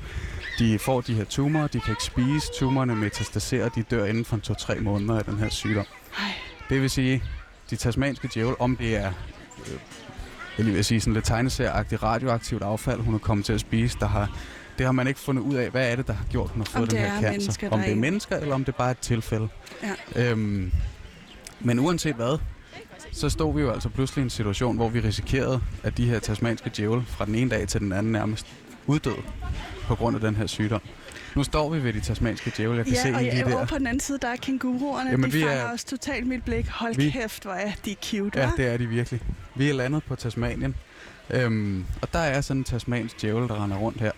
De 0.58 0.78
får 0.78 1.00
de 1.00 1.14
her 1.14 1.24
tumorer, 1.24 1.66
de 1.66 1.80
kan 1.80 1.92
ikke 1.92 2.04
spise, 2.04 2.46
tumorerne 2.58 2.96
metastaserer, 2.96 3.68
de 3.68 3.82
dør 3.82 4.04
inden 4.04 4.24
for 4.24 4.36
2-3 4.36 4.80
måneder 4.80 5.18
af 5.18 5.24
den 5.24 5.38
her 5.38 5.48
sygdom. 5.48 5.86
Det 6.68 6.82
vil 6.82 6.90
sige, 6.90 7.22
de 7.70 7.76
tasmanske 7.76 8.28
djævel, 8.34 8.54
om 8.58 8.76
det 8.76 8.96
er 8.96 9.12
øh, 9.66 9.78
jeg 10.58 10.66
vil 10.66 10.84
sige 10.84 11.00
sådan 11.00 11.14
lidt 11.14 11.24
tegneserieagtigt 11.24 12.02
radioaktivt 12.02 12.62
affald, 12.62 13.00
hun 13.00 13.14
er 13.14 13.18
kommet 13.18 13.46
til 13.46 13.52
at 13.52 13.60
spise, 13.60 13.98
der 14.00 14.06
har, 14.06 14.38
det 14.78 14.86
har 14.86 14.92
man 14.92 15.06
ikke 15.06 15.20
fundet 15.20 15.42
ud 15.42 15.54
af, 15.54 15.70
hvad 15.70 15.90
er 15.90 15.96
det, 15.96 16.06
der 16.06 16.12
har 16.12 16.24
gjort, 16.30 16.50
hun 16.50 16.60
har 16.60 16.78
fået 16.78 16.90
den 16.90 16.98
her 16.98 17.12
er 17.12 17.20
cancer. 17.20 17.68
om 17.70 17.78
det 17.78 17.88
er 17.88 17.92
er 17.92 17.96
mennesker, 17.96 18.36
eller 18.36 18.54
om 18.54 18.64
det 18.64 18.74
bare 18.74 18.86
er 18.86 18.90
et 18.90 18.98
tilfælde. 18.98 19.48
ja. 20.16 20.30
Øhm, 20.30 20.72
men 21.60 21.78
uanset 21.78 22.14
hvad, 22.14 22.38
så 23.14 23.28
stod 23.28 23.54
vi 23.54 23.60
jo 23.60 23.70
altså 23.70 23.88
pludselig 23.88 24.22
i 24.22 24.24
en 24.24 24.30
situation, 24.30 24.76
hvor 24.76 24.88
vi 24.88 25.00
risikerede, 25.00 25.60
at 25.82 25.96
de 25.96 26.04
her 26.08 26.18
tasmanske 26.18 26.70
djævel 26.76 27.02
fra 27.06 27.24
den 27.24 27.34
ene 27.34 27.50
dag 27.50 27.68
til 27.68 27.80
den 27.80 27.92
anden 27.92 28.12
nærmest 28.12 28.46
uddøde 28.86 29.16
på 29.86 29.94
grund 29.94 30.16
af 30.16 30.20
den 30.20 30.36
her 30.36 30.46
sygdom. 30.46 30.80
Nu 31.36 31.42
står 31.42 31.70
vi 31.70 31.84
ved 31.84 31.92
de 31.92 32.00
tasmanske 32.00 32.52
djævel. 32.56 32.76
Jeg 32.76 32.86
kan 32.86 32.96
se 32.96 33.08
Ja, 33.08 33.14
og 33.16 33.24
en 33.24 33.32
lige 33.34 33.44
over 33.46 33.58
der. 33.58 33.66
på 33.66 33.78
den 33.78 33.86
anden 33.86 34.00
side, 34.00 34.18
der 34.22 34.28
er 34.28 34.36
kænguruerne. 34.36 35.10
Jamen, 35.10 35.30
de 35.32 35.40
fanger 35.40 35.56
er- 35.56 35.72
også 35.72 35.86
totalt 35.86 36.26
mit 36.26 36.44
blik. 36.44 36.66
Hold 36.68 36.94
Vi- 36.96 37.10
kæft, 37.10 37.42
hvor 37.42 37.52
er 37.52 37.72
de 37.84 37.96
cute, 38.04 38.40
Ja, 38.40 38.48
hva'? 38.48 38.56
det 38.56 38.66
er 38.66 38.76
de 38.76 38.86
virkelig. 38.86 39.20
Vi 39.54 39.68
er 39.70 39.74
landet 39.74 40.02
på 40.04 40.14
Tasmanien. 40.16 40.74
Øhm, 41.30 41.84
og 42.02 42.12
der 42.12 42.18
er 42.18 42.40
sådan 42.40 42.60
en 42.60 42.64
tasmansk 42.64 43.22
djævel, 43.22 43.48
der 43.48 43.62
render 43.64 43.76
rundt 43.76 44.00
her. 44.00 44.12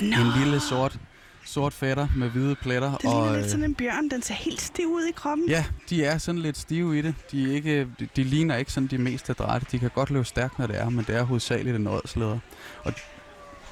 Nå, 0.00 0.06
En 0.06 0.32
lille 0.44 0.60
sort, 0.60 0.98
sort 1.46 1.72
fætter 1.72 2.08
med 2.16 2.28
hvide 2.28 2.54
pletter. 2.54 2.90
det 2.90 3.02
ligner 3.02 3.18
og, 3.18 3.34
lidt 3.34 3.44
øh, 3.44 3.50
sådan 3.50 3.64
en 3.64 3.74
bjørn. 3.74 4.08
Den 4.08 4.22
ser 4.22 4.34
helt 4.34 4.60
stiv 4.60 4.86
ud 4.86 5.02
i 5.02 5.12
kroppen. 5.12 5.48
Ja, 5.48 5.64
de 5.90 6.04
er 6.04 6.18
sådan 6.18 6.40
lidt 6.40 6.58
stive 6.58 6.98
i 6.98 7.02
det. 7.02 7.14
De, 7.32 7.50
er 7.50 7.54
ikke, 7.54 7.88
de, 8.00 8.08
de 8.16 8.24
ligner 8.24 8.56
ikke 8.56 8.72
sådan 8.72 8.86
de 8.86 8.98
mest 8.98 9.30
adrette. 9.30 9.66
De 9.72 9.78
kan 9.78 9.90
godt 9.94 10.10
løbe 10.10 10.24
stærkt, 10.24 10.58
når 10.58 10.66
det 10.66 10.80
er, 10.80 10.90
men 10.90 11.04
det 11.04 11.16
er 11.16 11.22
hovedsageligt 11.22 11.76
en 11.76 11.86
ådsleder. 11.86 12.38
Og 12.84 12.92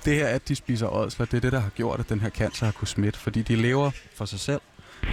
det 0.05 0.15
her, 0.15 0.27
at 0.27 0.49
de 0.49 0.55
spiser 0.55 0.87
ådsler, 0.87 1.27
det 1.27 1.37
er 1.37 1.41
det, 1.41 1.53
der 1.53 1.61
har 1.61 1.71
gjort, 1.71 2.01
at 2.01 2.09
den 2.09 2.21
her 2.21 2.31
cancer 2.31 2.65
har 2.65 2.73
kunne 2.73 2.89
smitte. 2.89 3.19
Fordi 3.19 3.43
de 3.43 3.57
lever 3.57 3.91
for 4.15 4.25
sig 4.25 4.41
selv, 4.41 4.61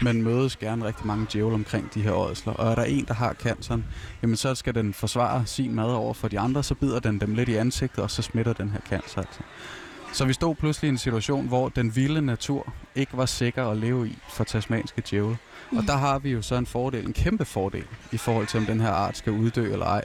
men 0.02 0.22
mødes 0.24 0.56
gerne 0.56 0.86
rigtig 0.86 1.08
mange 1.08 1.28
djævle 1.34 1.54
omkring 1.54 1.94
de 1.94 2.02
her 2.02 2.12
ådsler. 2.12 2.54
Og 2.54 2.72
er 2.72 2.76
der 2.76 2.84
en, 2.84 3.06
der 3.06 3.14
har 3.14 3.34
canceren, 3.34 3.86
jamen 4.22 4.36
så 4.36 4.56
skal 4.56 4.76
den 4.76 4.94
forsvare 4.94 5.46
sin 5.46 5.76
mad 5.76 5.92
over 5.92 6.14
for 6.14 6.28
de 6.28 6.40
andre, 6.40 6.64
så 6.64 6.76
bider 6.76 7.00
den 7.00 7.22
dem 7.22 7.36
lidt 7.36 7.50
i 7.50 7.56
ansigtet, 7.56 8.00
og 8.04 8.12
så 8.12 8.22
smitter 8.22 8.54
den 8.54 8.70
her 8.70 8.80
cancer 8.90 9.22
altså. 9.22 9.40
Så 10.14 10.26
vi 10.26 10.34
stod 10.34 10.56
pludselig 10.56 10.88
i 10.88 10.92
en 10.92 10.98
situation, 10.98 11.48
hvor 11.48 11.70
den 11.70 11.96
vilde 11.96 12.22
natur 12.22 12.74
ikke 12.96 13.18
var 13.18 13.26
sikker 13.26 13.68
at 13.68 13.78
leve 13.78 14.08
i 14.08 14.18
for 14.30 14.44
tasmanske 14.44 15.04
djævle. 15.10 15.38
Og 15.78 15.84
der 15.88 15.98
har 15.98 16.20
vi 16.20 16.32
jo 16.32 16.42
så 16.42 16.56
en 16.56 16.66
fordel, 16.66 17.06
en 17.06 17.14
kæmpe 17.14 17.46
fordel, 17.46 17.86
i 18.12 18.18
forhold 18.18 18.48
til 18.48 18.60
om 18.60 18.66
den 18.66 18.80
her 18.80 18.92
art 18.92 19.18
skal 19.18 19.34
uddø 19.34 19.72
eller 19.72 19.86
ej, 19.86 20.04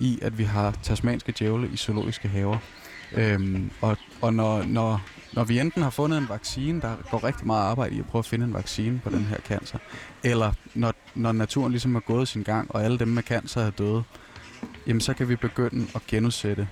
i 0.00 0.18
at 0.22 0.38
vi 0.38 0.44
har 0.44 0.74
tasmanske 0.82 1.32
djævle 1.38 1.70
i 1.72 1.76
zoologiske 1.76 2.28
haver. 2.28 2.58
Øhm, 3.12 3.70
og 3.80 3.96
og 4.20 4.34
når, 4.34 4.62
når, 4.62 5.02
når 5.32 5.44
vi 5.44 5.60
enten 5.60 5.82
har 5.82 5.90
fundet 5.90 6.18
en 6.18 6.28
vaccine, 6.28 6.80
der 6.80 6.96
går 7.10 7.24
rigtig 7.24 7.46
meget 7.46 7.62
arbejde 7.62 7.96
i 7.96 7.98
at 7.98 8.06
prøve 8.06 8.20
at 8.20 8.26
finde 8.26 8.44
en 8.44 8.54
vaccine 8.54 9.00
på 9.04 9.10
den 9.10 9.24
her 9.24 9.36
cancer, 9.40 9.78
eller 10.24 10.52
når, 10.74 10.94
når 11.14 11.32
naturen 11.32 11.72
ligesom 11.72 11.96
er 11.96 12.00
gået 12.00 12.28
sin 12.28 12.42
gang, 12.42 12.74
og 12.74 12.84
alle 12.84 12.98
dem 12.98 13.08
med 13.08 13.22
cancer 13.22 13.60
er 13.60 13.70
døde, 13.70 14.02
jamen 14.86 15.00
så 15.00 15.14
kan 15.14 15.28
vi 15.28 15.36
begynde 15.36 15.86
at 15.94 16.06
genudsætte 16.06 16.68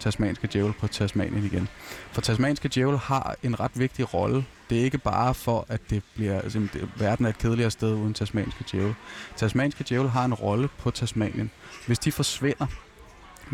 tasmanske 0.00 0.48
djævel 0.52 0.72
på 0.72 0.86
Tasmanien 0.86 1.44
igen. 1.44 1.68
For 2.12 2.20
tasmanske 2.20 2.68
djævel 2.68 2.98
har 2.98 3.36
en 3.42 3.60
ret 3.60 3.70
vigtig 3.74 4.14
rolle. 4.14 4.44
Det 4.70 4.80
er 4.80 4.84
ikke 4.84 4.98
bare 4.98 5.34
for, 5.34 5.66
at 5.68 5.80
det 5.90 6.02
bliver, 6.14 6.40
altså, 6.40 6.58
det, 6.58 6.88
verden 6.96 7.26
er 7.26 7.30
et 7.30 7.38
kedeligere 7.38 7.70
sted 7.70 7.94
uden 7.94 8.14
tasmanske 8.14 8.64
djævel. 8.72 8.94
Tasmanske 9.36 9.84
djævel 9.88 10.08
har 10.08 10.24
en 10.24 10.34
rolle 10.34 10.68
på 10.78 10.90
Tasmanien. 10.90 11.50
Hvis 11.86 11.98
de 11.98 12.12
forsvinder, 12.12 12.66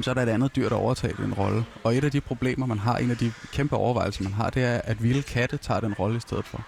så 0.03 0.11
er 0.11 0.15
der 0.15 0.23
et 0.23 0.29
andet 0.29 0.57
dyr, 0.57 0.69
der 0.69 0.77
overtager 0.77 1.17
den 1.17 1.35
rolle. 1.35 1.65
Og 1.85 1.97
et 1.97 2.05
af 2.05 2.11
de 2.11 2.21
problemer, 2.21 2.67
man 2.67 2.79
har, 2.79 2.97
en 2.97 3.11
af 3.11 3.17
de 3.17 3.33
kæmpe 3.53 3.77
overvejelser, 3.77 4.23
man 4.23 4.33
har, 4.33 4.51
det 4.51 4.65
er, 4.65 4.81
at 4.85 5.03
vilde 5.03 5.23
katte 5.23 5.57
tager 5.57 5.81
den 5.81 5.95
rolle 5.95 6.17
i 6.17 6.21
stedet 6.21 6.45
for. 6.45 6.65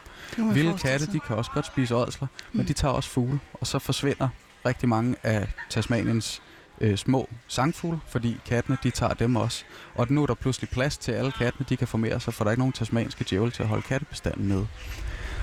Vilde 0.53 0.79
katte, 0.79 1.07
de 1.07 1.21
kan 1.21 1.37
også 1.37 1.51
godt 1.51 1.67
spise 1.67 1.95
ådsler, 1.95 2.29
mm. 2.29 2.59
men 2.59 2.69
de 2.69 2.73
tager 2.73 2.95
også 2.95 3.11
fugle. 3.11 3.41
Og 3.53 3.67
så 3.67 3.79
forsvinder 3.79 4.29
rigtig 4.67 4.89
mange 4.89 5.17
af 5.23 5.49
Tasmaniens 5.71 6.43
øh, 6.81 6.97
små 6.97 7.29
sangfugle, 7.49 7.99
fordi 8.09 8.37
kattene, 8.49 8.77
de 8.83 8.91
tager 8.91 9.15
dem 9.15 9.37
også. 9.37 9.65
Og 9.95 10.07
nu 10.11 10.23
er 10.23 10.27
der 10.27 10.35
pludselig 10.35 10.71
plads 10.71 10.99
til, 10.99 11.13
alle 11.13 11.33
kattene, 11.33 11.67
de 11.69 11.77
kan 11.77 11.89
formere 11.89 12.21
sig, 12.21 12.35
for 12.35 12.45
der 12.45 12.49
er 12.49 12.53
ikke 12.53 12.61
nogen 12.61 12.73
tasmanske 12.73 13.25
djævel 13.31 13.51
til 13.53 13.63
at 13.63 13.69
holde 13.69 13.83
kattebestanden 13.83 14.49
nede. 14.49 14.67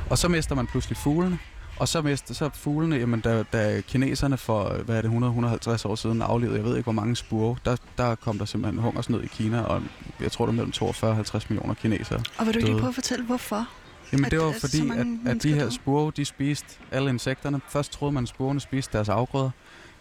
Og 0.09 0.17
så 0.17 0.27
mister 0.27 0.55
man 0.55 0.67
pludselig 0.67 0.97
fuglene, 0.97 1.39
og 1.77 1.87
så 1.87 2.01
mister 2.01 2.33
så 2.33 2.49
fuglene, 2.53 2.95
jamen 2.95 3.19
da, 3.19 3.43
da 3.43 3.81
kineserne 3.87 4.37
for, 4.37 4.69
hvad 4.85 4.97
er 4.97 5.01
det, 5.01 5.09
100-150 5.09 5.87
år 5.87 5.95
siden 5.95 6.21
aflevede, 6.21 6.57
jeg 6.57 6.65
ved 6.65 6.71
ikke 6.77 6.83
hvor 6.83 6.91
mange 6.91 7.15
spurve, 7.15 7.57
der, 7.65 7.75
der 7.97 8.15
kom 8.15 8.37
der 8.37 8.45
simpelthen 8.45 8.81
hungersnød 8.81 9.23
i 9.23 9.27
Kina, 9.27 9.61
og 9.61 9.81
jeg 10.21 10.31
tror 10.31 10.45
det 10.45 10.51
er 10.51 10.55
mellem 10.55 10.71
42 10.71 11.09
og 11.11 11.15
50 11.15 11.49
millioner 11.49 11.73
kinesere. 11.73 12.21
Og 12.37 12.45
vil 12.45 12.53
du 12.53 12.59
ikke 12.59 12.69
lige 12.69 12.79
prøve 12.79 12.89
at 12.89 12.95
fortælle, 12.95 13.25
hvorfor? 13.25 13.67
Jamen 14.11 14.25
At- 14.25 14.31
det 14.31 14.39
var 14.39 14.53
fordi, 14.59 14.89
at, 14.89 15.07
at 15.35 15.43
de 15.43 15.53
her 15.53 15.69
spurve, 15.69 16.11
de 16.17 16.25
spiste 16.25 16.67
alle 16.91 17.09
insekterne. 17.09 17.61
Først 17.69 17.91
troede 17.91 18.11
man, 18.13 18.23
at 18.23 18.29
spurvene 18.29 18.59
spiste 18.59 18.93
deres 18.97 19.09
afgrøder, 19.09 19.49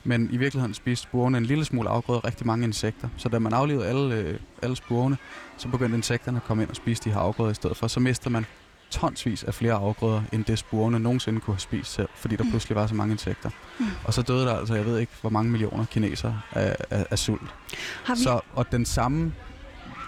men 0.04 0.28
i 0.32 0.36
virkeligheden 0.36 0.74
spiste 0.74 1.02
spurvene 1.02 1.38
en 1.38 1.44
lille 1.46 1.64
smule 1.64 1.88
afgrøder 1.88 2.24
rigtig 2.24 2.46
mange 2.46 2.64
insekter. 2.66 3.08
Så 3.16 3.28
da 3.28 3.38
man 3.38 3.52
aflevede 3.52 3.86
alle, 3.86 4.14
øh, 4.14 4.38
alle 4.62 4.76
spurvene, 4.76 5.16
så 5.56 5.68
begyndte 5.68 5.96
insekterne 5.96 6.36
at 6.36 6.44
komme 6.44 6.62
ind 6.62 6.70
og 6.70 6.76
spise 6.76 7.02
de 7.04 7.10
her 7.10 7.18
afgrøder 7.20 7.50
i 7.50 7.54
stedet 7.54 7.76
for. 7.76 7.86
Så 7.86 8.00
mister 8.00 8.30
man 8.30 8.46
tonsvis 8.90 9.44
af 9.44 9.54
flere 9.54 9.72
afgrøder, 9.74 10.22
end 10.32 10.44
det 10.44 10.58
spurvene 10.58 10.98
nogensinde 10.98 11.40
kunne 11.40 11.54
have 11.54 11.60
spist 11.60 11.92
selv, 11.92 12.08
fordi 12.14 12.36
der 12.36 12.44
Mm. 12.44 12.50
pludselig 12.50 12.76
var 12.76 12.86
så 12.86 12.94
mange 12.94 13.12
insekter. 13.12 13.50
Mm. 13.78 13.86
Og 14.04 14.14
så 14.14 14.22
døde 14.22 14.46
der 14.46 14.56
altså, 14.56 14.74
jeg 14.74 14.84
ved 14.86 14.98
ikke, 14.98 15.12
hvor 15.20 15.30
mange 15.30 15.50
millioner 15.50 15.84
kinesere 15.84 16.40
af, 16.52 16.76
af, 16.90 17.06
af 17.10 17.18
sult. 17.18 17.54
Har 18.04 18.14
vi... 18.14 18.22
Så, 18.22 18.40
og 18.52 18.72
den 18.72 18.84
samme, 18.86 19.32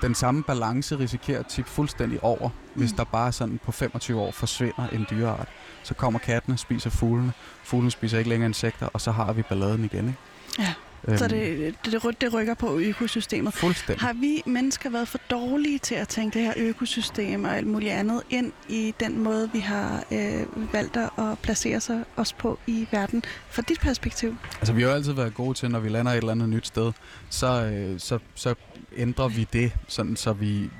den 0.02 0.14
samme 0.14 0.42
balance 0.42 0.98
risikerer 0.98 1.38
at 1.40 1.46
tippe 1.46 1.70
fuldstændig 1.70 2.24
over, 2.24 2.50
hvis 2.74 2.90
Mm. 2.90 2.96
der 2.96 3.04
bare 3.04 3.32
sådan 3.32 3.60
på 3.64 3.72
25 3.72 4.20
år 4.20 4.30
forsvinder 4.30 4.88
en 4.92 5.06
dyreart. 5.10 5.48
Så 5.82 5.94
kommer 5.94 6.18
kattene, 6.18 6.58
spiser 6.58 6.90
fuglene, 6.90 7.32
fuglene 7.64 7.90
spiser 7.90 8.18
ikke 8.18 8.30
længere 8.30 8.48
insekter, 8.48 8.88
og 8.92 9.00
så 9.00 9.10
har 9.12 9.32
vi 9.32 9.42
balladen 9.42 9.84
igen. 9.84 10.06
Ikke? 10.08 10.18
Ja. 10.58 10.74
Øhm, 11.08 11.18
Så 11.18 11.28
det, 11.28 11.74
det, 11.84 12.02
det, 12.02 12.20
det 12.20 12.34
rykker 12.34 12.54
på 12.54 12.78
økosystemet. 12.78 13.54
Fuldstændig. 13.54 14.00
Har 14.00 14.12
vi 14.12 14.42
mennesker 14.46 14.90
været 14.90 15.08
for 15.08 15.18
dårlige 15.30 15.78
til 15.78 15.94
at 15.94 16.08
tænke 16.08 16.38
det 16.38 16.46
her 16.46 16.54
økosystem 16.56 17.44
og 17.44 17.56
alt 17.56 17.66
muligt 17.66 17.92
andet 17.92 18.22
ind 18.30 18.52
i 18.68 18.94
den 19.00 19.18
måde, 19.22 19.50
vi 19.52 19.58
har 19.58 20.04
øh, 20.12 20.72
valgt 20.72 20.96
at 20.96 21.38
placere 21.42 21.80
sig 21.80 22.04
os 22.16 22.32
på 22.32 22.58
i 22.66 22.88
verden? 22.90 23.22
Fra 23.50 23.62
dit 23.62 23.80
perspektiv? 23.80 24.36
Altså, 24.58 24.72
vi 24.72 24.82
har 24.82 24.88
jo 24.88 24.94
altid 24.94 25.12
været 25.12 25.34
gode 25.34 25.54
til, 25.54 25.70
når 25.70 25.80
vi 25.80 25.88
lander 25.88 26.12
et 26.12 26.16
eller 26.16 26.32
andet 26.32 26.48
nyt 26.48 26.66
sted, 26.66 26.92
så, 27.30 27.64
øh, 27.64 28.00
så, 28.00 28.18
så 28.34 28.54
ændrer 28.96 29.28
vi 29.28 29.48
det, 29.52 29.72
sådan 29.88 30.16
så 30.16 30.32
vi 30.32 30.70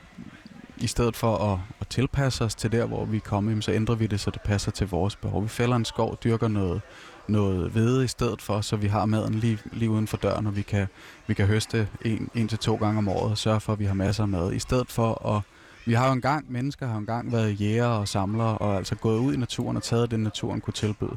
i 0.76 0.86
stedet 0.86 1.16
for 1.16 1.36
at, 1.52 1.58
at 1.80 1.88
tilpasse 1.88 2.44
os 2.44 2.54
til 2.54 2.72
der, 2.72 2.86
hvor 2.86 3.04
vi 3.04 3.16
er 3.16 3.20
kommet, 3.20 3.64
så 3.64 3.72
ændrer 3.72 3.94
vi 3.94 4.06
det, 4.06 4.20
så 4.20 4.30
det 4.30 4.40
passer 4.40 4.70
til 4.70 4.86
vores 4.86 5.16
behov. 5.16 5.42
Vi 5.42 5.48
fælder 5.48 5.76
en 5.76 5.84
skov, 5.84 6.18
dyrker 6.24 6.48
noget, 6.48 6.80
noget 7.28 7.70
hvede 7.70 8.04
i 8.04 8.08
stedet 8.08 8.42
for, 8.42 8.60
så 8.60 8.76
vi 8.76 8.86
har 8.86 9.06
maden 9.06 9.34
lige, 9.34 9.58
lige 9.72 9.90
uden 9.90 10.06
for 10.06 10.16
døren, 10.16 10.46
og 10.46 10.56
vi 10.56 10.62
kan, 10.62 10.86
vi 11.26 11.34
kan 11.34 11.46
høste 11.46 11.88
en, 12.04 12.28
en 12.34 12.48
til 12.48 12.58
to 12.58 12.76
gange 12.76 12.98
om 12.98 13.08
året 13.08 13.30
og 13.30 13.38
sørge 13.38 13.60
for, 13.60 13.72
at 13.72 13.78
vi 13.78 13.84
har 13.84 13.94
masser 13.94 14.22
af 14.22 14.28
mad. 14.28 14.52
I 14.52 14.58
stedet 14.58 14.90
for 14.90 15.36
at 15.36 15.42
vi 15.86 15.92
har 15.92 16.06
jo 16.06 16.12
engang, 16.12 16.52
mennesker 16.52 16.86
har 16.86 16.92
jo 16.94 16.98
engang 16.98 17.32
været 17.32 17.60
jæger 17.60 17.86
og 17.86 18.08
samlere, 18.08 18.58
og 18.58 18.76
altså 18.76 18.94
gået 18.94 19.18
ud 19.18 19.34
i 19.34 19.36
naturen 19.36 19.76
og 19.76 19.82
taget 19.82 20.10
det, 20.10 20.20
naturen 20.20 20.60
kunne 20.60 20.74
tilbyde. 20.74 21.16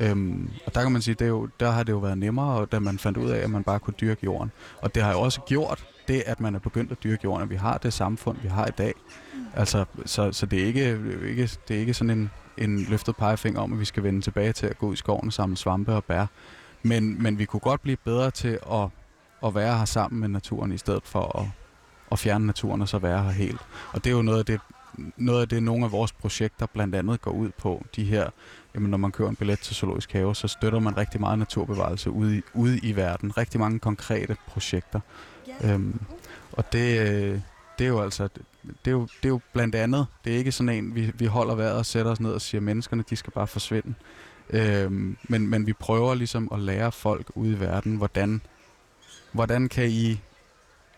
Øhm, 0.00 0.50
og 0.66 0.74
der 0.74 0.82
kan 0.82 0.92
man 0.92 1.02
sige, 1.02 1.14
det 1.14 1.24
er 1.24 1.28
jo, 1.28 1.48
der 1.60 1.70
har 1.70 1.82
det 1.82 1.92
jo 1.92 1.98
været 1.98 2.18
nemmere, 2.18 2.66
da 2.72 2.78
man 2.78 2.98
fandt 2.98 3.18
ud 3.18 3.30
af, 3.30 3.38
at 3.38 3.50
man 3.50 3.64
bare 3.64 3.78
kunne 3.78 3.94
dyrke 4.00 4.20
jorden. 4.24 4.52
Og 4.80 4.94
det 4.94 5.02
har 5.02 5.12
jo 5.12 5.20
også 5.20 5.40
gjort, 5.40 5.84
det, 6.08 6.22
at 6.26 6.40
man 6.40 6.54
er 6.54 6.58
begyndt 6.58 6.92
at 6.92 7.02
dyrke 7.04 7.20
jorden, 7.24 7.42
at 7.42 7.50
vi 7.50 7.56
har 7.56 7.78
det 7.78 7.92
samfund, 7.92 8.38
vi 8.42 8.48
har 8.48 8.66
i 8.66 8.70
dag. 8.78 8.94
Altså, 9.54 9.84
så, 10.04 10.32
så 10.32 10.46
det, 10.46 10.62
er 10.62 10.66
ikke, 10.66 10.98
ikke, 11.28 11.50
det 11.68 11.76
er 11.76 11.80
ikke 11.80 11.94
sådan 11.94 12.10
en, 12.10 12.30
en 12.58 12.78
løftet 12.78 13.16
pegefinger 13.16 13.60
om, 13.60 13.72
at 13.72 13.80
vi 13.80 13.84
skal 13.84 14.02
vende 14.02 14.20
tilbage 14.20 14.52
til 14.52 14.66
at 14.66 14.78
gå 14.78 14.92
i 14.92 14.96
skoven 14.96 15.26
og 15.26 15.32
samle 15.32 15.56
svampe 15.56 15.92
og 15.92 16.04
bær. 16.04 16.26
Men, 16.82 17.22
men 17.22 17.38
vi 17.38 17.44
kunne 17.44 17.60
godt 17.60 17.82
blive 17.82 17.96
bedre 17.96 18.30
til 18.30 18.58
at, 18.72 18.88
at 19.44 19.54
være 19.54 19.78
her 19.78 19.84
sammen 19.84 20.20
med 20.20 20.28
naturen, 20.28 20.72
i 20.72 20.78
stedet 20.78 21.02
for 21.04 21.38
at, 21.40 21.46
at 22.12 22.18
fjerne 22.18 22.46
naturen 22.46 22.82
og 22.82 22.88
så 22.88 22.98
være 22.98 23.22
her 23.22 23.30
helt. 23.30 23.60
Og 23.92 24.04
det 24.04 24.10
er 24.10 24.14
jo 24.14 24.22
noget 24.22 24.38
af 24.38 24.44
det, 24.44 24.60
noget 25.16 25.40
af 25.40 25.48
det, 25.48 25.62
nogle 25.62 25.84
af 25.84 25.92
vores 25.92 26.12
projekter 26.12 26.66
blandt 26.66 26.94
andet 26.94 27.20
går 27.20 27.30
ud 27.30 27.50
på. 27.58 27.84
De 27.96 28.04
her, 28.04 28.30
jamen 28.74 28.90
når 28.90 28.98
man 28.98 29.12
kører 29.12 29.28
en 29.28 29.36
billet 29.36 29.58
til 29.58 29.76
Zoologisk 29.76 30.12
Have, 30.12 30.34
så 30.34 30.48
støtter 30.48 30.80
man 30.80 30.96
rigtig 30.96 31.20
meget 31.20 31.38
naturbevarelse 31.38 32.10
ude 32.10 32.38
i, 32.38 32.42
ude 32.54 32.78
i 32.78 32.96
verden. 32.96 33.36
Rigtig 33.36 33.60
mange 33.60 33.78
konkrete 33.78 34.36
projekter. 34.48 35.00
Øhm, 35.64 36.00
og 36.52 36.72
det, 36.72 37.00
øh, 37.00 37.40
det 37.78 37.84
er 37.84 37.88
jo 37.88 38.02
altså, 38.02 38.28
det 38.62 38.86
er 38.86 38.90
jo, 38.90 39.02
det 39.02 39.24
er 39.24 39.28
jo 39.28 39.40
blandt 39.52 39.74
andet, 39.74 40.06
det 40.24 40.34
er 40.34 40.38
ikke 40.38 40.52
sådan 40.52 40.68
en, 40.68 40.94
vi, 40.94 41.12
vi 41.14 41.26
holder 41.26 41.54
vejret 41.54 41.78
og 41.78 41.86
sætter 41.86 42.12
os 42.12 42.20
ned 42.20 42.30
og 42.30 42.40
siger, 42.40 42.58
at 42.58 42.62
menneskerne, 42.62 43.04
de 43.10 43.16
skal 43.16 43.32
bare 43.32 43.46
forsvinde. 43.46 43.94
Øhm, 44.50 45.16
men, 45.22 45.48
men 45.48 45.66
vi 45.66 45.72
prøver 45.72 46.14
ligesom 46.14 46.48
at 46.52 46.60
lære 46.60 46.92
folk 46.92 47.30
ude 47.34 47.52
i 47.52 47.60
verden, 47.60 47.96
hvordan, 47.96 48.40
hvordan 49.32 49.68
kan 49.68 49.90
I 49.90 50.20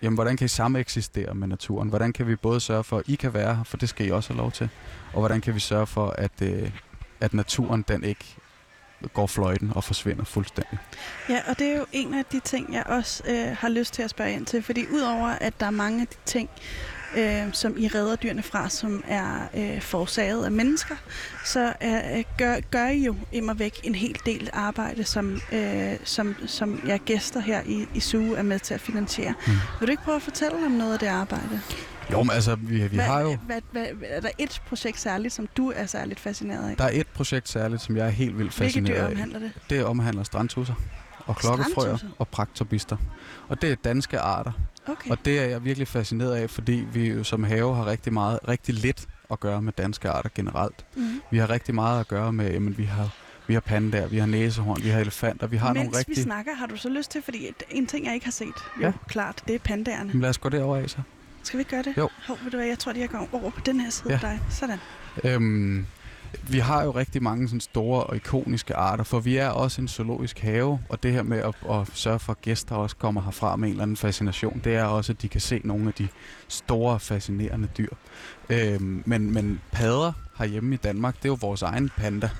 Jamen, 0.03 0.15
hvordan 0.15 0.37
kan 0.37 0.45
I 0.45 0.49
samme 0.49 0.79
eksistere 0.79 1.35
med 1.35 1.49
naturen? 1.49 1.89
Hvordan 1.89 2.13
kan 2.13 2.27
vi 2.27 2.37
både 2.37 2.61
sørge 2.61 2.85
for, 2.85 2.99
at 2.99 3.09
I 3.09 3.15
kan 3.15 3.35
være 3.35 3.57
her, 3.57 3.65
for 3.65 3.77
det 3.77 3.89
skal 3.89 4.07
I 4.07 4.11
også 4.11 4.33
have 4.33 4.39
lov 4.39 4.53
til, 4.53 4.69
og 5.13 5.21
hvordan 5.21 5.41
kan 5.41 5.55
vi 5.55 5.61
sørge 5.61 5.87
for, 5.87 6.11
at, 6.11 6.43
øh, 6.43 6.71
at 7.21 7.35
naturen 7.35 7.85
den 7.89 8.05
ikke 8.05 8.37
går 9.15 9.27
fløjten 9.27 9.73
og 9.75 9.85
forsvinder 9.85 10.25
fuldstændig. 10.25 10.79
Ja, 11.29 11.41
og 11.49 11.59
det 11.59 11.67
er 11.67 11.77
jo 11.77 11.87
en 11.93 12.15
af 12.15 12.25
de 12.25 12.41
ting, 12.41 12.73
jeg 12.73 12.83
også 12.87 13.23
øh, 13.27 13.57
har 13.57 13.69
lyst 13.69 13.95
til 13.95 14.03
at 14.03 14.11
spørge 14.11 14.33
ind 14.33 14.47
til, 14.47 14.63
fordi 14.63 14.87
udover 14.93 15.29
at 15.29 15.61
der 15.61 15.67
er 15.67 15.71
mange 15.71 16.01
af 16.01 16.07
de 16.07 16.17
ting, 16.25 16.51
øh, 17.16 17.53
som 17.53 17.75
I 17.79 17.88
redder 17.88 18.16
dyrene 18.16 18.42
fra, 18.42 18.68
som 18.68 19.05
er 19.09 19.49
øh, 19.57 19.81
forårsaget 19.81 20.44
af 20.44 20.51
mennesker, 20.51 20.94
så 21.44 21.73
øh, 21.83 22.25
gør, 22.38 22.57
gør 22.71 22.87
I 22.87 23.05
jo 23.05 23.16
immer 23.33 23.55
væk 23.55 23.81
en 23.85 23.94
hel 23.94 24.16
del 24.27 24.51
arbejde, 24.53 25.05
som, 25.05 25.40
øh, 25.53 25.92
som, 26.05 26.37
som 26.47 26.81
jeg 26.87 27.01
gæster 27.01 27.40
her 27.40 27.62
i, 27.66 27.87
i 27.94 28.01
SUGE 28.01 28.37
er 28.37 28.42
med 28.42 28.59
til 28.59 28.75
at 28.75 28.81
finansiere. 28.81 29.35
Mm. 29.47 29.53
Vil 29.81 29.87
du 29.87 29.90
ikke 29.90 30.03
prøve 30.03 30.16
at 30.16 30.23
fortælle 30.23 30.66
om 30.66 30.73
noget 30.73 30.92
af 30.92 30.99
det 30.99 31.07
arbejde? 31.07 31.61
Jo, 32.12 32.23
men 32.23 32.31
altså, 32.31 32.55
vi, 32.55 32.83
vi 32.83 32.97
hvad, 32.97 33.05
har 33.05 33.21
jo... 33.21 33.37
Hvad, 33.47 33.61
hvad, 33.73 33.87
er 34.03 34.21
der 34.21 34.31
et 34.38 34.62
projekt 34.68 35.01
særligt, 35.01 35.35
som 35.35 35.49
du 35.57 35.73
er 35.77 35.87
særligt 35.87 36.21
fascineret 36.21 36.71
af? 36.71 36.77
Der 36.77 36.85
er 36.85 36.90
et 36.92 37.07
projekt 37.07 37.49
særligt, 37.49 37.83
som 37.83 37.97
jeg 37.97 38.07
er 38.07 38.11
helt 38.11 38.38
vildt 38.38 38.55
fascineret 38.55 38.97
af. 38.97 39.07
Hvilke 39.07 39.23
dyr 39.23 39.23
omhandler 39.23 39.38
det? 39.38 39.53
Det 39.71 39.85
omhandler 39.85 40.23
strandtusser 40.23 40.75
og 41.27 41.37
klokkefrøer 41.37 41.99
og 42.18 42.29
praktobister. 42.29 42.97
Og 43.49 43.62
det 43.62 43.73
er 43.73 43.77
danske 43.85 44.18
arter. 44.18 44.53
Okay. 44.88 45.11
Og 45.11 45.18
det 45.24 45.38
er 45.40 45.44
jeg 45.44 45.64
virkelig 45.64 45.88
fascineret 45.88 46.35
af, 46.35 46.51
fordi 46.51 46.87
vi 46.92 47.09
jo 47.09 47.24
som 47.24 47.44
have 47.44 47.74
har 47.74 47.87
rigtig 47.87 48.12
meget, 48.12 48.38
rigtig 48.48 48.74
lidt 48.74 49.07
at 49.31 49.40
gøre 49.40 49.62
med 49.62 49.72
danske 49.72 50.09
arter 50.09 50.31
generelt. 50.35 50.87
Mm. 50.96 51.20
Vi 51.31 51.38
har 51.38 51.51
rigtig 51.51 51.74
meget 51.74 52.01
at 52.01 52.09
gøre 52.09 52.33
med, 52.33 52.53
jamen 52.53 52.79
vi 52.79 52.85
har 52.85 53.11
vi 53.46 53.55
har 53.55 53.61
pandaer, 53.61 54.07
vi 54.07 54.18
har 54.18 54.27
næsehorn, 54.27 54.83
vi 54.83 54.88
har 54.88 55.01
elefanter, 55.01 55.46
vi 55.46 55.57
har 55.57 55.72
Mens 55.72 55.85
nogle 55.85 55.98
rigtig... 55.98 56.16
vi 56.16 56.22
snakker, 56.22 56.55
har 56.55 56.66
du 56.66 56.77
så 56.77 56.88
lyst 56.88 57.11
til, 57.11 57.22
fordi 57.22 57.51
en 57.70 57.87
ting, 57.87 58.07
jeg 58.07 58.14
ikke 58.14 58.27
har 58.27 58.31
set, 58.31 58.46
jo 58.81 58.87
ja. 58.87 58.92
klart, 59.09 59.42
det 59.46 59.55
er 59.55 59.59
pandaerne. 59.59 60.12
Men 60.12 60.20
lad 60.20 60.31
os 60.31 60.38
gå 60.38 60.48
derover 60.48 60.77
af 60.77 60.90
så. 60.90 60.98
Skal 61.42 61.59
vi 61.59 61.64
gøre 61.64 61.83
det? 61.83 61.94
Jo. 61.96 62.09
Hov, 62.27 62.38
ved 62.42 62.51
du 62.51 62.57
hvad, 62.57 62.66
jeg 62.66 62.79
tror, 62.79 62.92
de 62.92 63.03
er 63.03 63.07
gået 63.07 63.29
over 63.33 63.51
på 63.51 63.61
den 63.66 63.81
her 63.81 63.90
side 63.90 64.09
ja. 64.09 64.14
af 64.14 64.20
dig. 64.20 64.40
Sådan. 64.51 64.79
Øhm, 65.24 65.87
vi 66.43 66.59
har 66.59 66.85
jo 66.85 66.91
rigtig 66.91 67.23
mange 67.23 67.49
sådan 67.49 67.61
store 67.61 68.05
og 68.05 68.17
ikoniske 68.17 68.75
arter, 68.75 69.05
for 69.05 69.21
vi 69.21 69.37
er 69.37 69.49
også 69.49 69.81
en 69.81 69.88
zoologisk 69.88 70.38
have, 70.38 70.81
og 70.88 71.03
det 71.03 71.12
her 71.12 71.23
med 71.23 71.38
at, 71.38 71.55
at 71.71 71.88
sørge 71.95 72.19
for, 72.19 72.33
at 72.33 72.43
gæster 72.43 72.75
også 72.75 72.97
kommer 72.97 73.23
herfra 73.23 73.57
med 73.57 73.69
en 73.69 73.73
eller 73.73 73.83
anden 73.83 73.97
fascination, 73.97 74.61
det 74.64 74.75
er 74.75 74.85
også, 74.85 75.12
at 75.12 75.23
de 75.23 75.29
kan 75.29 75.41
se 75.41 75.61
nogle 75.64 75.88
af 75.88 75.95
de 75.95 76.09
store, 76.49 77.01
fascinerende 77.01 77.69
dyr. 77.79 77.91
Øhm, 78.51 79.03
men, 79.07 79.33
men 79.33 79.61
padder 79.73 80.12
herhjemme 80.38 80.75
i 80.75 80.79
Danmark, 80.79 81.17
det 81.17 81.25
er 81.25 81.29
jo 81.29 81.38
vores 81.41 81.62
egen 81.62 81.91
panda. 81.97 82.31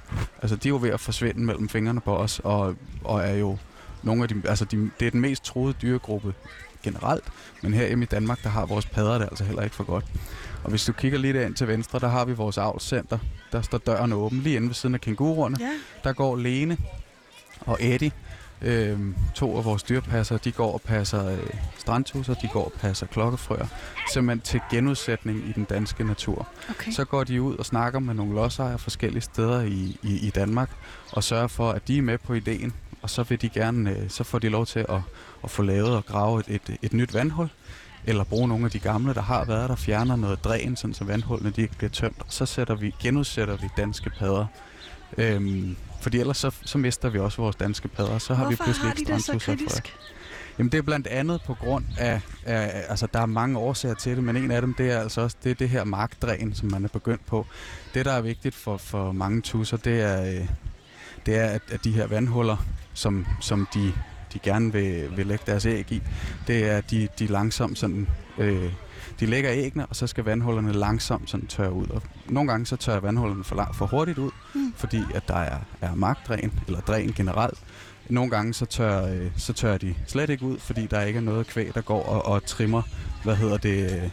Altså, 0.43 0.57
de 0.57 0.69
er 0.69 0.71
jo 0.71 0.79
ved 0.83 0.91
at 0.91 1.01
forsvinde 1.01 1.41
mellem 1.41 1.69
fingrene 1.69 2.01
på 2.01 2.17
os, 2.17 2.41
og, 2.45 2.75
og 3.05 3.21
er 3.21 3.35
jo 3.35 3.59
nogle 4.03 4.23
af 4.23 4.29
de, 4.29 4.43
altså 4.45 4.65
de, 4.65 4.91
det 5.01 5.07
er 5.07 5.11
den 5.11 5.21
mest 5.21 5.45
troede 5.45 5.75
dyregruppe 5.83 6.35
generelt, 6.83 7.25
men 7.63 7.75
her 7.75 7.87
i 7.87 8.05
Danmark, 8.05 8.43
der 8.43 8.49
har 8.49 8.67
vores 8.67 8.87
padder 8.87 9.19
det 9.19 9.29
altså 9.31 9.45
heller 9.45 9.63
ikke 9.63 9.77
for 9.77 9.85
godt. 9.85 10.05
Og 10.65 10.71
hvis 10.71 10.85
du 10.85 10.93
kigger 10.93 11.19
lidt 11.19 11.37
ind 11.37 11.55
til 11.55 11.69
venstre, 11.69 11.99
der 11.99 12.09
har 12.09 12.25
vi 12.25 12.33
vores 12.33 12.59
avlscenter. 12.59 13.19
Der 13.53 13.63
står 13.63 13.79
døren 13.79 14.13
åben 14.13 14.41
lige 14.41 14.57
inde 14.57 14.67
ved 14.67 14.75
siden 14.75 14.95
af 14.95 15.01
kænguruerne. 15.01 15.57
Ja. 15.61 15.71
Der 16.05 16.13
går 16.13 16.37
Lene 16.37 16.77
og 17.61 17.79
Eddie, 17.81 18.13
øh, 18.63 18.99
to 19.35 19.57
af 19.57 19.65
vores 19.65 19.83
dyrpasser, 19.83 20.37
de 20.37 20.53
går 20.53 20.73
og 20.73 20.81
passer 20.81 21.31
øh, 21.31 21.39
strandtusser, 21.79 22.35
de 22.35 22.49
går 22.53 22.65
og 22.65 22.73
passer 22.81 23.07
klokkefrøer, 23.07 23.67
simpelthen 24.13 24.41
til 24.41 24.61
genudsætning 24.71 25.49
i 25.49 25.53
den 25.53 25.65
danske 25.65 26.05
natur. 26.05 26.49
Okay. 26.71 26.93
Så 26.93 27.05
går 27.05 27.25
de 27.25 27.43
ud 27.43 27.57
og 27.57 27.67
snakker 27.67 27.99
med 27.99 28.15
nogle 28.15 28.35
lodsejere 28.35 28.79
forskellige 28.79 29.23
steder 29.23 29.61
i, 29.61 29.97
i, 30.03 30.27
i 30.27 30.31
Danmark, 30.31 30.71
og 31.13 31.25
sørger 31.25 31.47
for, 31.47 31.71
at 31.71 31.89
de 31.89 31.99
er 31.99 32.03
med 32.03 32.19
på 32.19 32.35
ideen, 32.35 32.73
og 33.03 33.11
så 33.11 33.23
vil 33.23 33.43
de 33.43 33.49
gerne, 33.49 33.91
øh, 33.91 34.11
så 34.11 34.25
får 34.25 34.39
de 34.39 34.49
lov 34.49 34.67
til 34.67 34.87
at, 34.89 35.01
at 35.45 35.51
få 35.51 35.63
lavet 35.63 35.97
og 35.97 36.07
grave 36.07 36.41
et, 36.41 36.47
et, 36.49 36.77
et 36.83 36.93
nyt 36.93 37.15
vandhul, 37.15 37.49
eller 38.05 38.25
bruge 38.25 38.49
nogle 38.49 38.65
af 38.65 38.71
de 38.71 38.79
gamle, 38.79 39.15
der 39.15 39.23
har 39.23 39.45
været 39.45 39.71
der, 39.71 39.77
fjerner 39.77 40.17
noget 40.17 40.45
dræn, 40.45 40.77
sådan 40.77 40.95
så 40.95 41.05
vandhullene 41.05 41.51
de 41.51 41.63
ikke 41.63 41.75
bliver 41.79 41.91
tømt, 41.91 42.17
og 42.19 42.27
så 42.29 42.47
sætter 42.47 42.75
vi, 42.75 42.95
genudsætter 43.01 43.57
vi 43.57 43.69
danske 43.77 44.11
padder. 44.11 44.47
Øhm, 45.19 45.77
fordi 46.01 46.19
ellers 46.19 46.37
så, 46.37 46.51
så 46.65 46.79
mister 46.79 47.09
vi 47.09 47.19
også 47.19 47.43
vores 47.43 47.57
danske 47.57 47.89
padder, 47.89 48.19
så 48.19 48.35
har 48.35 48.45
Hvorfor 48.45 48.65
vi 48.65 48.65
pludselig 48.65 48.99
ikke 48.99 49.21
strandtusser 49.21 49.57
for 49.57 49.81
Jamen 50.59 50.73
det 50.73 50.79
er 50.79 50.83
blandt 50.83 51.07
andet 51.07 51.41
på 51.47 51.55
grund 51.55 51.85
af, 51.99 52.21
af, 52.45 52.85
altså 52.89 53.09
der 53.15 53.21
er 53.21 53.27
mange 53.27 53.59
årsager 53.59 53.95
til 53.95 54.17
det, 54.17 54.25
men 54.25 54.37
en 54.37 54.51
af 54.51 54.61
dem 54.61 54.75
det 54.75 54.91
er 54.91 55.01
altså 55.01 55.21
også 55.21 55.37
det, 55.45 55.59
det 55.59 55.69
her 55.69 55.85
markdræn, 55.85 56.55
som 56.55 56.71
man 56.71 56.85
er 56.85 56.89
begyndt 56.89 57.27
på. 57.27 57.47
Det 57.95 58.05
der 58.05 58.13
er 58.13 58.21
vigtigt 58.21 58.55
for, 58.55 58.77
for 58.77 59.13
mange 59.13 59.41
tusser, 59.41 59.77
det 59.77 60.01
er, 60.01 60.23
øh, 60.23 60.49
det 61.27 61.37
er 61.37 61.45
at, 61.45 61.63
at 61.71 61.85
de 61.85 61.93
her 61.93 62.07
vandhuller, 62.07 62.57
som, 62.95 63.27
som 63.41 63.69
de 63.75 63.93
de 64.33 64.39
gerne 64.39 64.73
vil, 64.73 65.17
vil 65.17 65.27
lægge 65.27 65.45
deres 65.47 65.67
æg 65.67 65.93
i, 65.93 66.03
det 66.47 66.65
er, 66.65 66.77
at 66.77 66.91
de, 66.91 67.09
de 67.19 67.27
langsomt 67.27 67.79
sådan, 67.79 68.09
øh, 68.39 68.73
de 69.21 69.27
lægger 69.27 69.53
æggene, 69.53 69.87
og 69.87 69.97
så 69.97 70.07
skal 70.07 70.25
vandhullerne 70.25 70.73
langsomt 70.73 71.31
sådan 71.31 71.47
tørre 71.47 71.73
ud. 71.73 71.87
Og 71.87 72.03
nogle 72.27 72.51
gange 72.51 72.67
så 72.67 72.77
tørrer 72.77 73.01
vandhullerne 73.01 73.45
for, 73.45 73.71
for 73.75 73.87
hurtigt 73.87 74.19
ud, 74.19 74.31
mm. 74.55 74.73
fordi 74.77 75.03
at 75.15 75.29
der 75.29 75.37
er, 75.37 75.59
er 75.81 75.95
magtdræn, 75.95 76.53
eller 76.67 76.81
dræn 76.81 77.13
generelt. 77.17 77.59
Nogle 78.09 78.31
gange 78.31 78.55
så 78.55 78.67
tør, 78.67 79.07
øh, 79.07 79.31
så 79.37 79.53
tørrer 79.53 79.79
de 79.79 79.95
slet 80.07 80.31
ikke 80.31 80.45
ud, 80.45 80.59
fordi 80.59 80.87
der 80.87 81.03
ikke 81.03 81.17
er 81.17 81.23
noget 81.23 81.47
kvæg, 81.47 81.75
der 81.75 81.81
går 81.81 82.03
og, 82.03 82.27
og 82.27 82.47
trimmer, 82.47 82.83
hvad 83.25 83.37
hedder 83.37 83.57
det, 83.57 83.93
øh, 83.93 84.11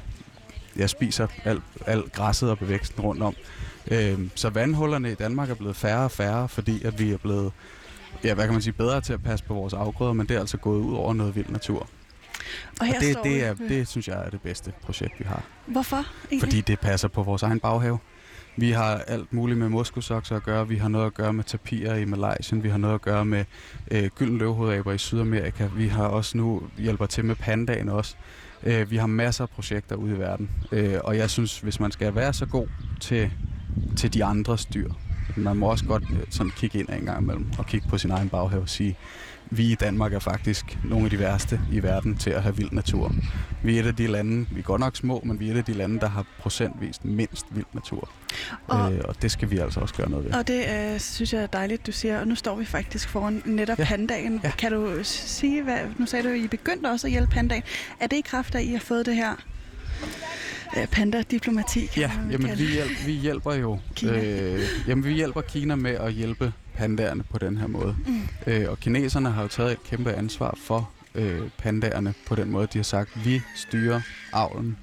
jeg 0.76 0.90
spiser 0.90 1.28
alt, 1.44 1.64
alt 1.86 2.12
græsset 2.12 2.50
og 2.50 2.60
bevæksten 2.60 3.02
rundt 3.02 3.24
om. 3.24 3.36
Øh, 3.92 4.20
så 4.36 4.50
vandhullerne 4.50 5.12
i 5.12 5.16
Danmark 5.16 5.50
er 5.50 5.56
blevet 5.56 5.76
færre 5.76 6.04
og 6.04 6.12
færre, 6.12 6.50
fordi 6.50 6.84
at 6.84 7.00
vi 7.00 7.12
er 7.12 7.18
blevet 7.18 7.52
ja, 8.26 8.34
hvad 8.34 8.46
kan 8.46 8.54
man 8.54 8.62
sige, 8.62 8.74
bedre 8.74 9.02
til 9.02 9.14
at 9.14 9.24
passe 9.24 9.46
på 9.46 9.54
vores 9.54 9.74
afgrøder, 9.74 10.14
men 10.14 10.28
det 10.28 10.36
er 10.36 10.40
altså 10.40 10.58
gået 10.58 10.80
ud 10.80 10.96
over 10.96 11.14
noget 11.14 11.36
vild 11.36 11.50
natur. 11.50 11.88
Og, 12.80 12.86
her 12.86 12.96
og 12.96 13.02
det, 13.02 13.18
det, 13.24 13.44
er, 13.44 13.54
det 13.54 13.88
synes 13.88 14.08
jeg 14.08 14.26
er 14.26 14.30
det 14.30 14.42
bedste 14.42 14.74
projekt, 14.82 15.20
vi 15.20 15.24
har. 15.28 15.44
Hvorfor 15.66 15.96
egentlig? 15.96 16.40
Fordi 16.40 16.62
det 16.62 16.80
passer 16.80 17.08
på 17.08 17.24
vores 17.24 17.44
egen 17.44 17.60
baghave. 17.60 18.00
Vi 18.58 18.72
har 18.72 18.98
alt 19.08 19.34
muligt 19.34 19.60
med 19.60 19.70
moskusokser 19.70 20.36
at 20.36 20.44
gøre. 20.44 20.68
Vi 20.68 20.76
har 20.76 20.88
noget 20.88 21.06
at 21.06 21.14
gøre 21.14 21.34
med 21.34 21.44
tapirer 21.44 21.96
i 21.96 22.06
Malaysia. 22.06 22.58
Vi 22.58 22.70
har 22.70 22.78
noget 22.78 22.96
at 22.96 23.02
gøre 23.02 23.26
med 23.26 23.46
øh, 23.92 24.10
gylden 24.16 24.38
løvhovedaber 24.38 24.92
i 24.92 24.98
Sydamerika. 24.98 25.70
Vi 25.76 25.88
har 25.88 26.08
også 26.08 26.38
nu 26.38 26.64
hjælper 26.78 27.06
til 27.06 27.26
med 27.26 27.36
pandaen 27.36 27.90
også. 27.90 28.16
Øh, 28.64 28.92
vi 28.92 28.98
har 28.98 29.08
masser 29.08 29.44
af 29.44 29.50
projekter 29.50 29.96
ude 29.96 30.16
i 30.16 30.20
verden. 30.20 30.50
Øh, 30.72 30.98
og 31.04 31.18
jeg 31.18 31.30
synes, 31.30 31.60
hvis 31.60 31.80
man 31.80 31.92
skal 31.92 32.16
være 32.16 32.34
så 32.34 32.46
god 32.46 32.68
til, 33.00 33.32
til 33.98 34.14
de 34.14 34.24
andres 34.24 34.66
dyr, 34.66 34.90
man 35.36 35.58
må 35.58 35.72
også 35.72 35.86
godt 35.86 36.04
øh, 36.12 36.20
sådan 36.30 36.52
kigge 36.56 36.80
ind 36.80 36.90
en 36.90 37.06
gang 37.06 37.22
imellem 37.22 37.48
og 37.58 37.66
kigge 37.66 37.88
på 37.90 37.98
sin 37.98 38.12
egen 38.12 38.30
baghave 38.30 38.62
og 38.62 38.70
sige, 38.70 38.98
vi 39.52 39.72
i 39.72 39.76
Danmark 39.76 40.14
er 40.14 40.20
faktisk 40.20 40.78
nogle 40.84 41.06
af 41.06 41.10
de 41.10 41.20
værste 41.20 41.62
i 41.72 41.84
verden 41.84 42.18
til 42.18 42.30
at 42.30 42.44
have 42.44 42.58
vild 42.58 42.72
natur. 42.72 43.16
Vi 43.64 43.78
er 43.78 43.84
et 43.84 43.88
af 43.88 43.96
de 43.96 44.08
lande, 44.08 44.46
vi 44.52 44.60
er 44.60 44.64
godt 44.64 44.80
nok 44.80 44.96
små, 44.96 45.22
men 45.26 45.40
vi 45.40 45.48
er 45.48 45.54
et 45.54 45.58
af 45.58 45.64
de 45.64 45.74
lande, 45.74 46.00
der 46.00 46.10
har 46.10 46.26
procentvist 46.40 47.06
mindst 47.06 47.46
vild 47.52 47.66
natur. 47.74 48.10
Og, 48.68 48.94
øh, 48.94 49.02
og 49.06 49.22
det 49.22 49.32
skal 49.32 49.52
vi 49.52 49.58
altså 49.58 49.80
også 49.80 49.96
gøre 49.96 50.10
noget 50.10 50.26
ved. 50.26 50.34
Og 50.34 50.48
det 50.48 50.66
øh, 50.94 51.00
synes 51.00 51.34
jeg 51.34 51.44
er 51.44 51.48
dejligt, 51.48 51.88
du 51.88 51.92
siger. 51.92 52.20
Og 52.20 52.28
nu 52.28 52.36
står 52.36 52.56
vi 52.56 52.66
faktisk 52.66 53.10
foran 53.10 53.42
netop 53.46 53.80
ja. 53.80 53.86
pandagen. 53.86 54.42
Ja. 54.44 54.52
Kan 54.52 54.72
du 54.72 55.00
sige, 55.04 55.64
hvad, 55.64 55.80
nu 55.98 56.06
sagde 56.06 56.28
du, 56.28 56.34
at 56.34 56.40
I 56.40 56.48
begyndte 56.48 56.88
også 56.88 57.08
at 57.08 57.12
hjælpe 57.12 57.32
pandagen. 57.32 57.64
Er 58.00 58.08
det 58.08 58.18
i 58.18 58.22
kraft 58.22 58.56
af, 58.56 58.60
at 58.60 58.66
I 58.66 58.72
har 58.72 58.80
fået 58.80 59.06
det 59.06 59.16
her 59.16 59.36
øh, 60.78 60.88
panda-diplomati. 60.88 61.90
Ja, 61.98 62.12
jamen, 62.32 62.58
vi, 62.58 62.66
hjælp, 62.66 63.06
vi 63.06 63.12
hjælper 63.12 63.54
jo 63.54 63.80
Kina. 63.96 64.24
Øh, 64.24 64.62
jamen, 64.88 65.06
vi 65.06 65.14
hjælper 65.14 65.42
Kina 65.42 65.76
med 65.76 65.92
at 65.92 66.14
hjælpe 66.14 66.54
pandaerne 66.76 67.24
på 67.24 67.38
den 67.38 67.58
her 67.58 67.68
måde. 67.68 67.96
Mm. 68.08 68.22
Øh, 68.48 68.70
og 68.70 68.80
kineserne 68.80 69.32
har 69.32 69.42
jo 69.42 69.48
taget 69.48 69.72
et 69.72 69.84
kæmpe 69.84 70.14
ansvar 70.14 70.58
for 70.62 70.90
øh, 71.16 71.42
pandaerne 71.58 72.14
på 72.28 72.36
den 72.36 72.52
måde. 72.52 72.68
De 72.74 72.78
har 72.78 72.84
sagt, 72.84 73.26
vi 73.26 73.42
styrer 73.56 74.02
avlen 74.34 74.78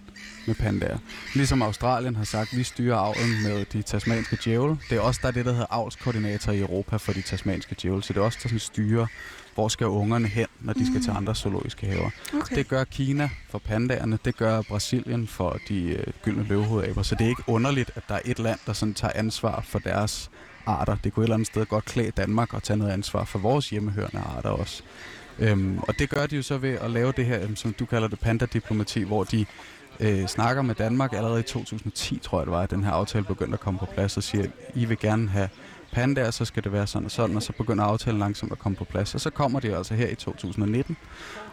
med 0.47 0.55
pandaer. 0.55 0.99
Ligesom 1.35 1.63
Australien 1.63 2.17
har 2.17 2.25
sagt, 2.25 2.57
vi 2.57 2.63
styrer 2.63 2.97
avlen 2.97 3.43
med 3.43 3.65
de 3.65 3.83
tasmanske 3.83 4.39
djævel. 4.45 4.77
Det 4.91 4.97
er 4.97 5.01
også 5.01 5.21
der 5.23 5.29
er 5.29 5.33
det, 5.33 5.45
der 5.45 5.53
hedder 5.53 5.67
avlskoordinator 5.71 6.53
i 6.53 6.61
Europa 6.61 6.97
for 6.97 7.13
de 7.13 7.23
tasmanske 7.23 7.77
djævel. 7.83 8.03
Så 8.03 8.13
det 8.13 8.21
er 8.21 8.25
også 8.25 8.39
der 8.43 8.49
sådan 8.49 8.59
styrer 8.59 9.07
hvor 9.55 9.69
skal 9.69 9.87
ungerne 9.87 10.29
hen, 10.29 10.47
når 10.61 10.73
de 10.73 10.87
skal 10.87 11.03
til 11.03 11.11
andre 11.11 11.35
zoologiske 11.35 11.87
haver. 11.87 12.11
Okay. 12.35 12.57
Det 12.57 12.69
gør 12.69 12.85
Kina 12.85 13.31
for 13.51 13.59
pandaerne, 13.59 14.19
det 14.25 14.37
gør 14.37 14.63
Brasilien 14.63 15.27
for 15.27 15.59
de 15.69 15.85
øh, 15.85 16.07
gyldne 16.23 16.45
løvehovedaber, 16.45 17.03
så 17.03 17.15
det 17.15 17.25
er 17.25 17.29
ikke 17.29 17.43
underligt, 17.47 17.91
at 17.95 18.03
der 18.09 18.15
er 18.15 18.21
et 18.25 18.39
land, 18.39 18.59
der 18.67 18.73
sådan 18.73 18.95
tager 18.95 19.13
ansvar 19.15 19.61
for 19.61 19.79
deres 19.79 20.31
arter. 20.67 20.97
Det 21.05 21.13
kunne 21.13 21.23
et 21.23 21.27
eller 21.27 21.35
andet 21.35 21.47
sted 21.47 21.67
godt 21.67 21.85
klæde 21.85 22.11
Danmark 22.11 22.55
og 22.55 22.63
tage 22.63 22.77
noget 22.77 22.93
ansvar 22.93 23.25
for 23.25 23.39
vores 23.39 23.71
hjemmehørende 23.71 24.21
arter 24.37 24.51
også. 24.51 24.83
Øhm, 25.39 25.79
og 25.79 25.99
det 25.99 26.11
gør 26.11 26.27
de 26.27 26.37
jo 26.37 26.43
så 26.43 26.59
ved 26.59 26.71
at 26.71 26.91
lave 26.91 27.13
det 27.17 27.27
her, 27.27 27.43
øhm, 27.43 27.57
som 27.57 27.73
du 27.73 27.87
kalder 27.87 28.09
det 28.09 28.21
pandadiplomati, 28.21 29.03
hvor 29.03 29.25
de 29.25 29.47
øh, 30.01 30.27
snakker 30.27 30.63
med 30.63 30.75
Danmark 30.75 31.13
allerede 31.13 31.41
i 31.41 31.43
2010, 31.43 32.19
tror 32.19 32.39
jeg 32.39 32.47
det 32.47 32.53
var, 32.53 32.63
at 32.63 32.71
den 32.71 32.85
her 32.85 32.91
aftale 32.91 33.25
begyndte 33.25 33.55
at 33.55 33.61
komme 33.61 33.79
på 33.79 33.87
plads 33.87 34.17
og 34.17 34.23
siger, 34.23 34.45
at 34.45 34.51
I 34.75 34.85
vil 34.85 34.99
gerne 34.99 35.29
have 35.29 35.49
pandaer, 35.93 36.31
så 36.31 36.45
skal 36.45 36.65
det 36.65 36.73
være 36.73 36.87
sådan 36.87 37.05
og 37.05 37.11
sådan, 37.11 37.37
og 37.37 37.43
så 37.43 37.53
begynder 37.53 37.85
aftalen 37.85 38.19
langsomt 38.19 38.53
at 38.53 38.59
komme 38.59 38.77
på 38.77 38.85
plads. 38.85 39.15
Og 39.15 39.21
så 39.21 39.31
kommer 39.31 39.61
det 39.61 39.75
altså 39.75 39.95
her 39.95 40.09
i 40.09 40.15
2019, 40.15 40.97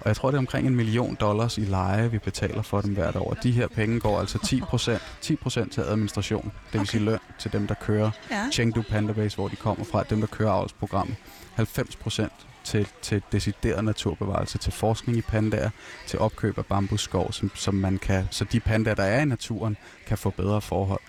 og 0.01 0.07
jeg 0.07 0.15
tror, 0.15 0.29
det 0.31 0.35
er 0.35 0.39
omkring 0.39 0.67
en 0.67 0.75
million 0.75 1.17
dollars 1.19 1.57
i 1.57 1.61
leje, 1.61 2.11
vi 2.11 2.17
betaler 2.17 2.61
for 2.61 2.81
dem 2.81 2.93
hvert 2.93 3.15
år. 3.15 3.37
De 3.43 3.51
her 3.51 3.67
penge 3.67 3.99
går 3.99 4.19
altså 4.19 4.39
10 4.45 4.61
procent 4.61 5.01
10 5.21 5.37
til 5.71 5.81
administration, 5.81 6.51
det 6.73 6.79
vil 6.79 6.87
sige 6.87 7.03
løn 7.03 7.19
til 7.39 7.53
dem, 7.53 7.67
der 7.67 7.75
kører 7.81 8.11
Ja. 8.31 8.49
Chengdu 8.51 8.81
Panda 8.81 9.13
Base, 9.13 9.35
hvor 9.35 9.47
de 9.47 9.55
kommer 9.55 9.85
fra, 9.85 10.03
dem, 10.03 10.19
der 10.19 10.27
kører 10.27 10.51
avlsprogrammet. 10.51 11.15
90 11.55 11.95
procent 11.95 12.48
til, 12.69 12.87
til 13.01 13.21
decideret 13.31 13.83
naturbevarelse, 13.83 14.57
til 14.57 14.73
forskning 14.73 15.17
i 15.17 15.21
pandaer, 15.21 15.69
til 16.07 16.19
opkøb 16.19 16.57
af 16.57 16.65
bambusskov, 16.65 17.33
som, 17.33 17.51
som 17.55 17.73
man 17.73 17.97
kan, 17.97 18.27
så 18.31 18.45
de 18.51 18.59
pandaer, 18.59 18.95
der 18.95 19.03
er 19.03 19.21
i 19.21 19.25
naturen, 19.25 19.77
kan 20.07 20.17
få 20.17 20.29
bedre 20.29 20.61
forhold. 20.61 20.99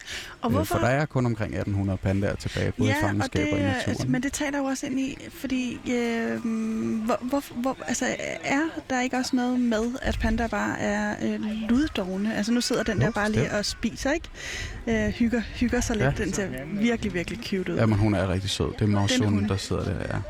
Og 0.40 0.50
Øh, 0.50 0.54
hvorfor? 0.54 0.74
For 0.74 0.78
der 0.86 0.88
er 0.88 1.06
kun 1.06 1.26
omkring 1.26 1.54
1800 1.54 1.98
pandaer 1.98 2.36
tilbage, 2.36 2.72
både 2.72 2.88
i 2.88 2.92
ja, 2.92 3.08
og 3.08 3.32
det, 3.32 3.52
og 3.52 3.58
i 3.58 3.62
altså, 3.62 3.88
naturen. 3.88 4.12
men 4.12 4.22
det 4.22 4.32
taler 4.32 4.58
jo 4.58 4.64
også 4.64 4.86
ind 4.86 5.00
i, 5.00 5.18
fordi 5.30 5.80
øh, 5.92 6.40
hvor, 7.04 7.18
hvor, 7.22 7.42
hvor, 7.54 7.76
altså, 7.86 8.06
er 8.44 8.60
der 8.90 9.00
ikke 9.00 9.16
også 9.16 9.36
noget 9.36 9.60
med, 9.60 9.92
at 10.02 10.18
panda 10.20 10.46
bare 10.46 10.78
er 10.78 11.14
øh, 11.22 11.40
luddogne? 11.68 12.36
Altså 12.36 12.52
nu 12.52 12.60
sidder 12.60 12.82
den 12.82 12.98
Jo, 12.98 13.06
der 13.06 13.12
bare 13.12 13.32
lige 13.32 13.52
og 13.52 13.64
spiser, 13.64 14.12
ikke? 14.12 14.28
Øh, 14.86 15.08
hygger, 15.08 15.40
hygger 15.40 15.80
sig 15.80 15.96
lidt. 15.96 16.18
Ja. 16.18 16.24
Den 16.24 16.32
ser 16.32 16.48
virkelig, 16.66 17.14
virkelig 17.14 17.40
cute 17.44 17.72
ud. 17.72 17.78
Ja, 17.78 17.86
men 17.86 17.98
hun 17.98 18.14
er 18.14 18.28
rigtig 18.28 18.50
sød. 18.50 18.72
Det 18.72 18.82
er 18.82 18.86
Mausun, 18.86 19.48
der 19.48 19.56
sidder 19.56 19.84
der, 19.84 20.14
ja. 20.14 20.20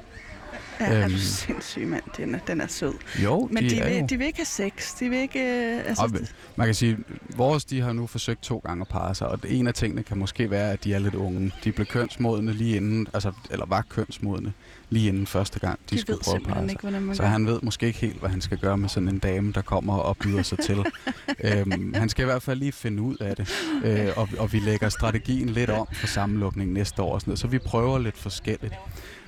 Ja, 0.81 0.87
er 0.87 1.05
øhm. 1.05 1.13
du 1.13 1.19
sindssyg, 1.19 1.87
mand. 1.87 2.03
Den 2.17 2.35
er, 2.35 2.39
den 2.47 2.61
er 2.61 2.67
sød. 2.67 2.95
Jo, 3.25 3.49
Men 3.53 3.65
de, 3.65 3.79
er 3.79 3.89
vil, 3.89 3.99
jo. 3.99 4.07
de 4.07 4.17
vil 4.17 4.27
ikke 4.27 4.39
have 4.39 4.47
sex. 4.47 4.99
De 5.01 5.09
vil 5.09 5.19
ikke... 5.19 5.41
Øh, 5.41 5.79
altså, 5.87 6.03
Og 6.05 6.11
man 6.57 6.67
kan 6.67 6.75
sige, 6.75 6.99
vores 7.37 7.65
de 7.65 7.81
har 7.81 7.93
nu 7.93 8.07
forsøgt 8.07 8.43
to 8.43 8.59
gange 8.59 8.81
at 8.81 8.89
parre 8.89 9.15
sig, 9.15 9.29
og 9.29 9.39
en 9.49 9.67
af 9.67 9.75
tingene 9.75 10.03
kan 10.03 10.19
måske 10.19 10.51
være, 10.51 10.73
at 10.73 10.85
de 10.85 10.95
er 10.95 10.99
lidt 10.99 11.15
unge. 11.15 11.53
De 11.65 11.73
blev 11.73 11.87
kønsmodne 11.87 12.53
lige 12.53 12.77
inden, 12.77 13.07
altså, 13.15 13.33
eller 13.51 13.67
var 13.67 13.85
kønsmodne 13.89 14.53
lige 14.91 15.09
inden 15.09 15.27
første 15.27 15.59
gang, 15.59 15.79
de, 15.91 15.95
de 15.95 16.01
skulle 16.01 16.19
prøve 16.25 16.37
at 16.37 16.43
parre 16.43 16.69
sig. 16.69 16.71
ikke, 16.71 17.15
Så 17.15 17.23
gør. 17.23 17.29
han 17.29 17.47
ved 17.47 17.61
måske 17.63 17.87
ikke 17.87 17.99
helt, 17.99 18.21
hvad 18.21 18.31
han 18.31 18.41
skal 18.41 18.59
gøre 18.59 18.79
med 18.79 18.89
sådan 18.89 19.09
en 19.09 19.19
dame, 19.19 19.53
der 19.53 19.63
kommer 19.63 19.95
og 19.95 20.17
byder 20.17 20.43
sig 20.43 20.59
til. 20.59 20.79
øhm, 21.45 21.95
han 21.95 22.09
skal 22.09 22.23
i 22.23 22.27
hvert 22.27 22.43
fald 22.43 22.59
lige 22.59 22.73
finde 22.73 23.03
ud 23.03 23.17
af 23.17 23.37
det. 23.37 23.49
Øh, 23.85 24.09
og, 24.17 24.29
og 24.39 24.53
vi 24.53 24.59
lægger 24.59 24.89
strategien 24.89 25.49
lidt 25.49 25.71
om 25.71 25.87
for 25.93 26.07
sammenlukning 26.07 26.73
næste 26.73 27.03
år. 27.03 27.15
Og 27.15 27.21
sådan 27.21 27.31
noget, 27.31 27.39
så 27.39 27.47
vi 27.47 27.59
prøver 27.59 27.99
lidt 27.99 28.19
forskelligt. 28.19 28.75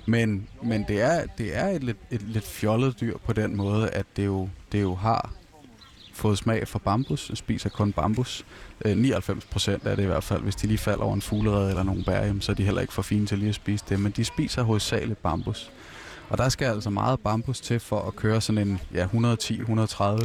Men, 0.07 0.49
men 0.63 0.85
det 0.89 1.01
er, 1.01 1.25
det 1.39 1.57
er 1.57 1.67
et, 1.67 1.85
lidt, 1.85 1.97
et 2.11 2.23
lidt 2.23 2.45
fjollet 2.47 3.01
dyr 3.01 3.19
på 3.27 3.33
den 3.33 3.57
måde, 3.57 3.89
at 3.91 4.07
det 4.17 4.27
jo, 4.27 4.49
det 4.73 4.83
jo 4.83 4.95
har 4.95 5.33
fået 6.15 6.39
smag 6.39 6.69
for 6.69 6.79
bambus, 6.79 7.31
spiser 7.35 7.69
kun 7.69 7.93
bambus. 7.93 8.45
Øh, 8.85 8.97
99 8.97 9.45
procent 9.45 9.87
er 9.87 9.95
det 9.95 10.03
i 10.03 10.07
hvert 10.07 10.25
fald. 10.25 10.43
Hvis 10.43 10.57
de 10.57 10.67
lige 10.67 10.79
falder 10.79 11.05
over 11.05 11.15
en 11.15 11.23
fuglerede 11.23 11.69
eller 11.69 11.83
nogle 11.83 12.05
bær, 12.05 12.21
jamen, 12.25 12.41
så 12.41 12.53
er 12.53 12.57
de 12.57 12.65
heller 12.65 12.81
ikke 12.81 12.93
for 12.93 13.03
fine 13.03 13.27
til 13.27 13.39
lige 13.39 13.49
at 13.49 13.55
spise 13.55 13.85
det. 13.89 14.01
Men 14.01 14.13
de 14.17 14.25
spiser 14.25 14.63
hovedsageligt 14.63 15.23
bambus. 15.23 15.71
Og 16.29 16.39
der 16.39 16.49
skal 16.49 16.67
altså 16.67 16.91
meget 16.91 17.21
bambus 17.21 17.61
til 17.61 17.81
for 17.81 18.01
at 18.01 18.17
køre 18.17 18.41
sådan 18.41 18.69
en 18.69 18.81
ja, 18.95 19.07
110-130 19.07 19.15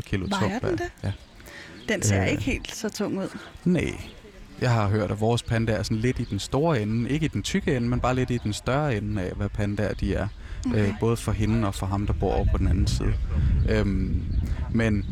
kilo 0.01 0.27
tung 0.27 0.41
Vejer 0.41 0.59
den 0.59 0.77
det? 0.77 0.91
Ja. 1.03 1.11
Den 1.89 2.01
ser 2.03 2.21
Øh. 2.21 2.27
ikke 2.27 2.43
helt 2.43 2.75
så 2.75 2.89
tung 2.89 3.19
ud. 3.19 3.37
Nej. 3.65 3.99
Jeg 4.61 4.71
har 4.71 4.87
hørt, 4.87 5.11
at 5.11 5.21
vores 5.21 5.43
panda 5.43 5.71
er 5.71 5.83
sådan 5.83 5.97
lidt 5.97 6.19
i 6.19 6.23
den 6.23 6.39
store 6.39 6.81
ende. 6.81 7.09
Ikke 7.09 7.25
i 7.25 7.29
den 7.29 7.43
tykke 7.43 7.75
ende, 7.75 7.89
men 7.89 7.99
bare 7.99 8.15
lidt 8.15 8.29
i 8.29 8.37
den 8.37 8.53
større 8.53 8.97
ende 8.97 9.21
af, 9.21 9.31
hvad 9.35 9.49
pandaer 9.49 9.93
de 9.93 10.15
er. 10.15 10.27
Okay. 10.65 10.87
Øh, 10.87 10.93
både 10.99 11.17
for 11.17 11.31
hende 11.31 11.67
og 11.67 11.75
for 11.75 11.85
ham, 11.85 12.05
der 12.07 12.13
bor 12.13 12.33
over 12.33 12.45
på 12.51 12.57
den 12.57 12.67
anden 12.67 12.87
side. 12.87 13.13
Øhm, 13.69 14.23
men, 14.71 15.05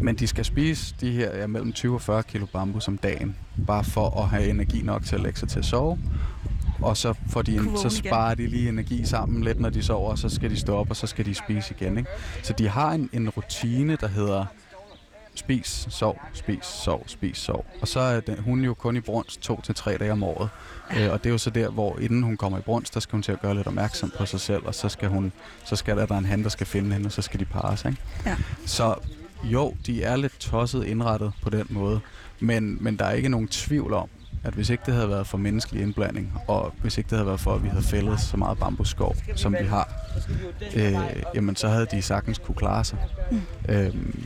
men 0.00 0.14
de 0.16 0.26
skal 0.26 0.44
spise 0.44 0.94
de 1.00 1.12
her 1.12 1.36
ja, 1.36 1.46
mellem 1.46 1.72
20 1.72 1.94
og 1.94 2.02
40 2.02 2.22
kilo 2.22 2.46
bambus 2.46 2.88
om 2.88 2.98
dagen, 2.98 3.36
bare 3.66 3.84
for 3.84 4.22
at 4.22 4.28
have 4.28 4.48
energi 4.48 4.82
nok 4.82 5.04
til 5.04 5.14
at 5.14 5.22
lægge 5.22 5.38
sig 5.38 5.48
til 5.48 5.58
at 5.58 5.64
sove. 5.64 5.98
Og 6.82 6.96
så, 6.96 7.14
får 7.28 7.42
de 7.42 7.56
en, 7.56 7.78
så 7.78 7.88
sparer 7.88 8.34
de 8.34 8.46
lige 8.46 8.68
energi 8.68 9.04
sammen 9.06 9.44
lidt, 9.44 9.60
når 9.60 9.70
de 9.70 9.82
sover, 9.82 10.10
og 10.10 10.18
så 10.18 10.28
skal 10.28 10.50
de 10.50 10.56
stå 10.56 10.76
op, 10.76 10.90
og 10.90 10.96
så 10.96 11.06
skal 11.06 11.24
de 11.26 11.34
spise 11.34 11.74
igen. 11.80 11.98
Ikke? 11.98 12.10
Så 12.42 12.52
de 12.58 12.68
har 12.68 12.92
en, 12.92 13.10
en 13.12 13.28
rutine, 13.28 13.96
der 14.00 14.08
hedder 14.08 14.46
spis, 15.34 15.86
sov, 15.90 16.20
spis, 16.32 16.64
sov, 16.64 17.04
spis, 17.06 17.38
sov. 17.38 17.66
Og 17.80 17.88
så 17.88 18.00
er 18.00 18.20
den, 18.20 18.38
hun 18.38 18.60
jo 18.60 18.74
kun 18.74 18.96
i 18.96 19.00
brunst 19.00 19.40
to 19.40 19.60
til 19.60 19.74
tre 19.74 19.96
dage 19.98 20.12
om 20.12 20.22
året. 20.22 20.48
Øh, 20.96 21.12
og 21.12 21.18
det 21.18 21.26
er 21.26 21.32
jo 21.32 21.38
så 21.38 21.50
der, 21.50 21.70
hvor 21.70 21.98
inden 21.98 22.22
hun 22.22 22.36
kommer 22.36 22.58
i 22.58 22.62
brunst, 22.62 22.94
der 22.94 23.00
skal 23.00 23.12
hun 23.12 23.22
til 23.22 23.32
at 23.32 23.40
gøre 23.40 23.54
lidt 23.54 23.66
opmærksom 23.66 24.12
på 24.18 24.26
sig 24.26 24.40
selv, 24.40 24.62
og 24.66 24.74
så 24.74 24.88
skal, 24.88 25.08
hun, 25.08 25.32
så 25.64 25.76
skal 25.76 25.96
der, 25.96 26.06
der 26.06 26.14
er 26.14 26.18
en 26.18 26.24
han, 26.24 26.42
der 26.42 26.48
skal 26.48 26.66
finde 26.66 26.92
hende, 26.92 27.06
og 27.06 27.12
så 27.12 27.22
skal 27.22 27.40
de 27.40 27.44
parre 27.44 27.76
sig. 27.76 27.88
Ikke? 27.90 28.02
Ja. 28.26 28.36
Så 28.66 28.94
jo, 29.44 29.74
de 29.86 30.02
er 30.02 30.16
lidt 30.16 30.40
tosset 30.40 30.84
indrettet 30.84 31.32
på 31.42 31.50
den 31.50 31.66
måde, 31.70 32.00
men, 32.40 32.78
men 32.80 32.96
der 32.96 33.04
er 33.04 33.12
ikke 33.12 33.28
nogen 33.28 33.48
tvivl 33.48 33.92
om, 33.92 34.08
at 34.44 34.54
hvis 34.54 34.70
ikke 34.70 34.82
det 34.86 34.94
havde 34.94 35.08
været 35.08 35.26
for 35.26 35.38
menneskelig 35.38 35.82
indblanding, 35.82 36.32
og 36.48 36.74
hvis 36.82 36.98
ikke 36.98 37.10
det 37.10 37.18
havde 37.18 37.26
været 37.26 37.40
for, 37.40 37.54
at 37.54 37.62
vi 37.62 37.68
havde 37.68 37.82
fældet 37.84 38.20
så 38.20 38.36
meget 38.36 38.58
bambusskov, 38.58 39.16
som 39.34 39.56
vi 39.60 39.64
har, 39.64 39.94
øh, 40.76 40.94
jamen 41.34 41.56
så 41.56 41.68
havde 41.68 41.86
de 41.86 42.02
sagtens 42.02 42.38
kunne 42.38 42.54
klare 42.54 42.84
sig. 42.84 42.98
Mm. 43.30 43.40
Øhm, 43.68 44.24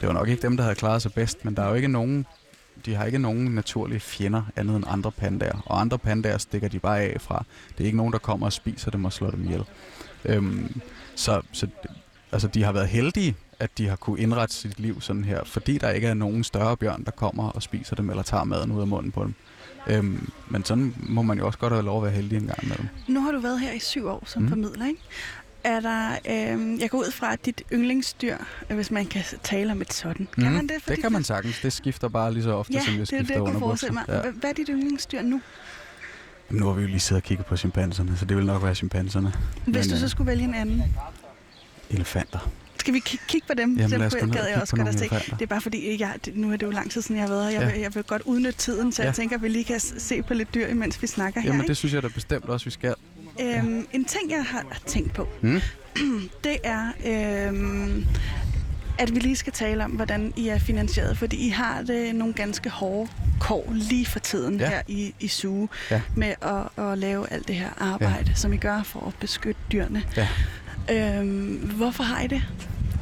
det 0.00 0.06
var 0.08 0.12
nok 0.14 0.28
ikke 0.28 0.42
dem, 0.42 0.56
der 0.56 0.64
havde 0.64 0.74
klaret 0.76 1.02
sig 1.02 1.12
bedst, 1.12 1.44
men 1.44 1.54
der 1.56 1.62
er 1.62 1.68
jo 1.68 1.74
ikke 1.74 1.88
nogen, 1.88 2.26
de 2.86 2.94
har 2.94 3.04
ikke 3.04 3.18
nogen 3.18 3.44
naturlige 3.44 4.00
fjender 4.00 4.42
andet 4.56 4.76
end 4.76 4.84
andre 4.88 5.12
pandaer. 5.12 5.62
Og 5.66 5.80
andre 5.80 5.98
pandaer 5.98 6.38
stikker 6.38 6.68
de 6.68 6.78
bare 6.78 7.00
af 7.00 7.20
fra. 7.20 7.44
Det 7.78 7.84
er 7.84 7.86
ikke 7.86 7.96
nogen, 7.96 8.12
der 8.12 8.18
kommer 8.18 8.46
og 8.46 8.52
spiser 8.52 8.90
dem 8.90 9.04
og 9.04 9.12
slår 9.12 9.30
dem 9.30 9.44
ihjel. 9.44 9.64
Øhm, 10.24 10.80
så 11.14 11.42
så 11.52 11.66
altså, 12.32 12.48
de 12.48 12.62
har 12.62 12.72
været 12.72 12.88
heldige, 12.88 13.36
at 13.58 13.70
de 13.78 13.88
har 13.88 13.96
kunne 13.96 14.20
indrette 14.20 14.54
sit 14.54 14.80
liv 14.80 15.00
sådan 15.00 15.24
her, 15.24 15.44
fordi 15.44 15.78
der 15.78 15.90
ikke 15.90 16.06
er 16.06 16.14
nogen 16.14 16.44
større 16.44 16.76
bjørn, 16.76 17.04
der 17.04 17.10
kommer 17.10 17.48
og 17.50 17.62
spiser 17.62 17.96
dem 17.96 18.10
eller 18.10 18.22
tager 18.22 18.44
maden 18.44 18.72
ud 18.72 18.80
af 18.80 18.86
munden 18.86 19.12
på 19.12 19.22
dem. 19.24 19.34
Øhm, 19.86 20.30
men 20.48 20.64
sådan 20.64 20.94
må 21.08 21.22
man 21.22 21.38
jo 21.38 21.46
også 21.46 21.58
godt 21.58 21.72
have 21.72 21.84
lov 21.84 21.96
at 21.96 22.02
være 22.04 22.12
heldig 22.12 22.38
en 22.38 22.46
gang 22.46 22.62
imellem. 22.64 22.86
Nu 23.08 23.20
har 23.20 23.32
du 23.32 23.40
været 23.40 23.60
her 23.60 23.72
i 23.72 23.78
syv 23.78 24.06
år 24.06 24.22
som 24.26 24.42
Mm. 24.42 24.48
formidler, 24.48 24.86
ikke? 24.86 25.00
Er 25.64 25.80
der, 25.80 26.10
øh, 26.30 26.80
jeg 26.80 26.90
går 26.90 26.98
ud 26.98 27.10
fra, 27.12 27.32
at 27.32 27.46
dit 27.46 27.62
yndlingsdyr, 27.72 28.36
øh, 28.70 28.76
hvis 28.76 28.90
man 28.90 29.06
kan 29.06 29.22
tale 29.42 29.72
om 29.72 29.80
et 29.80 29.92
sådan, 29.92 30.28
kan 30.34 30.44
Mhm, 30.44 30.52
man 30.52 30.66
det? 30.66 30.82
For 30.82 30.90
Det 30.90 31.02
kan 31.02 31.12
man 31.12 31.24
sagtens. 31.24 31.60
Det 31.60 31.72
skifter 31.72 32.08
bare 32.08 32.32
lige 32.34 32.42
så 32.42 32.50
ofte, 32.52 32.72
Ja, 32.72 32.80
som 32.84 32.92
jeg 32.98 33.00
det 33.00 33.12
er 33.12 33.16
det, 33.18 33.26
skifter 33.26 33.34
jeg 33.34 33.38
kunne 33.40 33.48
under 33.48 33.60
forestille 33.60 33.92
mig. 33.94 34.04
Ja. 34.08 34.30
Hvad 34.30 34.50
er 34.50 34.54
dit 34.54 34.68
yndlingsdyr 34.70 35.22
nu? 35.22 35.40
Jamen, 36.50 36.60
nu 36.60 36.66
har 36.66 36.72
vi 36.72 36.82
jo 36.82 36.88
lige 36.88 37.00
siddet 37.00 37.22
og 37.22 37.26
kigget 37.26 37.46
på 37.46 37.56
chimpanserne, 37.56 38.16
så 38.16 38.24
det 38.24 38.36
vil 38.36 38.46
nok 38.46 38.62
være 38.62 38.74
chimpanserne. 38.74 39.32
Hvis 39.64 39.86
Men, 39.86 39.92
du 39.94 39.96
så 39.98 40.04
øh, 40.04 40.10
skulle 40.10 40.26
vælge 40.30 40.44
en 40.44 40.54
anden. 40.54 40.82
Elefanter. 41.90 42.50
Skal 42.78 42.94
vi 42.94 43.02
k- 43.08 43.26
kigge 43.28 43.46
på 43.46 43.54
dem? 43.54 43.76
Jamen, 43.76 43.98
lad 43.98 44.06
os 44.06 44.14
gå 44.20 44.26
ned 44.26 44.46
jeg 44.48 44.60
også 44.60 44.76
godt 44.76 44.98
se. 44.98 45.08
Det 45.08 45.42
er 45.42 45.46
bare 45.46 45.60
fordi, 45.60 46.00
jeg, 46.00 46.14
det, 46.24 46.36
nu 46.36 46.52
er 46.52 46.56
det 46.56 46.66
jo 46.66 46.70
lang 46.70 46.90
tid 46.90 47.02
siden, 47.02 47.16
jeg 47.16 47.28
har 47.28 47.34
været 47.34 47.44
her. 47.44 47.50
Jeg, 47.60 47.60
Ja. 47.68 47.72
vil, 47.72 47.80
jeg 47.80 47.94
vil 47.94 48.04
godt 48.04 48.22
udnytte 48.24 48.58
tiden, 48.58 48.92
så 48.92 49.02
Ja. 49.02 49.06
jeg 49.08 49.14
tænker, 49.14 49.36
at 49.36 49.42
vi 49.42 49.48
lige 49.48 49.64
kan 49.64 49.80
se 49.80 50.22
på 50.22 50.34
lidt 50.34 50.54
dyr, 50.54 50.66
imens 50.66 51.02
vi 51.02 51.06
snakker 51.06 51.40
her. 51.40 51.50
Jamen, 51.52 51.66
det 51.68 51.76
synes 51.76 51.94
jeg 51.94 52.02
da 52.02 52.08
bestemt 52.08 52.44
også, 52.44 52.64
vi 52.66 52.70
skal. 52.70 52.94
Øhm, 53.40 53.86
en 53.92 54.04
ting, 54.04 54.30
jeg 54.30 54.44
har 54.44 54.64
tænkt 54.86 55.12
på, 55.14 55.28
Mm? 55.40 55.60
det 56.44 56.56
er, 56.64 56.92
øhm, 57.06 58.06
at 58.98 59.14
vi 59.14 59.20
lige 59.20 59.36
skal 59.36 59.52
tale 59.52 59.84
om, 59.84 59.90
hvordan 59.90 60.32
I 60.36 60.48
er 60.48 60.58
finansieret. 60.58 61.18
Fordi 61.18 61.36
I 61.46 61.48
har 61.48 61.82
det 61.82 62.14
nogle 62.14 62.34
ganske 62.34 62.70
hårde 62.70 63.10
kår 63.40 63.72
lige 63.74 64.06
for 64.06 64.18
tiden 64.18 64.60
Ja. 64.60 64.68
her 64.68 64.82
i, 64.88 65.14
i 65.20 65.28
Suge, 65.28 65.68
Ja. 65.90 66.00
med 66.16 66.34
at, 66.42 66.84
at 66.84 66.98
lave 66.98 67.32
alt 67.32 67.48
det 67.48 67.56
her 67.56 67.68
arbejde, 67.78 68.24
ja. 68.28 68.34
som 68.34 68.52
I 68.52 68.56
gør 68.56 68.82
for 68.82 69.06
at 69.06 69.12
beskytte 69.20 69.60
dyrene. 69.72 70.02
Ja. 70.16 70.28
Øhm, 70.92 71.72
hvorfor 71.76 72.02
har 72.02 72.22
I 72.22 72.26
det? 72.26 72.42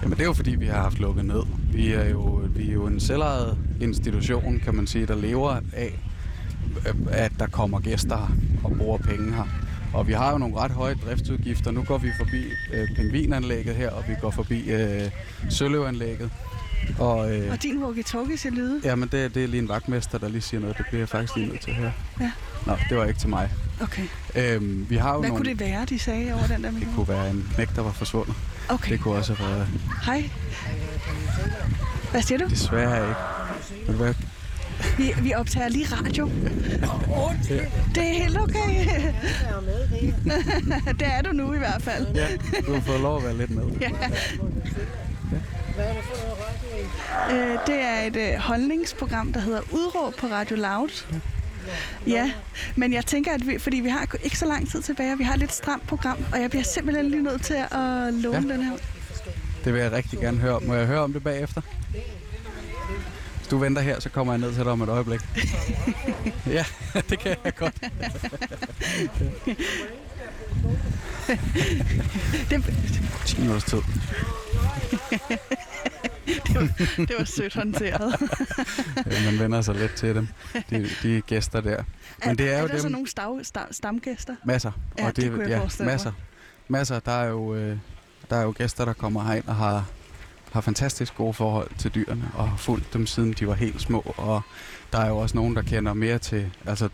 Jamen, 0.02 0.16
det 0.16 0.22
er 0.22 0.26
jo 0.26 0.32
fordi, 0.32 0.50
vi 0.54 0.66
har 0.66 0.82
haft 0.82 0.98
lukket 0.98 1.24
ned. 1.24 1.42
Vi 1.72 1.92
er 1.92 2.08
jo, 2.08 2.48
vi 2.54 2.68
er 2.68 2.72
jo 2.72 2.86
en 2.86 3.00
selvejet 3.00 3.58
institution, 3.80 4.60
kan 4.64 4.74
man 4.74 4.86
sige, 4.86 5.06
der 5.06 5.16
lever 5.16 5.60
af, 5.72 5.98
at 7.10 7.32
der 7.38 7.46
kommer 7.46 7.80
gæster 7.80 8.32
og 8.64 8.72
bruger 8.78 8.98
penge 8.98 9.34
her. 9.34 9.44
Og 9.94 10.06
vi 10.08 10.12
har 10.12 10.32
jo 10.32 10.38
nogle 10.38 10.56
ret 10.56 10.70
høje 10.70 10.94
driftsudgifter. 11.06 11.70
Nu 11.70 11.82
går 11.82 11.98
vi 11.98 12.10
forbi 12.18 12.44
øh, 12.72 12.88
pingvinanlægget 12.96 13.74
her, 13.76 13.90
og 13.90 14.04
vi 14.08 14.14
går 14.20 14.30
forbi 14.30 14.70
øh, 14.70 15.10
søløvanlægget. 15.50 16.30
Og, 16.98 17.36
øh, 17.36 17.50
Og 17.52 17.62
din 17.62 17.82
walkie-talkie 17.84 18.36
siger 18.36 18.50
lyde. 18.52 18.80
jamen, 18.84 19.08
det, 19.12 19.34
det 19.34 19.44
er 19.44 19.48
lige 19.48 19.62
en 19.62 19.68
vagtmester, 19.68 20.18
der 20.18 20.28
lige 20.28 20.40
siger 20.42 20.60
noget. 20.60 20.78
Det 20.78 20.86
bliver 20.88 21.00
jeg 21.00 21.08
faktisk 21.08 21.36
lige 21.36 21.48
nødt 21.48 21.60
til 21.60 21.72
her. 21.72 21.90
Ja. 22.20 22.30
Nå, 22.66 22.76
det 22.88 22.96
var 22.98 23.04
ikke 23.04 23.20
til 23.20 23.28
mig. 23.28 23.50
Okay. 23.82 24.02
Øhm, 24.36 24.86
vi 24.90 24.96
har 24.96 25.12
jo 25.14 25.18
Hvad 25.20 25.28
nogle... 25.28 25.44
kunne 25.44 25.50
det 25.54 25.60
være, 25.60 25.84
de 25.84 25.98
sagde 25.98 26.34
over 26.34 26.46
den 26.46 26.62
der 26.64 26.70
Det 26.70 26.74
mikrofon? 26.78 26.94
kunne 26.94 27.08
være 27.08 27.30
en 27.30 27.50
knæk, 27.54 27.68
der 27.76 27.82
var 27.82 27.92
forsvundet. 27.92 28.34
Okay. 28.68 28.92
Det 28.92 29.00
kunne 29.00 29.14
også 29.14 29.34
have 29.34 29.50
været 29.50 29.68
Hej. 30.04 30.30
Hvad 32.10 32.22
siger 32.22 32.38
du? 32.38 32.44
desværre 32.48 33.08
ikke. 33.08 33.20
Ved 33.98 34.08
du? 34.08 34.14
Vi, 34.98 35.14
vi 35.22 35.34
optager 35.34 35.68
lige 35.68 35.86
radio. 35.92 36.30
Det 37.94 38.02
er 38.08 38.22
helt 38.22 38.38
okay. 38.38 38.86
det 40.98 41.06
er 41.06 41.22
du 41.22 41.32
nu 41.32 41.52
i 41.52 41.58
hvert 41.58 41.82
fald. 41.82 42.06
Ja, 42.14 42.26
du 42.66 42.72
har 42.74 42.80
fået 42.80 43.00
lov 43.00 43.16
at 43.16 43.24
være 43.24 43.36
lidt 43.36 43.50
med. 43.50 43.64
Ja. 43.80 43.90
Øh, 47.30 47.58
det 47.66 47.80
er 47.80 48.00
et 48.06 48.16
øh, 48.16 48.38
holdningsprogram, 48.38 49.32
der 49.32 49.40
hedder 49.40 49.60
Udråb 49.72 50.14
på 50.14 50.26
Radio 50.26 50.56
Loud. 50.56 51.04
Ja, 52.06 52.32
men 52.76 52.92
jeg 52.92 53.06
tænker, 53.06 53.32
at 53.34 53.46
vi, 53.46 53.58
fordi 53.58 53.76
vi 53.76 53.88
har 53.88 54.16
ikke 54.22 54.38
så 54.38 54.46
lang 54.46 54.70
tid 54.70 54.82
tilbage, 54.82 55.12
og 55.12 55.18
vi 55.18 55.24
har 55.24 55.32
et 55.32 55.40
lidt 55.40 55.52
stramt 55.52 55.86
program, 55.86 56.24
og 56.32 56.40
jeg 56.40 56.50
bliver 56.50 56.62
simpelthen 56.62 57.10
lige 57.10 57.22
nødt 57.22 57.42
til 57.42 57.54
at 57.54 58.14
låne 58.14 58.48
ja. 58.48 58.54
den 58.54 58.62
her. 58.62 58.72
Det 59.64 59.74
vil 59.74 59.82
jeg 59.82 59.92
rigtig 59.92 60.18
gerne 60.18 60.38
høre 60.38 60.56
om. 60.56 60.62
Må 60.62 60.74
jeg 60.74 60.86
høre 60.86 61.00
om 61.00 61.12
det 61.12 61.24
bagefter? 61.24 61.60
Du 63.50 63.58
venter 63.58 63.82
her, 63.82 64.00
så 64.00 64.08
kommer 64.08 64.32
jeg 64.32 64.40
ned 64.40 64.54
til 64.54 64.64
dig 64.64 64.72
om 64.72 64.82
et 64.82 64.88
øjeblik. 64.88 65.20
ja, 66.56 66.64
det 67.10 67.18
kan 67.18 67.36
jeg 67.44 67.54
godt. 67.54 67.74
det... 72.50 72.64
10 73.26 73.40
minutters 73.40 73.64
tid. 73.64 73.78
det, 76.26 76.54
var, 76.54 76.68
det 76.96 77.14
var 77.18 77.24
sødt 77.24 77.54
håndteret. 77.54 78.16
ja, 79.10 79.30
man 79.30 79.38
vender 79.38 79.62
sig 79.62 79.74
lidt 79.74 79.94
til 79.94 80.14
dem, 80.14 80.28
de, 80.70 80.88
de 81.02 81.20
gæster 81.20 81.60
der. 81.60 81.82
Men 82.24 82.38
det 82.38 82.50
er, 82.50 82.56
er 82.56 82.60
jo 82.60 82.66
der 82.66 82.72
dem... 82.72 82.82
så 82.82 82.88
nogle 82.88 83.08
stav, 83.08 83.38
stav, 83.42 83.66
stamgæster? 83.70 84.36
Masser. 84.44 84.72
Ja, 84.98 85.06
og 85.06 85.16
det, 85.16 85.24
det 85.24 85.32
kunne 85.32 85.42
jeg 85.42 85.50
ja, 85.78 85.84
masser. 85.84 86.12
Masser. 86.68 87.00
Der 87.00 87.12
er, 87.12 87.28
jo, 87.28 87.54
øh, 87.54 87.76
der 88.30 88.36
er 88.36 88.42
jo 88.42 88.54
gæster, 88.56 88.84
der 88.84 88.92
kommer 88.92 89.24
herind 89.24 89.44
og 89.46 89.56
har, 89.56 89.84
har 90.52 90.60
fantastisk 90.60 91.16
gode 91.16 91.34
forhold 91.34 91.70
til 91.78 91.90
dyrene, 91.94 92.30
og 92.34 92.48
har 92.48 92.56
fulgt 92.56 92.92
dem 92.94 93.06
siden 93.06 93.32
de 93.32 93.46
var 93.46 93.54
helt 93.54 93.80
små. 93.80 94.14
Og 94.16 94.42
der 94.92 94.98
er 94.98 95.08
jo 95.08 95.16
også 95.16 95.36
nogen, 95.36 95.56
der 95.56 95.62
kender 95.62 95.94
mere 95.94 96.18
til... 96.18 96.50
Altså, 96.66 96.88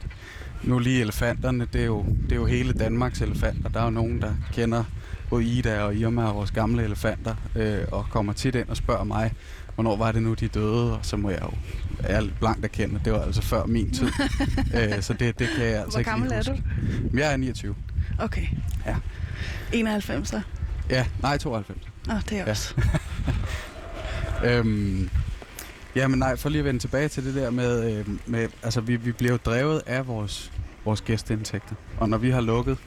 nu 0.62 0.78
lige 0.78 1.00
elefanterne, 1.00 1.66
det 1.72 1.80
er, 1.80 1.86
jo, 1.86 2.04
det 2.22 2.32
er 2.32 2.36
jo 2.36 2.46
hele 2.46 2.72
Danmarks 2.72 3.20
elefanter. 3.20 3.68
Der 3.68 3.80
er 3.80 3.84
jo 3.84 3.90
nogen, 3.90 4.22
der 4.22 4.32
kender 4.52 4.84
både 5.30 5.44
Ida 5.44 5.82
og 5.82 5.94
Irma 5.94 6.24
og 6.24 6.34
vores 6.34 6.50
gamle 6.50 6.84
elefanter, 6.84 7.34
øh, 7.56 7.84
og 7.92 8.06
kommer 8.10 8.32
tit 8.32 8.54
ind 8.54 8.68
og 8.68 8.76
spørger 8.76 9.04
mig, 9.04 9.32
hvornår 9.74 9.96
var 9.96 10.12
det 10.12 10.22
nu, 10.22 10.34
de 10.34 10.48
døde, 10.48 10.98
og 10.98 10.98
så 11.02 11.16
må 11.16 11.30
jeg 11.30 11.42
jo 11.42 11.50
ærligt 12.08 12.38
blankt 12.38 12.64
erkende, 12.64 13.00
det 13.04 13.12
var 13.12 13.22
altså 13.22 13.42
før 13.42 13.66
min 13.66 13.90
tid. 13.90 14.06
øh, 14.76 15.02
så 15.02 15.12
det, 15.12 15.38
det 15.38 15.48
kan 15.56 15.64
jeg 15.64 15.74
altså 15.74 15.90
Hvor 15.90 15.98
ikke 15.98 16.10
gammel 16.10 16.32
er 16.32 16.42
du? 16.42 16.56
Jeg 17.14 17.32
er 17.32 17.36
29. 17.36 17.74
Okay. 18.18 18.46
Ja. 18.86 18.96
91 19.72 20.28
så? 20.28 20.40
Ja, 20.90 21.06
nej, 21.22 21.38
92. 21.38 21.93
Åh, 22.08 22.14
oh, 22.14 22.20
det 22.30 22.38
er 22.38 22.50
også. 22.50 22.74
Ja. 24.42 24.48
øhm, 24.58 25.10
ja, 25.96 26.08
men 26.08 26.18
nej, 26.18 26.36
for 26.36 26.48
lige 26.48 26.58
at 26.58 26.64
vende 26.64 26.80
tilbage 26.80 27.08
til 27.08 27.24
det 27.24 27.34
der 27.34 27.50
med, 27.50 27.92
øh, 27.92 28.08
med 28.26 28.48
altså 28.62 28.80
vi, 28.80 28.96
vi 28.96 29.12
bliver 29.12 29.32
jo 29.32 29.38
drevet 29.44 29.82
af 29.86 30.06
vores, 30.06 30.52
vores 30.84 31.00
gæsteindtægter. 31.00 31.74
Og 31.98 32.08
når 32.08 32.18
vi 32.18 32.30
har 32.30 32.40
lukket 32.40 32.78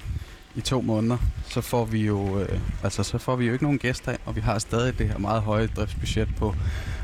i 0.55 0.61
to 0.61 0.82
måneder, 0.82 1.18
så 1.49 1.61
får 1.61 1.86
vi 1.86 2.05
jo 2.05 2.39
øh, 2.39 2.59
altså 2.84 3.03
så 3.03 3.18
får 3.18 3.36
vi 3.36 3.45
jo 3.45 3.53
ikke 3.53 3.63
nogen 3.63 3.80
gæster 3.80 4.11
ind, 4.11 4.20
og 4.26 4.36
vi 4.36 4.41
har 4.41 4.59
stadig 4.59 4.99
det 4.99 5.07
her 5.07 5.18
meget 5.18 5.41
høje 5.41 5.68
driftsbudget 5.76 6.30
på 6.38 6.55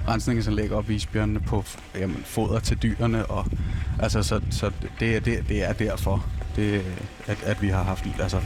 rensningsanlæg 0.07 0.71
og 0.71 0.89
isbjørnene 0.89 1.39
på 1.39 1.63
jamen, 1.95 2.23
foder 2.25 2.59
til 2.59 2.77
dyrene 2.83 3.25
og 3.25 3.45
altså 4.01 4.23
så, 4.23 4.41
så 4.51 4.71
det, 4.99 5.15
er, 5.15 5.19
det, 5.19 5.45
det 5.49 5.63
er 5.63 5.73
derfor 5.73 6.25
det, 6.55 6.85
at, 7.27 7.43
at 7.43 7.61
vi 7.61 7.67
har 7.67 7.83
haft 7.83 8.05
altså 8.19 8.41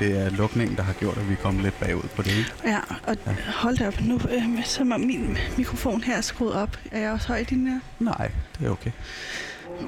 det 0.00 0.18
er 0.18 0.30
lukningen, 0.30 0.76
der 0.76 0.82
har 0.82 0.92
gjort, 0.92 1.18
at 1.18 1.28
vi 1.28 1.32
er 1.32 1.36
kommet 1.36 1.62
lidt 1.62 1.80
bagud 1.80 2.08
på 2.16 2.22
det. 2.22 2.38
Ikke? 2.38 2.52
Ja, 2.64 2.78
og 3.06 3.16
ja. 3.26 3.32
hold 3.54 3.76
da 3.76 3.86
op 3.86 4.00
nu, 4.00 4.14
øh, 4.30 4.64
som 4.64 4.92
om 4.92 5.00
min 5.00 5.38
mikrofon 5.56 6.02
her 6.02 6.16
er 6.16 6.20
skruet 6.20 6.54
op. 6.54 6.78
Er 6.92 7.00
jeg 7.00 7.12
også 7.12 7.28
høj 7.28 7.38
i 7.38 7.44
din 7.44 7.66
her? 7.66 7.80
Nej, 7.98 8.30
det 8.58 8.66
er 8.66 8.70
okay. 8.70 8.90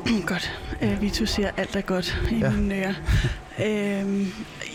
godt. 0.26 0.58
Øh, 0.82 1.02
Vito 1.02 1.26
siger, 1.26 1.50
alt 1.56 1.76
er 1.76 1.80
godt 1.80 2.22
i 2.30 2.34
ja. 2.34 2.50
mine 2.50 2.74
ører. 2.74 2.94
øhm, 4.00 4.32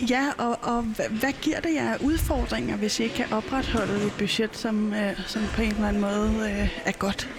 ja, 0.09 0.25
og, 0.37 0.59
og 0.61 0.81
hvad, 1.09 1.41
giver 1.41 1.59
det 1.59 1.73
jer 1.73 1.97
udfordringer, 2.01 2.77
hvis 2.77 2.99
I 2.99 3.03
ikke 3.03 3.15
kan 3.15 3.25
opretholde 3.31 4.05
et 4.05 4.13
budget, 4.17 4.57
som, 4.57 4.93
øh, 4.93 5.19
som 5.27 5.41
på 5.55 5.61
en 5.61 5.71
eller 5.71 5.87
anden 5.87 6.01
måde 6.01 6.51
øh, 6.51 6.69
er 6.85 6.91
godt? 6.91 7.29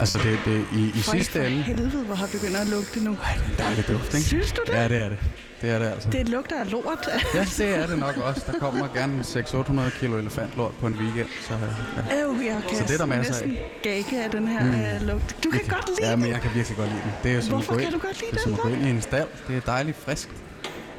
Altså 0.00 0.18
det, 0.18 0.38
det 0.44 0.66
i, 0.72 0.88
i 0.98 1.02
for 1.02 1.10
sidste 1.10 1.46
ende... 1.46 1.56
For 1.56 1.62
helvede, 1.62 2.04
hvor 2.04 2.14
har 2.14 2.26
begyndt 2.32 2.56
at 2.56 2.68
lugte 2.68 3.04
nu. 3.04 3.16
Ej, 3.24 3.38
det 3.46 3.52
er 3.52 3.64
dejligt 3.64 3.88
duft, 3.88 4.14
ikke? 4.14 4.26
Synes 4.26 4.52
du 4.52 4.62
det? 4.66 4.72
Ja, 4.72 4.88
det 4.88 5.02
er 5.02 5.08
det. 5.08 5.18
Det 5.64 5.72
er 5.72 5.78
det 5.78 5.86
altså. 5.86 6.10
Det 6.10 6.28
lugter 6.28 6.60
af 6.60 6.70
lort. 6.70 7.08
ja, 7.34 7.40
det 7.58 7.76
er 7.76 7.86
det 7.86 7.98
nok 7.98 8.16
også. 8.16 8.42
Der 8.52 8.58
kommer 8.58 8.88
gerne 8.94 9.20
600-800 9.20 9.98
kilo 9.98 10.18
elefantlort 10.18 10.72
på 10.80 10.86
en 10.86 10.94
weekend. 10.94 11.28
Så, 11.40 11.54
ja. 11.54 12.28
Øh, 12.28 12.46
jeg 12.46 12.62
kan 12.68 12.78
så 12.78 12.84
det 12.84 12.94
er 12.94 12.98
der 12.98 13.06
masser 13.06 13.44
af. 13.44 13.80
gage 13.82 14.24
af 14.24 14.30
den 14.30 14.48
her 14.48 14.64
mm. 14.64 15.02
uh, 15.02 15.06
lugt. 15.08 15.36
Du 15.44 15.50
kan 15.50 15.60
det, 15.60 15.70
godt 15.70 15.88
lide 15.88 16.10
Ja, 16.10 16.16
men 16.16 16.28
jeg 16.28 16.40
kan 16.40 16.50
virkelig 16.54 16.76
godt 16.76 16.88
lide 16.88 17.02
den. 17.02 17.12
Det 17.22 17.36
er 17.36 17.40
som 17.40 17.50
Hvorfor 17.52 17.74
kan 17.74 17.84
ind, 17.84 17.92
du 17.92 17.98
godt 17.98 18.20
lide 18.20 18.30
det 18.30 18.38
er 18.38 18.42
som 18.42 18.52
at 18.52 18.58
gå 18.58 18.68
ind 18.68 18.86
i 18.86 18.90
en 18.90 19.02
stald. 19.02 19.28
Det 19.48 19.56
er 19.56 19.60
dejligt 19.60 19.96
friskt. 19.96 20.32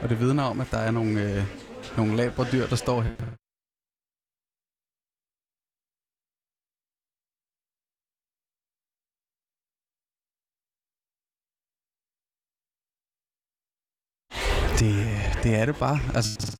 Og 0.01 0.09
det 0.09 0.19
vidner 0.19 0.43
om, 0.43 0.61
at 0.61 0.67
der 0.71 0.77
er 0.77 0.91
nogle, 0.91 1.21
øh, 1.21 1.43
nogle 1.97 2.15
labre 2.15 2.47
dyr, 2.51 2.67
der 2.67 2.75
står 2.75 3.01
her. 3.01 3.11
Det, 15.45 15.55
er 15.55 15.65
det 15.65 15.75
bare. 15.75 15.99
Altså, 16.15 16.57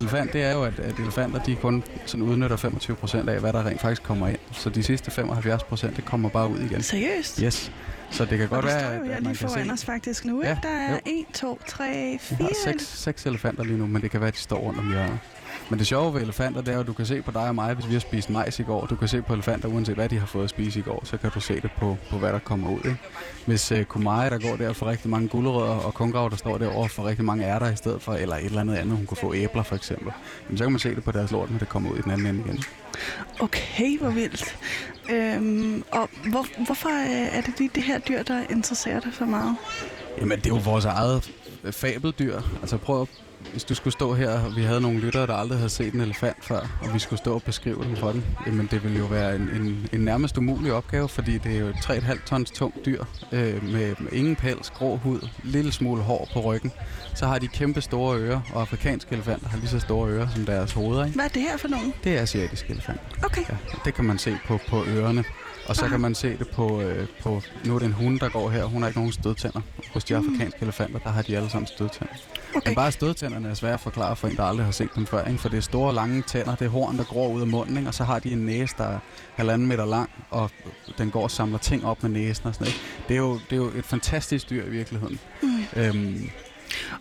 elefant, 0.00 0.32
det 0.32 0.42
er 0.42 0.52
jo, 0.52 0.64
at, 0.64 0.78
at 0.78 0.98
elefanter 0.98 1.42
de 1.42 1.56
kun 1.56 1.84
sådan 2.06 2.22
udnytter 2.22 2.56
25 2.56 2.96
procent 2.96 3.28
af, 3.28 3.40
hvad 3.40 3.52
der 3.52 3.66
rent 3.66 3.80
faktisk 3.80 4.02
kommer 4.02 4.28
ind. 4.28 4.38
Så 4.52 4.70
de 4.70 4.82
sidste 4.82 5.10
75 5.10 5.62
procent, 5.62 5.96
det 5.96 6.04
kommer 6.04 6.28
bare 6.28 6.48
ud 6.48 6.58
igen. 6.58 6.82
Seriøst? 6.82 7.38
Yes. 7.38 7.72
Så 8.10 8.24
det 8.24 8.38
kan 8.38 8.48
godt 8.48 8.64
være, 8.64 8.94
at, 8.94 9.10
at 9.10 9.22
man 9.22 9.34
kan 9.34 9.48
se... 9.48 9.72
os 9.72 9.84
faktisk 9.84 10.24
nu, 10.24 10.40
ikke? 10.40 10.48
Ja, 10.48 10.58
der 10.62 10.68
er 10.68 10.98
1, 11.06 11.26
2, 11.34 11.60
3, 11.66 12.18
4... 12.20 12.38
Vi 12.38 12.44
har 12.44 12.72
seks, 12.72 12.86
seks 12.86 13.26
elefanter 13.26 13.64
lige 13.64 13.78
nu, 13.78 13.86
men 13.86 14.02
det 14.02 14.10
kan 14.10 14.20
være, 14.20 14.28
at 14.28 14.34
de 14.34 14.38
står 14.38 14.58
rundt 14.58 14.78
om 14.78 14.88
hjørnet. 14.88 15.18
Men 15.70 15.78
det 15.78 15.86
sjove 15.86 16.14
ved 16.14 16.22
elefanter, 16.22 16.60
det 16.60 16.74
er 16.74 16.80
at 16.80 16.86
du 16.86 16.92
kan 16.92 17.06
se 17.06 17.22
på 17.22 17.30
dig 17.30 17.48
og 17.48 17.54
mig, 17.54 17.74
hvis 17.74 17.88
vi 17.88 17.92
har 17.92 18.00
spist 18.00 18.30
majs 18.30 18.58
i 18.58 18.62
går. 18.62 18.86
Du 18.86 18.96
kan 18.96 19.08
se 19.08 19.22
på 19.22 19.32
elefanter, 19.32 19.68
uanset 19.68 19.94
hvad 19.94 20.08
de 20.08 20.18
har 20.18 20.26
fået 20.26 20.44
at 20.44 20.50
spise 20.50 20.78
i 20.78 20.82
går, 20.82 21.02
så 21.04 21.16
kan 21.16 21.30
du 21.30 21.40
se 21.40 21.60
det 21.60 21.70
på, 21.78 21.96
på 22.10 22.18
hvad 22.18 22.32
der 22.32 22.38
kommer 22.38 22.70
ud. 22.70 22.78
Ikke? 22.78 22.96
Hvis 23.46 23.72
uh, 23.72 23.82
Kumai, 23.82 24.30
der 24.30 24.38
går 24.38 24.56
der 24.56 24.72
for 24.72 24.86
rigtig 24.86 25.10
mange 25.10 25.28
gulerødder, 25.28 25.74
og 25.74 25.94
Kungrav, 25.94 26.30
der 26.30 26.36
står 26.36 26.58
derovre 26.58 26.88
for 26.88 27.06
rigtig 27.06 27.24
mange 27.24 27.44
ærter 27.44 27.72
i 27.72 27.76
stedet 27.76 28.02
for, 28.02 28.12
eller 28.12 28.36
et 28.36 28.44
eller 28.44 28.60
andet 28.60 28.74
andet, 28.74 28.96
hun 28.96 29.06
kunne 29.06 29.16
få 29.16 29.34
æbler 29.34 29.62
for 29.62 29.76
eksempel, 29.76 30.12
jamen, 30.46 30.58
så 30.58 30.64
kan 30.64 30.72
man 30.72 30.78
se 30.78 30.94
det 30.94 31.04
på 31.04 31.12
deres 31.12 31.30
lort, 31.30 31.50
når 31.50 31.58
det 31.58 31.68
kommer 31.68 31.90
ud 31.90 31.98
i 31.98 32.02
den 32.02 32.10
anden 32.10 32.26
ende 32.26 32.40
igen. 32.40 32.64
Okay, 33.40 33.98
hvor 33.98 34.10
vildt. 34.10 34.58
Øhm, 35.10 35.84
og 35.90 36.08
hvor, 36.30 36.64
hvorfor 36.64 36.88
er 37.36 37.40
det 37.40 37.54
lige 37.58 37.70
det 37.74 37.82
her 37.82 37.98
dyr, 37.98 38.22
der 38.22 38.40
interesserer 38.50 39.00
dig 39.00 39.12
så 39.18 39.24
meget? 39.24 39.56
Jamen, 40.18 40.38
det 40.38 40.46
er 40.46 40.54
jo 40.54 40.60
vores 40.64 40.84
eget 40.84 41.32
fabeldyr. 41.70 42.40
Altså 42.60 42.76
prøv 42.76 43.02
at 43.02 43.08
hvis 43.50 43.64
du 43.64 43.74
skulle 43.74 43.92
stå 43.92 44.14
her, 44.14 44.30
og 44.30 44.56
vi 44.56 44.62
havde 44.62 44.80
nogle 44.80 44.98
lyttere, 44.98 45.26
der 45.26 45.34
aldrig 45.34 45.58
havde 45.58 45.70
set 45.70 45.94
en 45.94 46.00
elefant 46.00 46.44
før, 46.44 46.60
og 46.82 46.94
vi 46.94 46.98
skulle 46.98 47.18
stå 47.18 47.34
og 47.34 47.42
beskrive 47.42 47.84
den 47.84 47.96
for 47.96 48.12
den, 48.12 48.24
jamen 48.46 48.68
det 48.70 48.82
ville 48.82 48.98
jo 48.98 49.04
være 49.04 49.36
en, 49.36 49.42
en, 49.42 49.88
en 49.92 50.00
nærmest 50.00 50.38
umulig 50.38 50.72
opgave, 50.72 51.08
fordi 51.08 51.38
det 51.38 51.56
er 51.56 51.60
jo 51.60 51.66
et 51.66 51.74
3,5 51.74 52.24
tons 52.26 52.50
tungt 52.50 52.86
dyr, 52.86 53.04
øh, 53.32 53.64
med, 53.64 53.94
med 53.98 54.12
ingen 54.12 54.36
pels, 54.36 54.70
grå 54.70 54.96
hud, 54.96 55.28
lille 55.44 55.72
smule 55.72 56.02
hår 56.02 56.28
på 56.32 56.40
ryggen. 56.40 56.72
Så 57.14 57.26
har 57.26 57.38
de 57.38 57.48
kæmpe 57.48 57.80
store 57.80 58.18
ører, 58.18 58.40
og 58.54 58.60
afrikanske 58.60 59.12
elefanter 59.12 59.48
har 59.48 59.58
lige 59.58 59.68
så 59.68 59.80
store 59.80 60.10
ører 60.10 60.28
som 60.34 60.46
deres 60.46 60.72
hoveder. 60.72 61.04
Ikke? 61.04 61.14
Hvad 61.14 61.24
er 61.24 61.28
det 61.28 61.42
her 61.42 61.56
for 61.56 61.68
nogen? 61.68 61.94
Det 62.04 62.18
er 62.18 62.22
asiatiske 62.22 62.72
elefant. 62.72 63.00
Okay. 63.24 63.42
Ja, 63.48 63.56
det 63.84 63.94
kan 63.94 64.04
man 64.04 64.18
se 64.18 64.38
på, 64.46 64.58
på 64.68 64.84
ørerne. 64.84 65.24
Og 65.68 65.76
så 65.76 65.88
kan 65.88 66.00
man 66.00 66.14
se 66.14 66.28
det 66.38 66.48
på, 66.50 66.80
øh, 66.80 67.06
på, 67.20 67.42
nu 67.64 67.74
er 67.74 67.78
det 67.78 67.86
en 67.86 67.92
hund, 67.92 68.20
der 68.20 68.28
går 68.28 68.50
her. 68.50 68.64
Hun 68.64 68.82
har 68.82 68.88
ikke 68.88 68.98
nogen 68.98 69.12
stødtænder. 69.12 69.60
Hos 69.92 70.04
de 70.04 70.16
afrikanske 70.16 70.58
mm. 70.60 70.64
elefanter, 70.64 70.98
der 70.98 71.10
har 71.10 71.22
de 71.22 71.36
alle 71.36 71.50
sammen 71.50 71.66
stødtænder. 71.66 72.14
Okay. 72.54 72.68
Men 72.68 72.74
bare 72.74 72.92
stødtænderne 72.92 73.48
er 73.48 73.54
svært 73.54 73.74
at 73.74 73.80
forklare 73.80 74.16
for 74.16 74.28
en, 74.28 74.36
der 74.36 74.42
aldrig 74.42 74.64
har 74.64 74.72
set 74.72 74.88
dem 74.94 75.06
før. 75.06 75.24
Ikke? 75.24 75.38
For 75.38 75.48
det 75.48 75.56
er 75.56 75.60
store, 75.60 75.94
lange 75.94 76.22
tænder, 76.22 76.54
det 76.54 76.64
er 76.64 76.68
horn, 76.68 76.98
der 76.98 77.04
gror 77.04 77.28
ud 77.28 77.40
af 77.40 77.46
munden, 77.46 77.76
ikke? 77.76 77.88
og 77.88 77.94
så 77.94 78.04
har 78.04 78.18
de 78.18 78.32
en 78.32 78.46
næse, 78.46 78.74
der 78.78 78.84
er 78.84 78.98
halvanden 79.34 79.68
meter 79.68 79.84
lang, 79.84 80.10
og 80.30 80.50
den 80.98 81.10
går 81.10 81.22
og 81.22 81.30
samler 81.30 81.58
ting 81.58 81.84
op 81.84 82.02
med 82.02 82.10
næsen 82.10 82.46
og 82.46 82.54
sådan 82.54 82.64
noget. 82.64 82.80
Det 83.08 83.14
er 83.14 83.18
jo, 83.18 83.34
det 83.34 83.52
er 83.52 83.56
jo 83.56 83.70
et 83.76 83.84
fantastisk 83.84 84.50
dyr 84.50 84.66
i 84.66 84.70
virkeligheden. 84.70 85.18
Mm. 85.42 85.64
Øhm, 85.76 86.30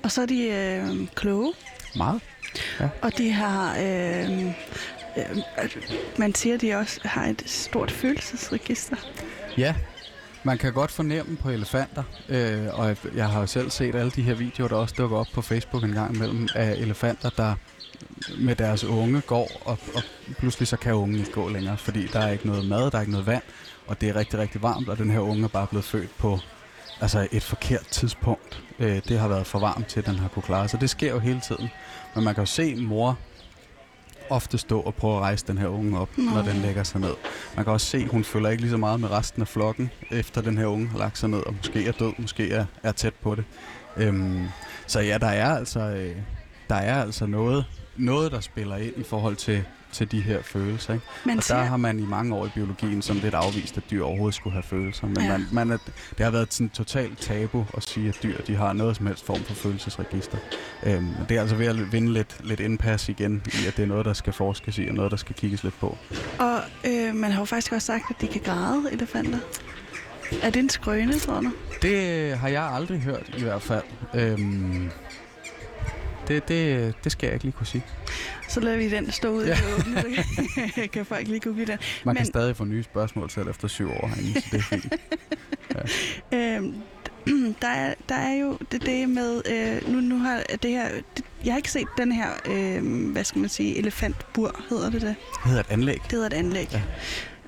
og 0.04 0.12
så 0.12 0.22
er 0.22 0.26
de 0.26 0.48
øh, 0.48 1.08
kloge. 1.16 1.54
Meget. 1.96 2.22
Ja. 2.80 2.90
Og 3.02 3.18
de 3.18 3.32
har... 3.32 3.78
Øh, 3.80 4.54
Øhm, 5.18 5.42
man 6.18 6.36
siger, 6.36 6.56
at 6.56 6.62
de 6.62 6.74
også 6.74 7.00
har 7.04 7.26
et 7.26 7.44
stort 7.46 7.92
følelsesregister. 7.92 8.96
Ja, 9.58 9.76
man 10.44 10.58
kan 10.58 10.74
godt 10.74 10.92
fornemme 10.92 11.38
på 11.38 11.50
elefanter, 11.50 12.04
øh, 12.30 12.80
og 12.80 12.98
jeg 13.16 13.30
har 13.30 13.40
jo 13.40 13.48
selv 13.48 13.70
set 13.70 13.96
alle 13.96 14.12
de 14.12 14.22
her 14.22 14.34
videoer, 14.34 14.68
der 14.68 14.76
også 14.76 14.96
dukker 14.98 15.18
op 15.18 15.28
på 15.34 15.42
Facebook 15.42 15.84
en 15.84 15.92
gang 15.92 16.16
imellem, 16.16 16.48
af 16.56 16.72
elefanter, 16.72 17.30
der 17.30 17.56
med 18.40 18.56
deres 18.56 18.84
unge 18.84 19.22
går, 19.22 19.52
og, 19.66 19.78
og 19.96 20.04
pludselig 20.38 20.68
så 20.68 20.78
kan 20.78 20.94
ungen 20.94 21.20
ikke 21.20 21.32
gå 21.32 21.50
længere, 21.50 21.78
fordi 21.78 22.08
der 22.08 22.20
er 22.20 22.32
ikke 22.32 22.48
noget 22.48 22.66
mad, 22.66 22.92
der 22.92 22.98
er 22.98 23.02
ikke 23.02 23.12
noget 23.12 23.28
vand, 23.28 23.44
og 23.88 24.02
det 24.02 24.10
er 24.10 24.16
rigtig, 24.16 24.40
rigtig 24.40 24.62
varmt, 24.62 24.90
og 24.90 24.98
den 24.98 25.10
her 25.10 25.20
unge 25.20 25.44
er 25.44 25.48
bare 25.48 25.68
blevet 25.68 25.86
født 25.86 26.18
på 26.18 26.40
altså 27.02 27.28
et 27.32 27.44
forkert 27.44 27.88
tidspunkt. 27.92 28.64
Øh, 28.80 29.02
det 29.08 29.20
har 29.20 29.28
været 29.28 29.48
for 29.48 29.60
varmt 29.60 29.88
til, 29.88 30.00
at 30.00 30.06
den 30.06 30.20
har 30.20 30.28
kunne 30.28 30.44
klare 30.44 30.68
Så 30.68 30.78
det 30.78 30.90
sker 30.90 31.12
jo 31.12 31.20
hele 31.20 31.42
tiden. 31.48 31.70
Men 32.16 32.24
man 32.24 32.36
kan 32.36 32.42
jo 32.42 32.46
se 32.46 32.76
mor 32.76 33.18
ofte 34.32 34.58
stå 34.58 34.80
og 34.80 34.96
prøve 34.96 35.16
at 35.16 35.22
rejse 35.22 35.48
den 35.48 35.58
her 35.58 35.68
unge 35.68 36.00
op, 36.00 36.10
Nå. 36.18 36.24
når 36.24 36.42
den 36.42 36.62
lægger 36.62 36.84
sig 36.84 37.02
ned. 37.02 37.14
Man 37.56 37.66
kan 37.66 37.74
også 37.74 37.88
se, 37.88 37.98
at 37.98 38.08
hun 38.08 38.24
følger 38.24 38.50
ikke 38.50 38.62
lige 38.62 38.72
så 38.72 38.78
meget 38.78 39.00
med 39.00 39.12
resten 39.12 39.42
af 39.42 39.48
flokken, 39.48 39.92
efter 40.12 40.42
den 40.42 40.58
her 40.58 40.66
unge 40.66 40.88
har 40.88 40.98
lagt 40.98 41.18
sig 41.18 41.30
ned, 41.30 41.40
og 41.40 41.54
måske 41.58 41.88
er 41.88 41.92
død, 41.92 42.14
måske 42.18 42.52
er, 42.52 42.66
er 42.84 42.92
tæt 42.92 43.14
på 43.14 43.36
det. 43.36 43.44
Øhm, 43.98 44.48
så 44.88 45.00
ja, 45.00 45.18
der 45.18 45.28
er 45.28 45.56
altså, 45.56 45.80
øh, 45.80 46.16
der 46.70 46.76
er 46.76 47.02
altså 47.02 47.26
noget, 47.26 47.66
noget, 47.98 48.32
der 48.32 48.40
spiller 48.40 48.78
ind 48.78 48.94
i 48.98 49.04
forhold 49.04 49.36
til, 49.36 49.64
til 49.92 50.12
de 50.12 50.22
her 50.22 50.42
følelser. 50.42 50.94
Ikke? 50.94 51.06
Man 51.26 51.38
Og 51.38 51.44
der 51.48 51.56
har 51.64 51.78
man 51.78 52.00
i 52.00 52.06
mange 52.06 52.36
år 52.36 52.46
i 52.46 52.50
biologien 52.56 53.02
som 53.02 53.18
lidt 53.18 53.34
afvist, 53.34 53.78
at 53.78 53.84
dyr 53.92 54.04
overhovedet 54.04 54.36
skulle 54.36 54.54
have 54.54 54.64
følelser. 54.64 55.08
Men 55.08 55.18
Ja. 55.18 55.24
ja. 55.24 55.30
man, 55.32 55.48
man 55.52 55.72
er, 55.72 55.78
det 56.18 56.24
har 56.26 56.32
været 56.32 56.54
sådan 56.54 56.70
totalt 56.70 57.18
tabu 57.20 57.66
at 57.78 57.84
sige, 57.90 58.10
at 58.10 58.18
dyr 58.24 58.42
de 58.48 58.56
har 58.56 58.74
noget 58.74 58.96
som 58.96 59.08
helst 59.08 59.26
form 59.26 59.44
for 59.44 59.54
følelsesregister. 59.54 60.38
Øhm, 60.84 61.08
det 61.30 61.38
er 61.38 61.42
altså 61.42 61.56
ved 61.56 61.66
at 61.66 61.92
vinde 61.92 62.14
lidt, 62.14 62.36
lidt 62.44 62.60
indpas 62.60 63.10
igen 63.10 63.44
i, 63.46 63.68
at 63.68 63.78
det 63.78 63.84
er 63.84 63.88
noget, 63.88 64.06
der 64.06 64.14
skal 64.14 64.34
forskes 64.34 64.78
i, 64.78 64.88
og 64.88 64.94
noget, 64.96 65.12
der 65.12 65.18
skal 65.18 65.36
kigges 65.36 65.64
lidt 65.64 65.80
på. 65.80 65.98
Og 66.40 66.60
øh, 66.86 67.16
man 67.16 67.32
har 67.32 67.42
jo 67.42 67.46
faktisk 67.46 67.72
også 67.72 67.86
sagt, 67.86 68.04
at 68.10 68.22
de 68.22 68.28
kan 68.28 68.42
græde, 68.42 68.84
elefanter. 68.92 69.40
Er 70.42 70.50
det 70.50 70.60
en 70.60 70.70
skrøne, 70.70 71.20
tror 71.20 71.42
du? 71.42 71.52
Det 71.82 72.38
har 72.38 72.48
jeg 72.48 72.64
aldrig 72.64 73.00
hørt 73.02 73.34
i 73.38 73.42
hvert 73.44 73.62
fald. 73.62 73.84
Øhm, 74.14 74.92
det, 76.28 76.48
det, 76.48 76.94
det 77.04 77.12
skal 77.12 77.28
jeg 77.28 77.34
ikke 77.34 77.46
lige 77.46 77.54
kunne 77.58 77.68
sige. 77.68 77.84
Så 78.50 78.60
lader 78.60 78.78
vi 78.78 78.90
den 78.90 79.12
stå 79.12 79.30
ud 79.30 79.44
i 79.46 79.48
Ja. 79.48 79.54
det 79.56 79.64
åbne. 79.80 80.24
Så 80.76 80.88
kan 80.94 81.06
folk 81.06 81.28
lige 81.28 81.40
google 81.40 81.66
den. 81.66 81.68
Man 81.68 81.78
Men- 82.06 82.16
kan 82.16 82.26
stadig 82.26 82.56
få 82.56 82.64
nye 82.66 82.84
spørgsmål 82.84 83.30
selv 83.30 83.50
efter 83.50 83.68
syv 83.68 83.90
år 83.90 84.08
herinde, 84.08 84.42
så 84.42 84.48
det 84.52 84.58
er 84.60 84.64
fint. 84.64 84.94
Øhm, 86.34 86.76
der, 87.62 87.68
er, 87.68 87.94
der 88.10 88.16
er 88.16 88.34
jo 88.34 88.58
det, 88.72 88.86
det 88.86 89.10
med, 89.10 89.42
øh, 89.52 89.94
nu, 89.94 90.00
nu 90.00 90.18
har 90.18 90.44
det 90.64 90.72
her, 90.72 90.90
det, 91.18 91.26
jeg 91.46 91.54
har 91.54 91.58
ikke 91.58 91.72
set 91.72 91.88
den 91.98 92.12
her, 92.12 92.28
øh, 92.46 93.12
hvad 93.12 93.24
skal 93.24 93.40
man 93.40 93.50
sige, 93.50 93.78
elefantbur, 93.78 94.60
hedder 94.70 94.90
det 94.90 95.02
det? 95.02 95.16
Det 95.34 95.46
hedder 95.46 95.60
et 95.60 95.70
anlæg. 95.70 95.98
Det 96.04 96.12
hedder 96.12 96.26
et 96.28 96.34
anlæg. 96.34 96.68
Ja. 96.72 96.82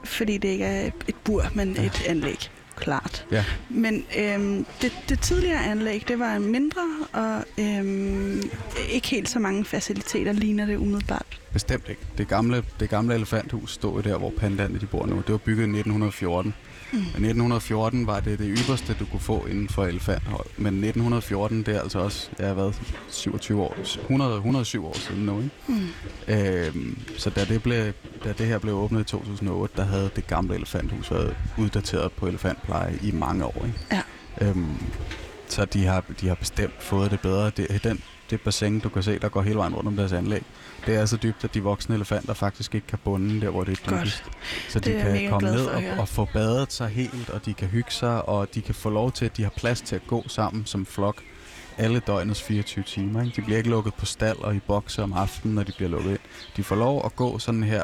Fordi 0.03 0.37
det 0.37 0.47
ikke 0.49 0.65
er 0.65 0.85
et 1.07 1.15
bur, 1.23 1.45
men 1.55 1.73
Ja. 1.75 1.83
et 1.85 2.03
anlæg. 2.07 2.49
Klart. 2.75 3.25
Ja. 3.31 3.45
Men 3.69 4.05
øhm, 4.17 4.65
det, 4.81 4.91
det 5.09 5.19
tidligere 5.19 5.65
anlæg, 5.65 6.03
det 6.07 6.19
var 6.19 6.39
mindre, 6.39 6.81
og 7.13 7.43
øhm, 7.57 8.41
ikke 8.89 9.07
helt 9.07 9.29
så 9.29 9.39
mange 9.39 9.65
faciliteter 9.65 10.31
ligner 10.31 10.65
det 10.65 10.77
umiddelbart. 10.77 11.41
Bestemt 11.53 11.89
ikke. 11.89 12.01
Det 12.17 12.27
gamle, 12.27 12.63
det 12.79 12.89
gamle 12.89 13.15
elefanthus 13.15 13.71
stod 13.73 13.95
jo 13.95 14.01
der, 14.01 14.17
hvor 14.17 14.33
pandaerne 14.37 14.79
de 14.79 14.85
bor 14.85 15.05
nu. 15.05 15.15
Det 15.15 15.31
var 15.31 15.37
bygget 15.37 15.63
i 15.63 15.69
1914. 15.69 16.53
I 16.93 16.97
1914 16.97 18.07
var 18.07 18.19
det 18.19 18.39
det 18.39 18.57
ypperste, 18.57 18.95
du 18.99 19.05
kunne 19.05 19.19
få 19.19 19.45
inden 19.45 19.69
for 19.69 19.85
elefanthold. 19.85 20.45
Men 20.57 20.73
1914, 20.73 21.63
det 21.63 21.75
er 21.75 21.81
altså 21.81 21.99
også, 21.99 22.29
jeg 22.39 22.47
har 22.47 22.53
været 22.53 22.81
27 23.09 23.61
år, 23.61 23.75
100, 24.01 24.35
107 24.35 24.85
år 24.85 24.97
siden 24.97 25.25
nu. 25.25 25.37
Ikke? 25.37 25.51
Mm. 25.67 25.87
Øhm, 26.27 26.99
så 27.17 27.29
da 27.29 27.45
det, 27.45 27.63
blev, 27.63 27.93
da 28.23 28.33
det 28.37 28.47
her 28.47 28.57
blev 28.57 28.75
åbnet 28.75 29.01
i 29.01 29.03
2008, 29.03 29.73
der 29.77 29.83
havde 29.83 30.09
det 30.15 30.27
gamle 30.27 30.55
elefanthus 30.55 31.11
været 31.11 31.35
uddateret 31.57 32.11
på 32.11 32.27
elefantpleje 32.27 32.99
i 33.03 33.11
mange 33.11 33.45
år. 33.45 33.65
Ikke? 33.65 33.79
Ja. 33.91 34.01
Øhm, 34.47 34.77
så 35.47 35.65
de 35.65 35.85
har, 35.85 36.03
de 36.21 36.27
har 36.27 36.35
bestemt 36.35 36.83
fået 36.83 37.11
det 37.11 37.19
bedre. 37.19 37.49
Det, 37.49 37.83
den, 37.83 38.01
det 38.33 38.41
bassin, 38.41 38.79
du 38.79 38.89
kan 38.89 39.03
se, 39.03 39.19
der 39.19 39.29
går 39.29 39.41
hele 39.41 39.57
vejen 39.57 39.75
rundt 39.75 39.87
om 39.87 39.95
deres 39.95 40.11
anlæg, 40.11 40.43
det 40.85 40.95
er 40.95 41.05
så 41.05 41.17
dybt, 41.17 41.43
at 41.43 41.53
de 41.53 41.63
voksne 41.63 41.95
elefanter 41.95 42.33
faktisk 42.33 42.75
ikke 42.75 42.87
kan 42.87 42.99
bunde 43.03 43.41
der, 43.41 43.49
hvor 43.49 43.63
det 43.63 43.79
er 43.79 43.91
dybest. 43.91 44.23
Så 44.69 44.79
de 44.79 44.89
Det 44.89 44.97
jeg 44.97 45.19
kan 45.19 45.29
komme 45.29 45.51
ned 45.51 45.65
og, 45.65 45.83
og 45.99 46.07
få 46.07 46.27
badet 46.33 46.73
sig 46.73 46.89
helt, 46.89 47.29
og 47.29 47.45
de 47.45 47.53
kan 47.53 47.67
hygge 47.67 47.91
sig, 47.91 48.29
og 48.29 48.55
de 48.55 48.61
kan 48.61 48.75
få 48.75 48.89
lov 48.89 49.11
til, 49.11 49.25
at 49.25 49.37
de 49.37 49.43
har 49.43 49.53
plads 49.57 49.81
til 49.81 49.95
at 49.95 50.07
gå 50.07 50.23
sammen 50.27 50.65
som 50.65 50.85
flok 50.85 51.23
alle 51.77 51.99
døgnets 51.99 52.41
24 52.41 52.83
timer. 52.83 53.23
Ikke? 53.23 53.35
De 53.35 53.41
bliver 53.41 53.57
ikke 53.57 53.69
lukket 53.69 53.93
på 53.93 54.05
stald 54.05 54.37
og 54.37 54.55
i 54.55 54.59
bokse 54.59 55.03
om 55.03 55.13
aftenen, 55.13 55.55
når 55.55 55.63
de 55.63 55.71
bliver 55.77 55.89
lukket 55.89 56.11
ind. 56.11 56.19
De 56.57 56.63
får 56.63 56.75
lov 56.75 57.05
at 57.05 57.15
gå 57.15 57.39
sådan 57.39 57.63
her 57.63 57.83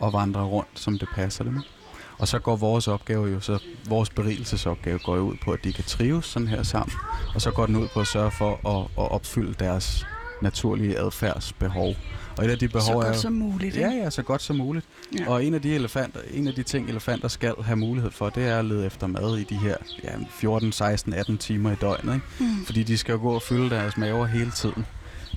og 0.00 0.12
vandre 0.12 0.42
rundt, 0.42 0.68
som 0.74 0.98
det 0.98 1.08
passer 1.14 1.44
dem. 1.44 1.56
ikke? 1.56 1.77
Og 2.18 2.28
så 2.28 2.38
går 2.38 2.56
vores 2.56 2.88
opgave 2.88 3.26
jo, 3.26 3.40
så 3.40 3.58
vores 3.88 4.10
berigelsesopgave 4.10 4.98
går 4.98 5.16
jo 5.16 5.22
ud 5.22 5.36
på, 5.44 5.50
at 5.50 5.64
de 5.64 5.72
kan 5.72 5.84
trives 5.84 6.24
sådan 6.24 6.48
her 6.48 6.62
sammen. 6.62 6.96
Og 7.34 7.40
så 7.40 7.50
går 7.50 7.66
den 7.66 7.76
ud 7.76 7.88
på 7.88 8.00
at 8.00 8.06
sørge 8.06 8.30
for 8.30 8.68
at, 8.68 9.04
at 9.04 9.10
opfylde 9.10 9.54
deres 9.58 10.06
naturlige 10.42 10.98
adfærdsbehov. 10.98 11.94
Og 12.36 12.44
et 12.44 12.50
af 12.50 12.58
de 12.58 12.68
behov 12.68 12.82
Så 12.82 12.92
er 12.92 13.02
godt 13.02 13.16
jo, 13.16 13.20
som 13.20 13.32
muligt. 13.32 13.76
Ja, 13.76 13.90
ja, 13.90 14.10
så 14.10 14.22
godt 14.22 14.42
som 14.42 14.56
muligt. 14.56 14.86
Ja. 15.18 15.30
Og 15.30 15.44
en 15.44 15.54
af 15.54 15.62
de 15.62 15.74
elefanter, 15.74 16.20
en 16.32 16.48
af 16.48 16.54
de 16.54 16.62
ting 16.62 16.88
elefanter 16.88 17.28
skal 17.28 17.54
have 17.62 17.76
mulighed 17.76 18.10
for, 18.10 18.28
det 18.28 18.46
er 18.48 18.58
at 18.58 18.64
lede 18.64 18.86
efter 18.86 19.06
mad 19.06 19.36
i 19.38 19.44
de 19.44 19.56
her 19.56 19.76
ja, 20.04 20.10
14, 20.30 20.72
16, 20.72 21.12
18 21.14 21.38
timer 21.38 21.72
i 21.72 21.74
døgnet, 21.74 22.14
ikke? 22.14 22.26
Mm. 22.40 22.64
Fordi 22.66 22.82
de 22.82 22.98
skal 22.98 23.12
jo 23.12 23.18
gå 23.18 23.34
og 23.34 23.42
fylde 23.42 23.70
deres 23.70 23.96
maver 23.96 24.26
hele 24.26 24.50
tiden. 24.50 24.86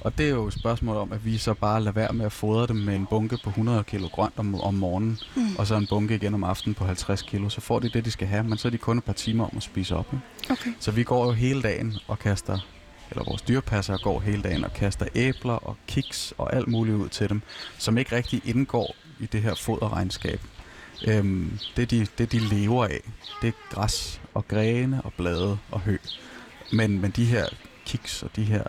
Og 0.01 0.17
det 0.17 0.25
er 0.25 0.29
jo 0.29 0.47
et 0.47 0.53
spørgsmål 0.53 0.97
om, 0.97 1.11
at 1.13 1.25
vi 1.25 1.37
så 1.37 1.53
bare 1.53 1.79
lader 1.81 1.91
være 1.91 2.13
med 2.13 2.25
at 2.25 2.31
fodre 2.31 2.67
dem 2.67 2.75
med 2.75 2.95
en 2.95 3.05
bunke 3.05 3.37
på 3.43 3.49
100 3.49 3.83
kilo 3.83 4.07
grønt 4.07 4.33
om, 4.37 4.61
om 4.61 4.73
morgenen, 4.73 5.19
Mm. 5.35 5.55
og 5.57 5.67
så 5.67 5.75
en 5.75 5.87
bunke 5.87 6.15
igen 6.15 6.33
om 6.33 6.43
aftenen 6.43 6.75
på 6.75 6.85
50 6.85 7.21
kilo. 7.21 7.49
Så 7.49 7.61
får 7.61 7.79
de 7.79 7.89
det, 7.89 8.05
de 8.05 8.11
skal 8.11 8.27
have, 8.27 8.43
men 8.43 8.57
så 8.57 8.67
er 8.67 8.69
de 8.69 8.77
kun 8.77 8.97
et 8.97 9.03
par 9.03 9.13
timer 9.13 9.43
om 9.45 9.57
at 9.57 9.63
spise 9.63 9.95
op. 9.95 10.07
Ikke? 10.13 10.51
Okay. 10.53 10.69
Så 10.79 10.91
vi 10.91 11.03
går 11.03 11.25
jo 11.25 11.31
hele 11.31 11.61
dagen 11.61 11.93
og 12.07 12.19
kaster, 12.19 12.59
eller 13.11 13.23
vores 13.23 13.41
dyrepasser 13.41 13.97
går 13.97 14.19
hele 14.19 14.41
dagen 14.41 14.63
og 14.63 14.73
kaster 14.73 15.05
æbler 15.15 15.53
og 15.53 15.77
kiks 15.87 16.33
og 16.37 16.55
alt 16.55 16.67
muligt 16.67 16.95
ud 16.97 17.09
til 17.09 17.29
dem, 17.29 17.41
som 17.77 17.97
ikke 17.97 18.15
rigtig 18.15 18.41
indgår 18.45 18.95
i 19.19 19.25
det 19.25 19.41
her 19.41 19.55
foderregnskab. 19.55 20.41
Øhm, 21.07 21.59
det, 21.77 21.91
de, 21.91 22.07
det, 22.17 22.31
de 22.31 22.39
lever 22.39 22.85
af, 22.85 22.99
det 23.41 23.47
er 23.47 23.51
græs 23.75 24.21
og 24.33 24.47
grene 24.47 25.01
og 25.01 25.13
blade 25.17 25.57
og 25.71 25.79
hø. 25.79 25.97
Men, 26.71 27.01
men 27.01 27.11
de 27.11 27.25
her 27.25 27.45
kiks 27.85 28.23
og 28.23 28.29
de 28.35 28.43
her 28.43 28.63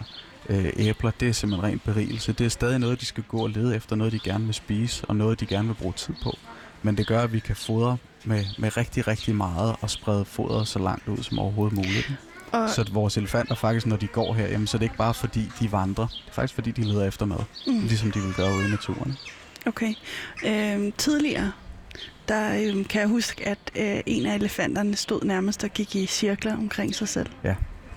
øh, 0.48 0.72
æbler, 0.76 1.10
det 1.20 1.28
er 1.28 1.32
simpelthen 1.32 1.70
ren 1.72 1.78
berigelse. 1.78 2.32
Det 2.32 2.44
er 2.44 2.48
stadig 2.50 2.78
noget, 2.78 3.00
de 3.00 3.06
skal 3.06 3.22
gå 3.28 3.38
og 3.42 3.50
lede 3.50 3.76
efter, 3.76 3.96
noget 3.96 4.12
de 4.12 4.18
gerne 4.18 4.44
vil 4.44 4.54
spise, 4.54 5.04
og 5.04 5.16
noget 5.16 5.40
de 5.40 5.46
gerne 5.46 5.68
vil 5.68 5.74
bruge 5.74 5.92
tid 5.96 6.14
på. 6.22 6.38
Men 6.82 6.96
det 6.96 7.06
gør, 7.06 7.22
at 7.22 7.32
vi 7.32 7.38
kan 7.38 7.56
fodre 7.56 7.96
med, 8.24 8.44
med 8.58 8.76
rigtig, 8.76 9.08
rigtig 9.08 9.34
meget 9.34 9.76
og 9.80 9.90
sprede 9.90 10.24
fodret 10.24 10.68
så 10.68 10.78
langt 10.78 11.08
ud 11.08 11.22
som 11.22 11.38
overhovedet 11.38 11.76
muligt. 11.76 12.12
Og, 12.52 12.70
Så 12.70 12.80
at 12.80 12.94
vores 12.94 13.16
elefanter 13.16 13.54
faktisk, 13.54 13.86
når 13.86 13.96
de 13.96 14.06
går 14.06 14.34
her, 14.34 14.46
jamen, 14.48 14.66
så 14.66 14.76
er 14.76 14.78
det 14.78 14.84
ikke 14.84 14.96
bare 14.96 15.14
fordi, 15.14 15.50
de 15.60 15.72
vandrer. 15.72 16.06
Det 16.06 16.28
er 16.28 16.32
faktisk 16.32 16.54
fordi, 16.54 16.70
de 16.70 16.82
leder 16.82 17.06
efter 17.08 17.26
mad. 17.26 17.38
mm. 17.66 17.80
Ligesom 17.80 18.12
de 18.12 18.20
vil 18.20 18.34
gøre 18.34 18.54
ude 18.56 18.66
i 18.66 18.70
naturen. 18.70 19.16
Okay. 19.66 19.94
Øhm, 20.46 20.92
tidligere, 20.92 21.52
der 22.28 22.62
øhm, 22.68 22.84
kan 22.84 23.00
jeg 23.00 23.08
huske, 23.08 23.48
at 23.48 23.58
øh, 23.76 24.00
en 24.06 24.26
af 24.26 24.34
elefanterne 24.34 24.96
stod 24.96 25.22
nærmest 25.24 25.64
og 25.64 25.70
gik 25.70 25.96
i 25.96 26.06
cirkler 26.06 26.56
omkring 26.56 26.94
sig 26.94 27.08
selv. 27.08 27.30
Ja. 27.44 27.54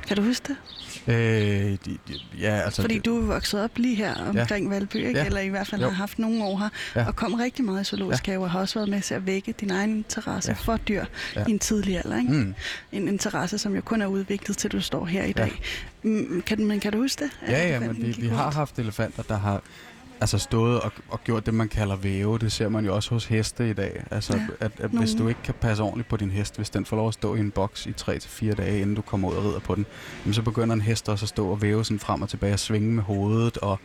Kan 0.07 0.17
du 0.17 0.23
huske 0.23 0.47
det? 0.47 0.55
Øh, 1.07 1.77
ja, 2.41 2.49
altså... 2.59 2.81
Fordi 2.81 2.99
du 2.99 3.17
er 3.17 3.21
vokset 3.25 3.61
op 3.63 3.77
lige 3.77 3.95
her 3.95 4.15
omkring 4.15 4.65
ja. 4.67 4.73
Valby, 4.73 4.95
ikke? 4.95 5.19
Ja. 5.19 5.25
eller 5.25 5.39
i 5.39 5.47
hvert 5.47 5.67
fald 5.67 5.81
Jo. 5.81 5.87
har 5.87 5.95
haft 5.95 6.19
nogle 6.19 6.43
år 6.43 6.57
her, 6.57 6.69
Ja. 6.95 7.07
og 7.07 7.15
kom 7.15 7.33
rigtig 7.33 7.65
meget 7.65 7.81
i 7.81 7.83
zoologisk 7.83 8.27
Ja. 8.27 8.31
have, 8.31 8.43
og 8.43 8.51
har 8.51 8.59
også 8.59 8.79
været 8.79 8.89
med 8.89 9.01
til 9.01 9.13
at 9.13 9.25
vække 9.25 9.51
din 9.61 9.71
egen 9.71 9.89
interesse 9.97 10.51
Ja. 10.51 10.55
for 10.57 10.77
dyr 10.77 11.05
Ja. 11.35 11.43
i 11.47 11.51
en 11.51 11.59
tidlig 11.59 11.97
alder. 11.97 12.17
Ikke? 12.17 12.31
mm, 12.33 12.53
En 12.91 13.07
interesse, 13.07 13.57
som 13.57 13.75
jo 13.75 13.81
kun 13.81 14.01
er 14.01 14.05
udviklet 14.07 14.57
til, 14.57 14.71
du 14.71 14.81
står 14.81 15.05
her 15.05 15.23
i 15.23 15.33
Ja. 15.37 15.43
dag. 15.43 15.61
Mm, 16.03 16.41
Kan, 16.45 16.65
men 16.65 16.79
kan 16.79 16.91
du 16.91 16.97
huske 16.97 17.23
det? 17.23 17.31
Ja, 17.51 17.67
ja, 17.67 17.79
men 17.79 17.97
vi, 18.03 18.15
vi 18.19 18.27
har 18.27 18.51
haft 18.51 18.79
elefanter, 18.79 19.23
der 19.23 19.37
har 19.37 19.61
altså 20.21 20.37
stået 20.37 20.81
og, 20.81 20.91
og 21.09 21.23
gjort 21.23 21.45
det, 21.45 21.53
man 21.53 21.69
kalder 21.69 21.95
væve. 21.95 22.39
Det 22.39 22.51
ser 22.51 22.69
man 22.69 22.85
jo 22.85 22.95
også 22.95 23.09
hos 23.09 23.25
heste 23.25 23.69
i 23.69 23.73
dag. 23.73 24.03
Altså, 24.11 24.33
Ja, 24.33 24.65
at, 24.65 24.71
at 24.79 24.89
hvis 24.89 25.13
du 25.13 25.27
ikke 25.27 25.41
kan 25.43 25.53
passe 25.53 25.83
ordentligt 25.83 26.09
på 26.09 26.17
din 26.17 26.31
hest, 26.31 26.55
hvis 26.55 26.69
den 26.69 26.85
får 26.85 26.97
lov 26.97 27.07
at 27.07 27.13
stå 27.13 27.35
i 27.35 27.39
en 27.39 27.51
boks 27.51 27.85
i 27.85 27.89
3-4 28.01 28.53
dage, 28.53 28.81
inden 28.81 28.95
du 28.95 29.01
kommer 29.01 29.29
ud 29.29 29.35
og 29.35 29.45
rider 29.45 29.59
på 29.59 29.75
den, 29.75 29.85
jamen, 30.23 30.33
så 30.33 30.41
begynder 30.41 30.73
en 30.73 30.81
hest 30.81 31.09
også 31.09 31.25
at 31.25 31.29
stå 31.29 31.47
og 31.47 31.61
væve 31.61 31.85
sådan 31.85 31.99
frem 31.99 32.21
og 32.21 32.29
tilbage 32.29 32.53
og 32.53 32.59
svinge 32.59 32.91
med 32.91 33.03
hovedet. 33.03 33.57
Og, 33.57 33.71
og 33.71 33.79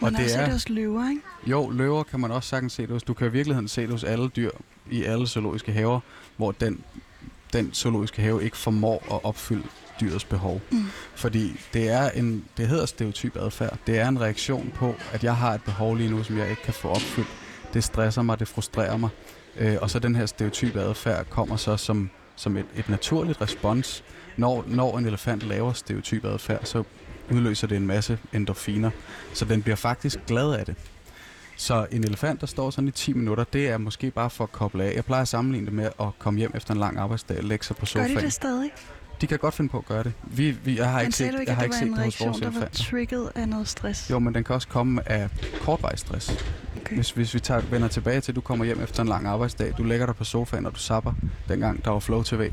har 0.00 0.10
det 0.10 0.30
set 0.30 0.40
er, 0.40 0.44
det 0.44 0.52
hos 0.52 0.68
løver, 0.68 1.08
ikke? 1.10 1.22
Jo, 1.46 1.70
løver 1.70 2.02
kan 2.02 2.20
man 2.20 2.30
også 2.30 2.48
sagtens 2.48 2.72
se 2.72 2.82
det 2.82 2.90
hos. 2.90 3.02
Du 3.02 3.14
kan 3.14 3.26
i 3.26 3.30
virkeligheden 3.30 3.68
se 3.68 3.82
det 3.82 3.90
hos 3.90 4.04
alle 4.04 4.28
dyr 4.28 4.50
i 4.90 5.04
alle 5.04 5.26
zoologiske 5.26 5.72
haver, 5.72 6.00
hvor 6.36 6.52
den, 6.52 6.80
den 7.52 7.74
zoologiske 7.74 8.22
have 8.22 8.44
ikke 8.44 8.56
formår 8.56 9.14
at 9.14 9.24
opfylde 9.24 9.64
dyrets 10.00 10.24
behov. 10.24 10.60
Mm. 10.72 10.84
Fordi 11.14 11.60
det 11.72 11.88
er 11.90 12.10
en, 12.10 12.44
det 12.56 12.68
hedder 12.68 12.86
stereotyp 12.86 13.36
adfærd. 13.36 13.78
Det 13.86 13.98
er 13.98 14.08
en 14.08 14.20
reaktion 14.20 14.72
på, 14.74 14.94
at 15.12 15.24
jeg 15.24 15.36
har 15.36 15.54
et 15.54 15.62
behov 15.64 15.96
lige 15.96 16.10
nu, 16.10 16.22
som 16.22 16.38
jeg 16.38 16.50
ikke 16.50 16.62
kan 16.62 16.74
få 16.74 16.88
opfyldt. 16.88 17.28
Det 17.74 17.84
stresser 17.84 18.22
mig, 18.22 18.38
det 18.40 18.48
frustrerer 18.48 18.96
mig. 18.96 19.10
Øh, 19.56 19.76
og 19.80 19.90
så 19.90 19.98
den 19.98 20.16
her 20.16 20.26
stereotype 20.26 20.80
adfærd 20.80 21.26
kommer 21.30 21.56
så 21.56 21.76
som, 21.76 22.10
som 22.36 22.56
et, 22.56 22.66
et 22.76 22.88
naturligt 22.88 23.40
respons. 23.40 24.04
Når, 24.36 24.64
når 24.66 24.98
en 24.98 25.06
elefant 25.06 25.42
laver 25.42 25.72
stereotyp 25.72 26.24
adfærd, 26.24 26.64
så 26.64 26.82
udløser 27.30 27.66
det 27.66 27.76
en 27.76 27.86
masse 27.86 28.18
endorfiner. 28.32 28.90
Så 29.34 29.44
den 29.44 29.62
bliver 29.62 29.76
faktisk 29.76 30.18
glad 30.26 30.52
af 30.52 30.66
det. 30.66 30.74
Så 31.56 31.86
en 31.90 32.04
elefant, 32.04 32.40
der 32.40 32.46
står 32.46 32.70
sådan 32.70 32.88
i 32.88 32.90
10 32.90 33.12
minutter, 33.12 33.44
det 33.44 33.68
er 33.68 33.78
måske 33.78 34.10
bare 34.10 34.30
for 34.30 34.44
at 34.44 34.52
koble 34.52 34.84
af. 34.84 34.94
Jeg 34.94 35.04
plejer 35.04 35.22
at 35.22 35.28
sammenligne 35.28 35.66
det 35.66 35.74
med 35.74 35.84
at 36.00 36.06
komme 36.18 36.38
hjem 36.38 36.52
efter 36.54 36.74
en 36.74 36.80
lang 36.80 36.98
arbejdsdag 36.98 37.38
og 37.38 37.44
lægge 37.44 37.64
sig 37.64 37.76
på 37.76 37.80
Gør 37.80 37.86
sofaen. 37.86 38.16
de 38.16 38.22
det 38.22 38.32
stadig? 38.32 38.70
De 39.20 39.26
kan 39.26 39.38
godt 39.38 39.54
finde 39.54 39.70
på 39.70 39.78
at 39.78 39.86
gøre 39.86 40.02
det. 40.02 40.12
Vi, 40.22 40.50
vi, 40.50 40.78
jeg 40.78 40.90
har 40.90 40.98
Men 40.98 41.06
ikke 41.06 41.16
set, 41.16 41.24
ikke, 41.24 41.44
jeg 41.46 41.56
har 41.56 41.62
det 41.62 41.66
ikke 41.66 41.76
set 41.76 41.88
det 41.88 42.04
hos 42.04 42.20
vores 42.20 42.40
der 42.40 42.50
var 42.50 42.68
trigget 42.72 43.30
af 43.34 43.48
noget 43.48 43.68
stress? 43.68 44.10
Jo, 44.10 44.18
men 44.18 44.34
den 44.34 44.44
kan 44.44 44.54
også 44.54 44.68
komme 44.68 45.08
af 45.08 45.28
kortvarig 45.60 45.98
stress. 45.98 46.46
Okay. 46.80 46.94
Hvis, 46.94 47.10
hvis 47.10 47.34
vi 47.34 47.40
tager, 47.40 47.60
vender 47.60 47.88
tilbage 47.88 48.20
til, 48.20 48.32
at 48.32 48.36
du 48.36 48.40
kommer 48.40 48.64
hjem 48.64 48.82
efter 48.82 49.02
en 49.02 49.08
lang 49.08 49.26
arbejdsdag, 49.26 49.74
du 49.78 49.82
lægger 49.82 50.06
dig 50.06 50.16
på 50.16 50.24
sofaen, 50.24 50.66
og 50.66 50.74
du 50.74 50.78
zapper, 50.78 51.12
dengang 51.48 51.84
der 51.84 51.90
var 51.90 51.98
Flow 51.98 52.22
TV, 52.22 52.50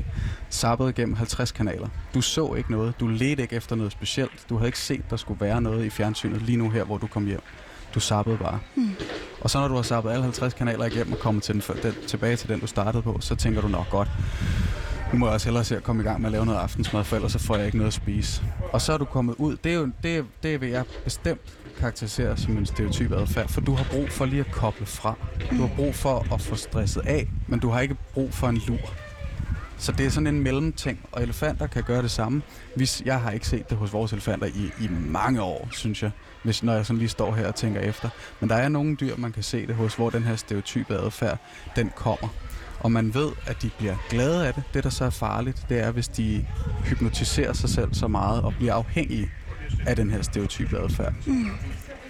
zappede 0.50 0.92
gennem 0.92 1.14
50 1.16 1.52
kanaler. 1.52 1.88
Du 2.14 2.20
så 2.20 2.54
ikke 2.54 2.70
noget, 2.70 3.00
du 3.00 3.06
ledte 3.06 3.42
ikke 3.42 3.56
efter 3.56 3.76
noget 3.76 3.92
specielt, 3.92 4.46
du 4.48 4.56
havde 4.56 4.68
ikke 4.68 4.78
set, 4.78 5.10
der 5.10 5.16
skulle 5.16 5.40
være 5.40 5.62
noget 5.62 5.84
i 5.84 5.90
fjernsynet 5.90 6.42
lige 6.42 6.58
nu 6.58 6.70
her, 6.70 6.84
hvor 6.84 6.98
du 6.98 7.06
kom 7.06 7.26
hjem. 7.26 7.40
Du 7.94 8.00
zappede 8.00 8.36
bare. 8.36 8.58
Mm. 8.74 8.90
Og 9.40 9.50
så 9.50 9.60
når 9.60 9.68
du 9.68 9.74
har 9.74 9.82
sappet 9.82 10.10
alle 10.10 10.22
50 10.22 10.54
kanaler 10.54 10.84
igennem 10.84 11.12
og 11.12 11.18
kommet 11.18 11.42
til 11.42 11.54
den, 11.54 11.62
den, 11.82 11.94
tilbage 12.06 12.36
til 12.36 12.48
den, 12.48 12.60
du 12.60 12.66
startede 12.66 13.02
på, 13.02 13.16
så 13.20 13.34
tænker 13.34 13.60
du 13.60 13.68
nok 13.68 13.90
godt, 13.90 14.08
nu 15.12 15.18
må 15.18 15.26
jeg 15.26 15.34
også 15.34 15.46
hellere 15.46 15.64
se 15.64 15.76
at 15.76 15.82
komme 15.82 16.02
i 16.02 16.06
gang 16.06 16.20
med 16.20 16.28
at 16.28 16.32
lave 16.32 16.46
noget 16.46 16.58
aftensmad, 16.58 17.04
for 17.04 17.16
ellers 17.16 17.32
så 17.32 17.38
får 17.38 17.56
jeg 17.56 17.66
ikke 17.66 17.78
noget 17.78 17.88
at 17.88 17.94
spise. 17.94 18.42
Og 18.72 18.80
så 18.80 18.92
er 18.92 18.98
du 18.98 19.04
kommet 19.04 19.34
ud. 19.38 19.56
Det, 19.64 19.72
er 19.72 19.76
jo, 19.76 19.90
det, 20.02 20.26
det 20.42 20.60
vil 20.60 20.68
jeg 20.68 20.84
bestemt 21.04 21.40
karakterisere 21.78 22.36
som 22.36 22.56
en 22.56 22.66
stereotyp 22.66 23.12
adfærd, 23.12 23.48
for 23.48 23.60
du 23.60 23.74
har 23.74 23.86
brug 23.90 24.08
for 24.08 24.24
lige 24.24 24.40
at 24.40 24.52
koble 24.52 24.86
fra. 24.86 25.14
Du 25.50 25.56
har 25.56 25.70
brug 25.76 25.94
for 25.94 26.34
at 26.34 26.40
få 26.40 26.54
stresset 26.56 27.00
af, 27.06 27.28
men 27.48 27.60
du 27.60 27.70
har 27.70 27.80
ikke 27.80 27.96
brug 28.14 28.34
for 28.34 28.48
en 28.48 28.62
lur. 28.66 28.92
Så 29.78 29.92
det 29.92 30.06
er 30.06 30.10
sådan 30.10 30.26
en 30.26 30.42
mellemting, 30.42 31.06
og 31.12 31.22
elefanter 31.22 31.66
kan 31.66 31.82
gøre 31.82 32.02
det 32.02 32.10
samme. 32.10 32.42
Hvis, 32.76 33.02
jeg 33.04 33.20
har 33.20 33.30
ikke 33.30 33.46
set 33.46 33.70
det 33.70 33.78
hos 33.78 33.92
vores 33.92 34.12
elefanter 34.12 34.46
i, 34.46 34.84
i 34.84 34.88
mange 35.06 35.42
år, 35.42 35.68
synes 35.70 36.02
jeg, 36.02 36.10
hvis, 36.42 36.62
når 36.62 36.72
jeg 36.72 36.86
sådan 36.86 36.98
lige 36.98 37.08
står 37.08 37.34
her 37.34 37.48
og 37.48 37.54
tænker 37.54 37.80
efter. 37.80 38.08
Men 38.40 38.50
der 38.50 38.56
er 38.56 38.68
nogle 38.68 38.96
dyr, 38.96 39.16
man 39.16 39.32
kan 39.32 39.42
se 39.42 39.66
det 39.66 39.74
hos, 39.74 39.94
hvor 39.94 40.10
den 40.10 40.22
her 40.22 40.36
stereotype 40.36 40.94
adfærd, 40.94 41.38
den 41.76 41.90
kommer. 41.96 42.28
Og 42.82 42.92
man 42.92 43.14
ved, 43.14 43.32
at 43.46 43.62
de 43.62 43.70
bliver 43.78 43.96
glade 44.10 44.46
af 44.46 44.54
det. 44.54 44.62
Det, 44.74 44.84
der 44.84 44.90
så 44.90 45.04
er 45.04 45.10
farligt, 45.10 45.66
det 45.68 45.78
er, 45.80 45.90
hvis 45.90 46.08
de 46.08 46.46
hypnotiserer 46.84 47.52
sig 47.52 47.70
selv 47.70 47.94
så 47.94 48.08
meget 48.08 48.42
og 48.42 48.54
bliver 48.54 48.74
afhængige 48.74 49.30
af 49.86 49.96
den 49.96 50.10
her 50.10 50.22
stereotype 50.22 50.78
adfærd. 50.78 51.14
Mm. 51.26 51.50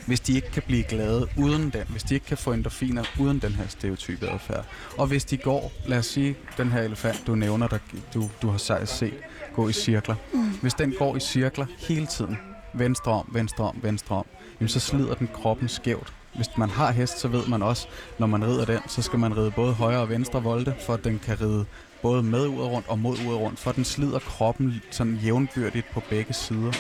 Hvis 0.07 0.21
de 0.21 0.33
ikke 0.33 0.51
kan 0.51 0.63
blive 0.67 0.83
glade 0.83 1.27
uden 1.39 1.71
den, 1.71 1.83
hvis 1.89 2.03
de 2.03 2.15
ikke 2.15 2.27
kan 2.27 2.39
få 2.39 2.53
endorfiner 2.53 3.05
uden 3.21 3.39
den 3.39 3.53
her 3.53 3.69
stereotype 3.69 4.31
adfærd. 4.31 4.65
Og 4.99 5.07
hvis 5.07 5.25
de 5.25 5.37
går, 5.37 5.73
lad 5.87 5.99
os 5.99 6.07
sige, 6.07 6.37
den 6.57 6.73
her 6.73 6.83
elefant, 6.83 7.23
du 7.27 7.35
nævner, 7.35 7.67
der, 7.69 7.79
du, 8.15 8.31
du 8.43 8.51
har 8.51 8.85
set 8.85 9.15
gå 9.55 9.69
i 9.69 9.73
cirkler. 9.73 10.15
Mm. 10.33 10.41
Hvis 10.63 10.75
den 10.75 10.95
går 10.99 11.17
i 11.17 11.21
cirkler 11.21 11.67
hele 11.79 12.07
tiden, 12.07 12.39
venstre 12.75 13.13
om, 13.13 13.29
venstre 13.33 13.65
om, 13.65 13.79
venstre 13.83 14.17
om, 14.17 14.27
jamen 14.61 14.69
så 14.69 14.81
slider 14.81 15.15
den 15.15 15.29
kroppen 15.35 15.69
skævt. 15.69 16.13
Hvis 16.35 16.59
man 16.59 16.71
har 16.71 16.93
hest, 16.93 17.19
så 17.19 17.29
ved 17.29 17.47
man 17.47 17.63
også, 17.63 17.89
når 18.19 18.27
man 18.27 18.45
rider 18.45 18.65
den, 18.65 18.81
så 18.89 19.03
skal 19.03 19.19
man 19.19 19.37
ride 19.37 19.51
både 19.51 19.73
højre 19.73 20.01
og 20.01 20.09
venstre 20.09 20.43
volte, 20.43 20.75
for 20.87 20.95
at 20.95 21.05
den 21.05 21.19
kan 21.19 21.41
ride 21.41 21.65
både 22.03 22.23
med 22.23 22.47
uret 22.47 22.65
og 22.65 22.73
rundt 22.73 22.89
og 22.89 22.99
mod 22.99 23.17
uret 23.27 23.41
rundt, 23.41 23.59
for 23.59 23.73
den 23.73 23.85
slider 23.85 24.19
kroppen 24.19 24.83
sådan 24.91 25.15
jævnbyrdigt 25.25 25.87
på 25.93 26.03
begge 26.11 26.33
sider. 26.33 26.73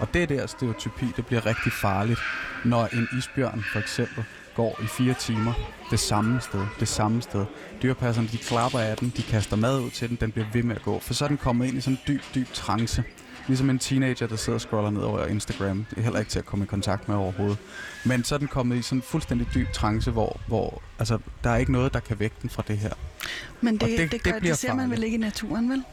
Og 0.00 0.14
det 0.14 0.28
der 0.28 0.46
stereotypi, 0.46 1.06
det 1.16 1.26
bliver 1.26 1.46
rigtig 1.46 1.72
farligt, 1.72 2.20
når 2.64 2.88
en 2.92 3.08
isbjørn 3.18 3.64
for 3.72 3.78
eksempel 3.78 4.24
går 4.54 4.80
i 4.82 4.86
fire 4.86 5.14
timer 5.14 5.52
det 5.90 6.00
samme 6.00 6.40
sted, 6.40 6.66
det 6.80 6.88
samme 6.88 7.22
sted. 7.22 7.44
Dyrpasserne, 7.82 8.28
de 8.28 8.38
klapper 8.38 8.78
af 8.78 8.96
den, 8.96 9.12
de 9.16 9.22
kaster 9.22 9.56
mad 9.56 9.80
ud 9.80 9.90
til 9.90 10.08
den, 10.08 10.18
den 10.20 10.32
bliver 10.32 10.46
ved 10.52 10.62
med 10.62 10.76
at 10.76 10.82
gå, 10.82 10.98
for 10.98 11.14
så 11.14 11.24
er 11.24 11.28
den 11.28 11.36
kommet 11.36 11.66
ind 11.66 11.78
i 11.78 11.80
sådan 11.80 11.94
en 11.94 12.14
dyb, 12.14 12.22
dyb 12.34 12.52
trance. 12.52 13.04
Ligesom 13.48 13.70
en 13.70 13.78
teenager, 13.78 14.26
der 14.26 14.36
sidder 14.36 14.56
og 14.56 14.60
scroller 14.60 14.90
ned 14.90 15.00
over 15.00 15.26
Instagram. 15.26 15.86
Det 15.90 15.98
er 15.98 16.02
heller 16.02 16.18
ikke 16.18 16.30
til 16.30 16.38
at 16.38 16.46
komme 16.46 16.64
i 16.64 16.66
kontakt 16.66 17.08
med 17.08 17.16
overhovedet. 17.16 17.58
Men 18.04 18.24
så 18.24 18.34
er 18.34 18.38
den 18.38 18.48
kommet 18.48 18.76
i 18.76 18.82
sådan 18.82 18.98
en 18.98 19.02
fuldstændig 19.02 19.46
dyb 19.54 19.72
trance, 19.72 20.10
hvor, 20.10 20.40
hvor 20.46 20.82
altså, 20.98 21.18
der 21.44 21.50
er 21.50 21.56
ikke 21.56 21.72
noget, 21.72 21.94
der 21.94 22.00
kan 22.00 22.20
vække 22.20 22.36
den 22.42 22.50
fra 22.50 22.62
det 22.68 22.78
her. 22.78 22.92
Men 23.60 23.76
det, 23.76 23.98
det, 23.98 24.12
det, 24.12 24.22
gør, 24.22 24.32
det, 24.32 24.42
det 24.42 24.58
ser 24.58 24.68
farligt. 24.68 24.88
man 24.88 24.96
vel 24.96 25.04
ikke 25.04 25.14
i 25.14 25.20
naturen, 25.20 25.70
vel? 25.70 25.84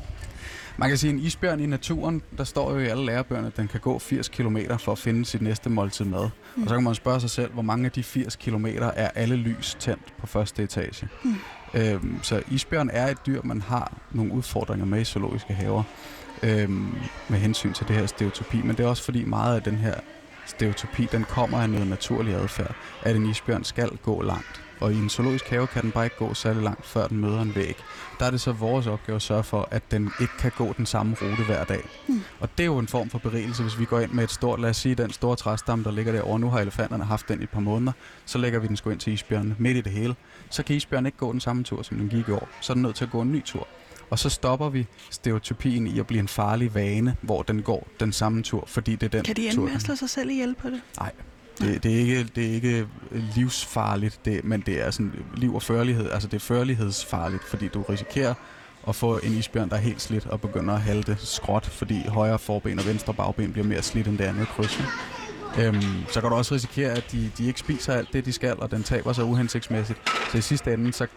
Man 0.77 0.89
kan 0.89 0.97
sige, 0.97 1.09
at 1.09 1.15
en 1.15 1.21
isbjørn 1.21 1.59
i 1.59 1.65
naturen, 1.65 2.21
der 2.37 2.43
står 2.43 2.71
jo 2.71 2.79
i 2.79 2.85
alle 2.85 3.05
lærebøgerne, 3.05 3.47
at 3.47 3.57
den 3.57 3.67
kan 3.67 3.79
gå 3.79 3.99
80 3.99 4.27
km 4.27 4.57
for 4.79 4.91
at 4.91 4.97
finde 4.97 5.25
sit 5.25 5.41
næste 5.41 5.69
måltid 5.69 6.05
mad. 6.05 6.29
Mm. 6.55 6.63
Og 6.63 6.69
så 6.69 6.75
kan 6.75 6.83
man 6.83 6.95
spørge 6.95 7.19
sig 7.19 7.29
selv, 7.29 7.51
hvor 7.51 7.61
mange 7.61 7.85
af 7.85 7.91
de 7.91 8.03
80 8.03 8.35
km 8.35 8.65
er 8.81 9.09
alle 9.15 9.35
lys 9.35 9.77
tændt 9.79 10.13
på 10.17 10.27
første 10.27 10.63
etage. 10.63 11.07
Mm. 11.23 11.35
Øhm, 11.73 12.19
så 12.21 12.43
isbjørn 12.51 12.89
er 12.93 13.07
et 13.07 13.17
dyr, 13.25 13.41
man 13.43 13.61
har 13.61 13.97
nogle 14.11 14.33
udfordringer 14.33 14.85
med 14.85 15.01
i 15.01 15.03
zoologiske 15.03 15.53
haver 15.53 15.83
øhm, 16.43 16.95
med 17.29 17.39
hensyn 17.39 17.73
til 17.73 17.87
det 17.87 17.95
her 17.95 18.05
stereotypi. 18.05 18.61
Men 18.61 18.77
det 18.77 18.79
er 18.85 18.87
også 18.87 19.03
fordi 19.03 19.23
meget 19.23 19.55
af 19.55 19.61
den 19.61 19.75
her 19.75 19.93
stereotypi, 20.45 21.07
den 21.11 21.23
kommer 21.23 21.57
af 21.57 21.69
noget 21.69 21.87
naturlig 21.87 22.33
adfærd, 22.33 22.75
at 23.03 23.15
en 23.15 23.29
isbjørn 23.29 23.63
skal 23.63 23.89
gå 24.03 24.21
langt. 24.21 24.61
Og 24.79 24.93
i 24.93 24.97
en 24.97 25.09
zoologisk 25.09 25.49
have 25.49 25.67
kan 25.67 25.81
den 25.81 25.91
bare 25.91 26.05
ikke 26.05 26.15
gå 26.15 26.33
særlig 26.33 26.63
langt, 26.63 26.85
før 26.85 27.07
den 27.07 27.17
møder 27.17 27.41
en 27.41 27.55
væg. 27.55 27.75
Der 28.19 28.25
er 28.25 28.31
det 28.31 28.41
så 28.41 28.51
vores 28.51 28.87
opgave 28.87 29.15
at 29.15 29.21
sørge 29.21 29.43
for, 29.43 29.67
at 29.71 29.91
den 29.91 30.11
ikke 30.21 30.33
kan 30.39 30.51
gå 30.57 30.73
den 30.77 30.85
samme 30.85 31.15
rute 31.21 31.43
hver 31.43 31.63
dag. 31.63 31.89
Mm. 32.07 32.21
Og 32.39 32.49
det 32.57 32.63
er 32.63 32.67
jo 32.67 32.77
en 32.77 32.87
form 32.87 33.09
for 33.09 33.19
berigelse, 33.19 33.63
hvis 33.63 33.79
vi 33.79 33.85
går 33.85 33.99
ind 33.99 34.11
med 34.11 34.23
et 34.23 34.31
stort, 34.31 34.59
lad 34.59 34.69
os 34.69 34.77
sige, 34.77 34.95
den 34.95 35.11
store 35.11 35.35
træstamme, 35.35 35.83
der 35.83 35.91
ligger 35.91 36.11
derovre. 36.11 36.39
Nu 36.39 36.49
har 36.49 36.59
elefanterne 36.59 37.03
haft 37.03 37.29
den 37.29 37.39
i 37.39 37.43
et 37.43 37.49
par 37.49 37.59
måneder. 37.59 37.91
Så 38.25 38.37
lægger 38.37 38.59
vi 38.59 38.67
den 38.67 38.77
sgu 38.77 38.89
ind 38.89 38.99
til 38.99 39.13
isbjørnen 39.13 39.55
midt 39.59 39.77
i 39.77 39.81
det 39.81 39.91
hele. 39.91 40.15
Så 40.49 40.63
kan 40.63 40.75
isbjørnen 40.75 41.05
ikke 41.05 41.17
gå 41.17 41.31
den 41.31 41.39
samme 41.39 41.63
tur, 41.63 41.81
som 41.81 41.97
den 41.97 42.09
gik 42.09 42.27
i 42.27 42.31
år. 42.31 42.49
Så 42.61 42.73
er 42.73 42.75
den 42.75 42.83
nødt 42.83 42.95
til 42.95 43.05
at 43.05 43.11
gå 43.11 43.21
en 43.21 43.31
ny 43.31 43.43
tur. 43.43 43.67
Og 44.09 44.19
så 44.19 44.29
stopper 44.29 44.69
vi 44.69 44.87
stereotypien 45.09 45.87
i 45.87 45.99
at 45.99 46.07
blive 46.07 46.19
en 46.19 46.27
farlig 46.27 46.75
vane, 46.75 47.15
hvor 47.21 47.41
den 47.41 47.61
går 47.61 47.87
den 47.99 48.13
samme 48.13 48.43
tur, 48.43 48.63
fordi 48.67 48.95
det 48.95 49.03
er 49.03 49.09
den 49.09 49.23
Kan 49.23 49.35
de 49.35 49.47
ende 49.47 49.61
med 49.61 49.71
at 49.75 49.81
slå 49.81 49.95
sig 49.95 50.09
selv 50.09 50.29
ihjel 50.29 50.55
på 50.55 50.69
det? 50.69 50.81
Nej, 50.97 51.11
det, 51.59 51.83
det, 51.83 51.95
er 51.95 51.99
ikke, 51.99 52.23
det 52.23 52.45
er 52.45 52.51
ikke 52.51 52.87
livsfarligt, 53.35 54.19
det, 54.25 54.43
men 54.43 54.61
det 54.61 54.85
er 54.85 54.91
sådan 54.91 55.11
liv 55.35 55.55
og 55.55 55.61
førlighed. 55.61 56.11
Altså 56.11 56.27
det 56.27 56.35
er 56.35 56.39
førlighedsfarligt, 56.39 57.43
fordi 57.43 57.67
du 57.67 57.81
risikerer 57.81 58.33
at 58.87 58.95
få 58.95 59.17
en 59.17 59.31
isbjørn, 59.31 59.69
der 59.69 59.75
er 59.75 59.79
helt 59.79 60.01
slidt 60.01 60.25
og 60.25 60.41
begynder 60.41 60.73
at 60.73 60.81
halte 60.81 61.17
skråt, 61.19 61.65
fordi 61.65 62.07
højre 62.07 62.39
forben 62.39 62.79
og 62.79 62.85
venstre 62.85 63.13
bagben 63.13 63.51
bliver 63.51 63.67
mere 63.67 63.81
slidt 63.81 64.07
end 64.07 64.17
det 64.17 64.23
andet 64.23 64.47
kryds. 64.47 64.79
Øhm, 65.59 65.81
så 66.09 66.21
kan 66.21 66.29
du 66.29 66.35
også 66.35 66.55
risikere, 66.55 66.91
at 66.91 67.11
de, 67.11 67.31
de 67.37 67.47
ikke 67.47 67.59
spiser 67.59 67.93
alt 67.93 68.13
det, 68.13 68.25
de 68.25 68.33
skal, 68.33 68.55
og 68.59 68.71
den 68.71 68.83
taber 68.83 69.13
sig 69.13 69.23
uhensigtsmæssigt. 69.23 69.99
Så 70.31 70.37
i 70.37 70.41
sidste 70.41 70.73
ende, 70.73 70.93
så 70.93 71.07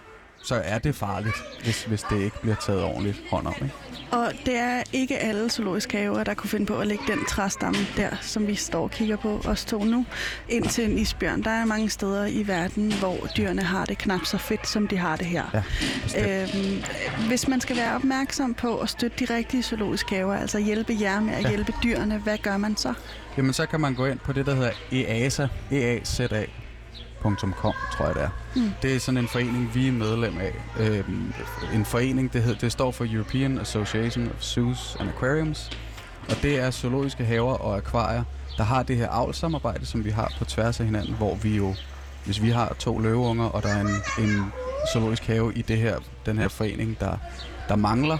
så 0.43 0.55
er 0.65 0.79
det 0.79 0.95
farligt, 0.95 1.35
hvis, 1.65 1.85
hvis 1.85 2.03
det 2.03 2.21
ikke 2.23 2.41
bliver 2.41 2.57
taget 2.57 2.83
ordentligt 2.83 3.23
hånd 3.31 3.47
om. 3.47 3.55
Ikke? 3.63 3.75
Og 4.11 4.33
det 4.47 4.57
er 4.57 4.83
ikke 4.93 5.19
alle 5.19 5.51
zoologiske 5.51 5.99
haver, 5.99 6.25
der 6.25 6.35
kunne 6.35 6.51
finde 6.51 6.67
på 6.67 6.79
at 6.79 6.87
lægge 6.87 7.05
den 7.07 7.25
træstamme 7.25 7.79
der, 7.97 8.11
som 8.21 8.47
vi 8.47 8.55
står 8.55 8.83
og 8.83 8.91
kigger 8.91 9.17
på 9.17 9.41
os 9.45 9.65
to 9.65 9.85
nu, 9.85 10.07
ind 10.49 10.65
til 10.65 10.91
en 10.91 10.99
isbjørn. 10.99 11.43
Der 11.43 11.51
er 11.51 11.65
mange 11.65 11.91
steder 11.91 12.27
i 12.27 12.47
verden, 12.47 12.93
hvor 12.93 13.17
dyrene 13.37 13.63
har 13.63 13.85
det 13.85 13.99
knap 13.99 14.25
så 14.25 14.39
fedt, 14.39 14.69
som 14.69 14.89
de 14.89 14.97
har 14.97 15.17
det 15.17 15.27
her. 15.27 15.45
Ja, 16.15 16.43
øhm, 16.43 16.83
hvis 17.29 17.49
man 17.49 17.61
skal 17.61 17.77
være 17.77 17.95
opmærksom 17.95 18.55
på 18.55 18.79
at 18.79 18.89
støtte 18.89 19.27
de 19.27 19.35
rigtige 19.35 19.63
zoologiske 19.63 20.15
haver, 20.15 20.35
altså 20.35 20.59
hjælpe 20.59 20.97
jer 21.01 21.21
med 21.21 21.35
at 21.35 21.43
ja. 21.43 21.49
hjælpe 21.49 21.73
dyrene, 21.83 22.19
hvad 22.19 22.39
gør 22.39 22.57
man 22.57 22.77
så? 22.77 22.95
Jamen 23.37 23.53
så 23.53 23.67
kan 23.67 23.81
man 23.81 23.95
gå 23.95 24.07
ind 24.07 24.19
på 24.19 24.33
det, 24.33 24.47
der 24.47 24.55
hedder 24.55 24.71
EASA, 24.93 25.49
E-A-Z-A, 25.73 26.45
.com, 27.23 27.75
tror 27.93 28.07
jeg 28.07 28.15
det 28.15 28.23
er. 28.23 28.29
Mm. 28.57 28.73
Det 28.83 28.97
er 28.97 29.01
sådan 29.01 29.19
en 29.19 29.29
forening, 29.29 29.71
vi 29.75 29.89
er 29.89 29.93
medlem 29.93 30.39
af. 30.39 30.55
Øhm, 30.81 31.33
en 31.75 31.85
forening, 31.85 32.33
det, 32.33 32.43
hedder, 32.43 32.59
det 32.59 32.73
står 32.73 32.91
for 32.91 33.07
European 33.11 33.59
Association 33.59 34.27
of 34.27 34.43
Zoos 34.43 34.97
and 35.01 35.09
Aquariums. 35.09 35.71
Og 36.29 36.37
det 36.43 36.59
er 36.59 36.71
zoologiske 36.71 37.25
haver 37.25 37.55
og 37.55 37.77
akvarier, 37.77 38.25
der 38.57 38.65
har 38.65 38.83
det 38.83 38.97
her 38.97 39.09
avlsamarbejde, 39.09 39.87
som 39.87 40.05
vi 40.05 40.11
har 40.11 40.33
på 40.39 40.45
tværs 40.45 40.81
af 40.81 40.87
hinanden, 40.87 41.15
hvor 41.15 41.35
vi 41.35 41.57
jo, 41.57 41.75
hvis 42.25 42.43
vi 42.43 42.51
har 42.51 42.77
to 42.79 42.99
løveunger, 42.99 43.45
og 43.45 43.63
der 43.63 43.69
er 43.69 43.81
en, 43.81 44.25
en 44.25 44.53
zoologisk 44.93 45.27
have 45.27 45.53
i 45.55 45.63
det 45.63 45.77
her, 45.79 45.99
den 46.27 46.39
her 46.39 46.49
forening, 46.49 47.01
der, 47.01 47.17
der 47.69 47.77
mangler 47.77 48.19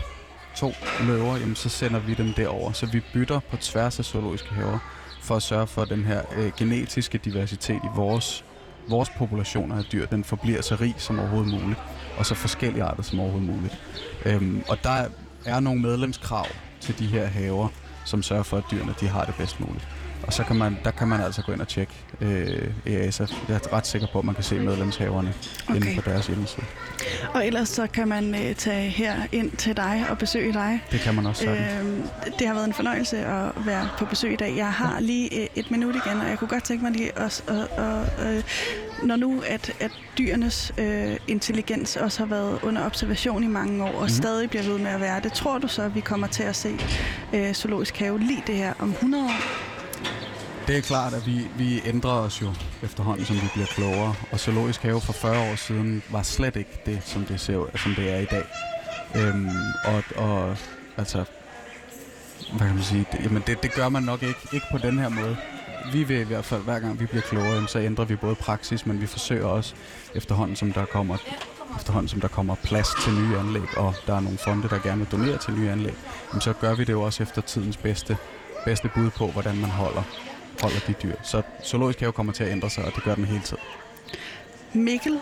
to 0.57 0.73
løver, 1.01 1.37
jamen 1.37 1.57
så 1.57 1.69
sender 1.69 2.01
vi 2.01 2.15
dem 2.15 2.33
derover. 2.33 2.73
Så 2.73 2.87
vi 2.87 3.03
bytter 3.13 3.41
på 3.51 3.57
tværs 3.57 3.99
af 3.99 4.05
zoologiske 4.05 4.49
haver 4.49 4.79
for 5.23 5.37
at 5.37 5.43
sørge 5.43 5.67
for 5.67 5.85
den 5.85 6.05
her 6.05 6.23
øh, 6.37 6.53
genetiske 6.59 7.19
diversitet 7.19 7.81
i 7.85 7.89
vores 7.95 8.45
vores 8.89 9.11
populationer 9.11 9.79
af 9.79 9.85
dyr, 9.85 10.07
den 10.07 10.25
forbliver 10.25 10.63
så 10.63 10.77
rig 10.81 10.95
som 10.99 11.19
overhovedet 11.19 11.61
muligt, 11.61 11.81
og 12.19 12.27
så 12.27 12.35
forskellige 12.35 12.83
arter 12.83 13.03
som 13.03 13.21
overhovedet 13.21 13.51
muligt. 13.55 13.79
Øhm, 14.25 14.63
og 14.69 14.79
der 14.85 15.05
er 15.45 15.61
nogle 15.61 15.81
medlemskrav 15.81 16.47
til 16.81 16.99
de 16.99 17.07
her 17.07 17.27
haver, 17.27 17.69
som 18.05 18.23
sørger 18.23 18.43
for, 18.43 18.57
at 18.57 18.65
dyrene 18.71 18.95
de 19.01 19.09
har 19.09 19.25
det 19.25 19.35
bedst 19.35 19.61
muligt. 19.61 19.89
Og 20.23 20.33
så 20.33 20.45
kan 20.45 20.57
man, 20.57 20.79
der 20.85 20.91
kan 20.91 21.09
man 21.09 21.21
altså 21.21 21.43
gå 21.43 21.53
ind 21.53 21.61
og 21.61 21.69
tjekke 21.69 21.93
øh, 22.21 22.71
EASA. 22.87 23.27
Jeg 23.49 23.55
er 23.55 23.73
ret 23.73 23.87
sikker 23.87 24.09
på, 24.13 24.19
at 24.19 24.25
man 24.25 24.35
kan 24.35 24.45
se 24.45 24.59
medlemshaverne 24.59 25.35
okay. 25.69 25.77
inde 25.77 26.03
på 26.03 26.11
deres 26.11 26.27
hjemmeside. 26.27 26.67
Og 27.35 27.47
ellers 27.47 27.69
så 27.69 27.87
kan 27.87 28.09
man 28.09 28.35
øh, 28.35 28.55
tage 28.55 28.89
her 28.91 29.17
ind 29.33 29.51
til 29.51 29.77
dig 29.77 30.07
og 30.11 30.19
besøge 30.19 30.53
dig. 30.53 30.85
Det 30.91 31.01
kan 31.01 31.15
man 31.15 31.27
også 31.27 31.45
sådan. 31.45 31.87
Øh, 31.87 32.05
det 32.39 32.47
har 32.47 32.55
været 32.55 32.67
en 32.67 32.73
fornøjelse 32.73 33.19
at 33.19 33.67
være 33.67 33.89
på 33.99 34.05
besøg 34.05 34.33
i 34.33 34.37
dag. 34.37 34.57
Jeg 34.57 34.73
har 34.73 35.01
lige 35.01 35.43
øh, 35.43 35.49
et 35.55 35.71
minut 35.71 35.97
igen, 35.97 36.21
og 36.21 36.29
jeg 36.29 36.39
kunne 36.39 36.49
godt 36.49 36.65
tænke 36.65 36.85
mig 36.85 36.93
lige 36.93 37.19
at... 37.19 37.45
Og, 37.49 37.85
og, 37.85 38.27
øh, 38.27 38.43
når 39.03 39.17
nu 39.17 39.43
at, 39.47 39.73
at 39.81 39.91
dyrenes 40.19 40.73
øh, 40.79 41.17
intelligens 41.29 41.97
også 41.97 42.19
har 42.19 42.27
været 42.27 42.59
under 42.63 42.87
observation 42.87 43.45
i 43.45 43.47
mange 43.47 43.85
år, 43.85 43.93
og 43.93 44.03
mm. 44.03 44.09
stadig 44.09 44.51
bliver 44.51 44.63
ved 44.63 44.79
med 44.79 44.91
at 44.91 45.01
være 45.01 45.21
det, 45.21 45.33
tror 45.33 45.59
du 45.59 45.69
så, 45.69 45.83
at 45.83 45.95
vi 45.95 46.01
kommer 46.01 46.27
til 46.27 46.43
at 46.43 46.57
se 46.57 46.79
øh, 47.33 47.53
Zoologisk 47.53 47.97
Have 47.97 48.19
lige 48.19 48.43
det 48.47 48.55
her 48.57 48.73
om 48.79 48.91
100 48.91 49.25
år? 49.25 49.78
Det 50.69 50.77
er 50.77 50.81
klart, 50.81 51.15
at 51.15 51.27
vi, 51.27 51.47
vi 51.57 51.83
ændrer 51.85 52.11
os 52.11 52.43
jo 52.43 52.53
efterhånden, 52.83 53.27
som 53.27 53.37
vi 53.37 53.49
bliver 53.55 53.67
klogere. 53.67 54.15
Og 54.33 54.41
Zoologisk 54.41 54.83
Have 54.83 55.01
for 55.01 55.13
40 55.13 55.51
år 55.51 55.57
siden 55.57 56.03
var 56.11 56.23
slet 56.23 56.57
ikke 56.57 56.81
det, 56.87 57.03
som 57.05 57.25
det, 57.25 57.41
ser, 57.41 57.77
som 57.77 57.95
det 57.95 58.11
er 58.11 58.19
i 58.19 58.25
dag. 58.25 58.45
Øhm, 59.17 59.51
og, 59.85 60.03
og 60.17 60.57
altså, 60.97 61.25
hvad 62.53 62.67
kan 62.67 62.75
man 62.75 62.85
sige? 62.85 63.07
Det, 63.13 63.21
jamen 63.25 63.43
det, 63.47 63.63
det 63.63 63.75
gør 63.75 63.89
man 63.89 64.03
nok 64.03 64.23
ikke, 64.23 64.41
ikke 64.53 64.67
på 64.71 64.79
den 64.79 64.99
her 64.99 65.09
måde. 65.09 65.37
Vi 65.93 66.03
vil 66.03 66.21
i 66.21 66.25
hvert 66.25 66.45
fald, 66.45 66.63
hver 66.63 66.79
gang 66.79 67.01
vi 67.01 67.07
bliver 67.07 67.23
klogere, 67.23 67.69
så 67.69 67.79
ændrer 67.79 68.05
vi 68.05 68.17
både 68.17 68.35
praksis, 68.35 68.87
men 68.87 69.01
vi 69.01 69.07
forsøger 69.07 69.47
også 69.47 69.75
efterhånden, 70.15 70.57
som 70.57 70.73
der 70.73 70.85
kommer 70.85 71.17
efterhånden 71.77 72.09
som 72.09 72.21
der 72.21 72.29
kommer 72.29 72.55
plads 72.55 72.89
til 73.05 73.13
nye 73.13 73.39
anlæg, 73.39 73.79
og 73.79 73.95
der 74.07 74.15
er 74.15 74.21
nogle 74.21 74.39
fonde, 74.39 74.69
der 74.69 74.79
gerne 74.79 74.99
vil 74.99 75.09
donere 75.13 75.39
til 75.39 75.55
nye 75.55 75.71
anlæg, 75.71 75.95
så 76.41 76.53
gør 76.53 76.75
vi 76.75 76.85
det 76.85 76.93
jo 76.93 77.03
også 77.03 77.23
efter 77.23 77.43
tidens 77.43 77.77
bedste, 77.77 78.17
bedste 78.65 78.91
bud 78.95 79.11
på, 79.11 79.27
hvordan 79.27 79.57
man 79.57 79.71
holder 79.71 80.03
holder 80.63 80.79
de 80.87 80.95
dyr. 81.03 81.15
Så 81.23 81.43
zoologisk 81.65 82.01
have 82.01 82.13
kommer 82.13 82.33
til 82.33 82.45
at 82.45 82.53
ændre 82.53 82.71
sig, 82.71 82.85
og 82.85 82.95
det 82.95 83.05
gør 83.05 83.15
den 83.15 83.25
hele 83.25 83.41
tiden. 83.41 83.63
Mikkel 84.73 85.21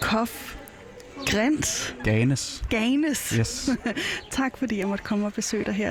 Kof 0.00 0.56
Grint. 1.26 1.96
Ganes. 2.04 2.62
Ganes. 2.70 3.28
Yes. 3.38 3.70
tak 4.30 4.56
fordi 4.56 4.78
jeg 4.78 4.88
måtte 4.88 5.04
komme 5.04 5.26
og 5.26 5.32
besøge 5.32 5.64
dig 5.64 5.74
her 5.74 5.90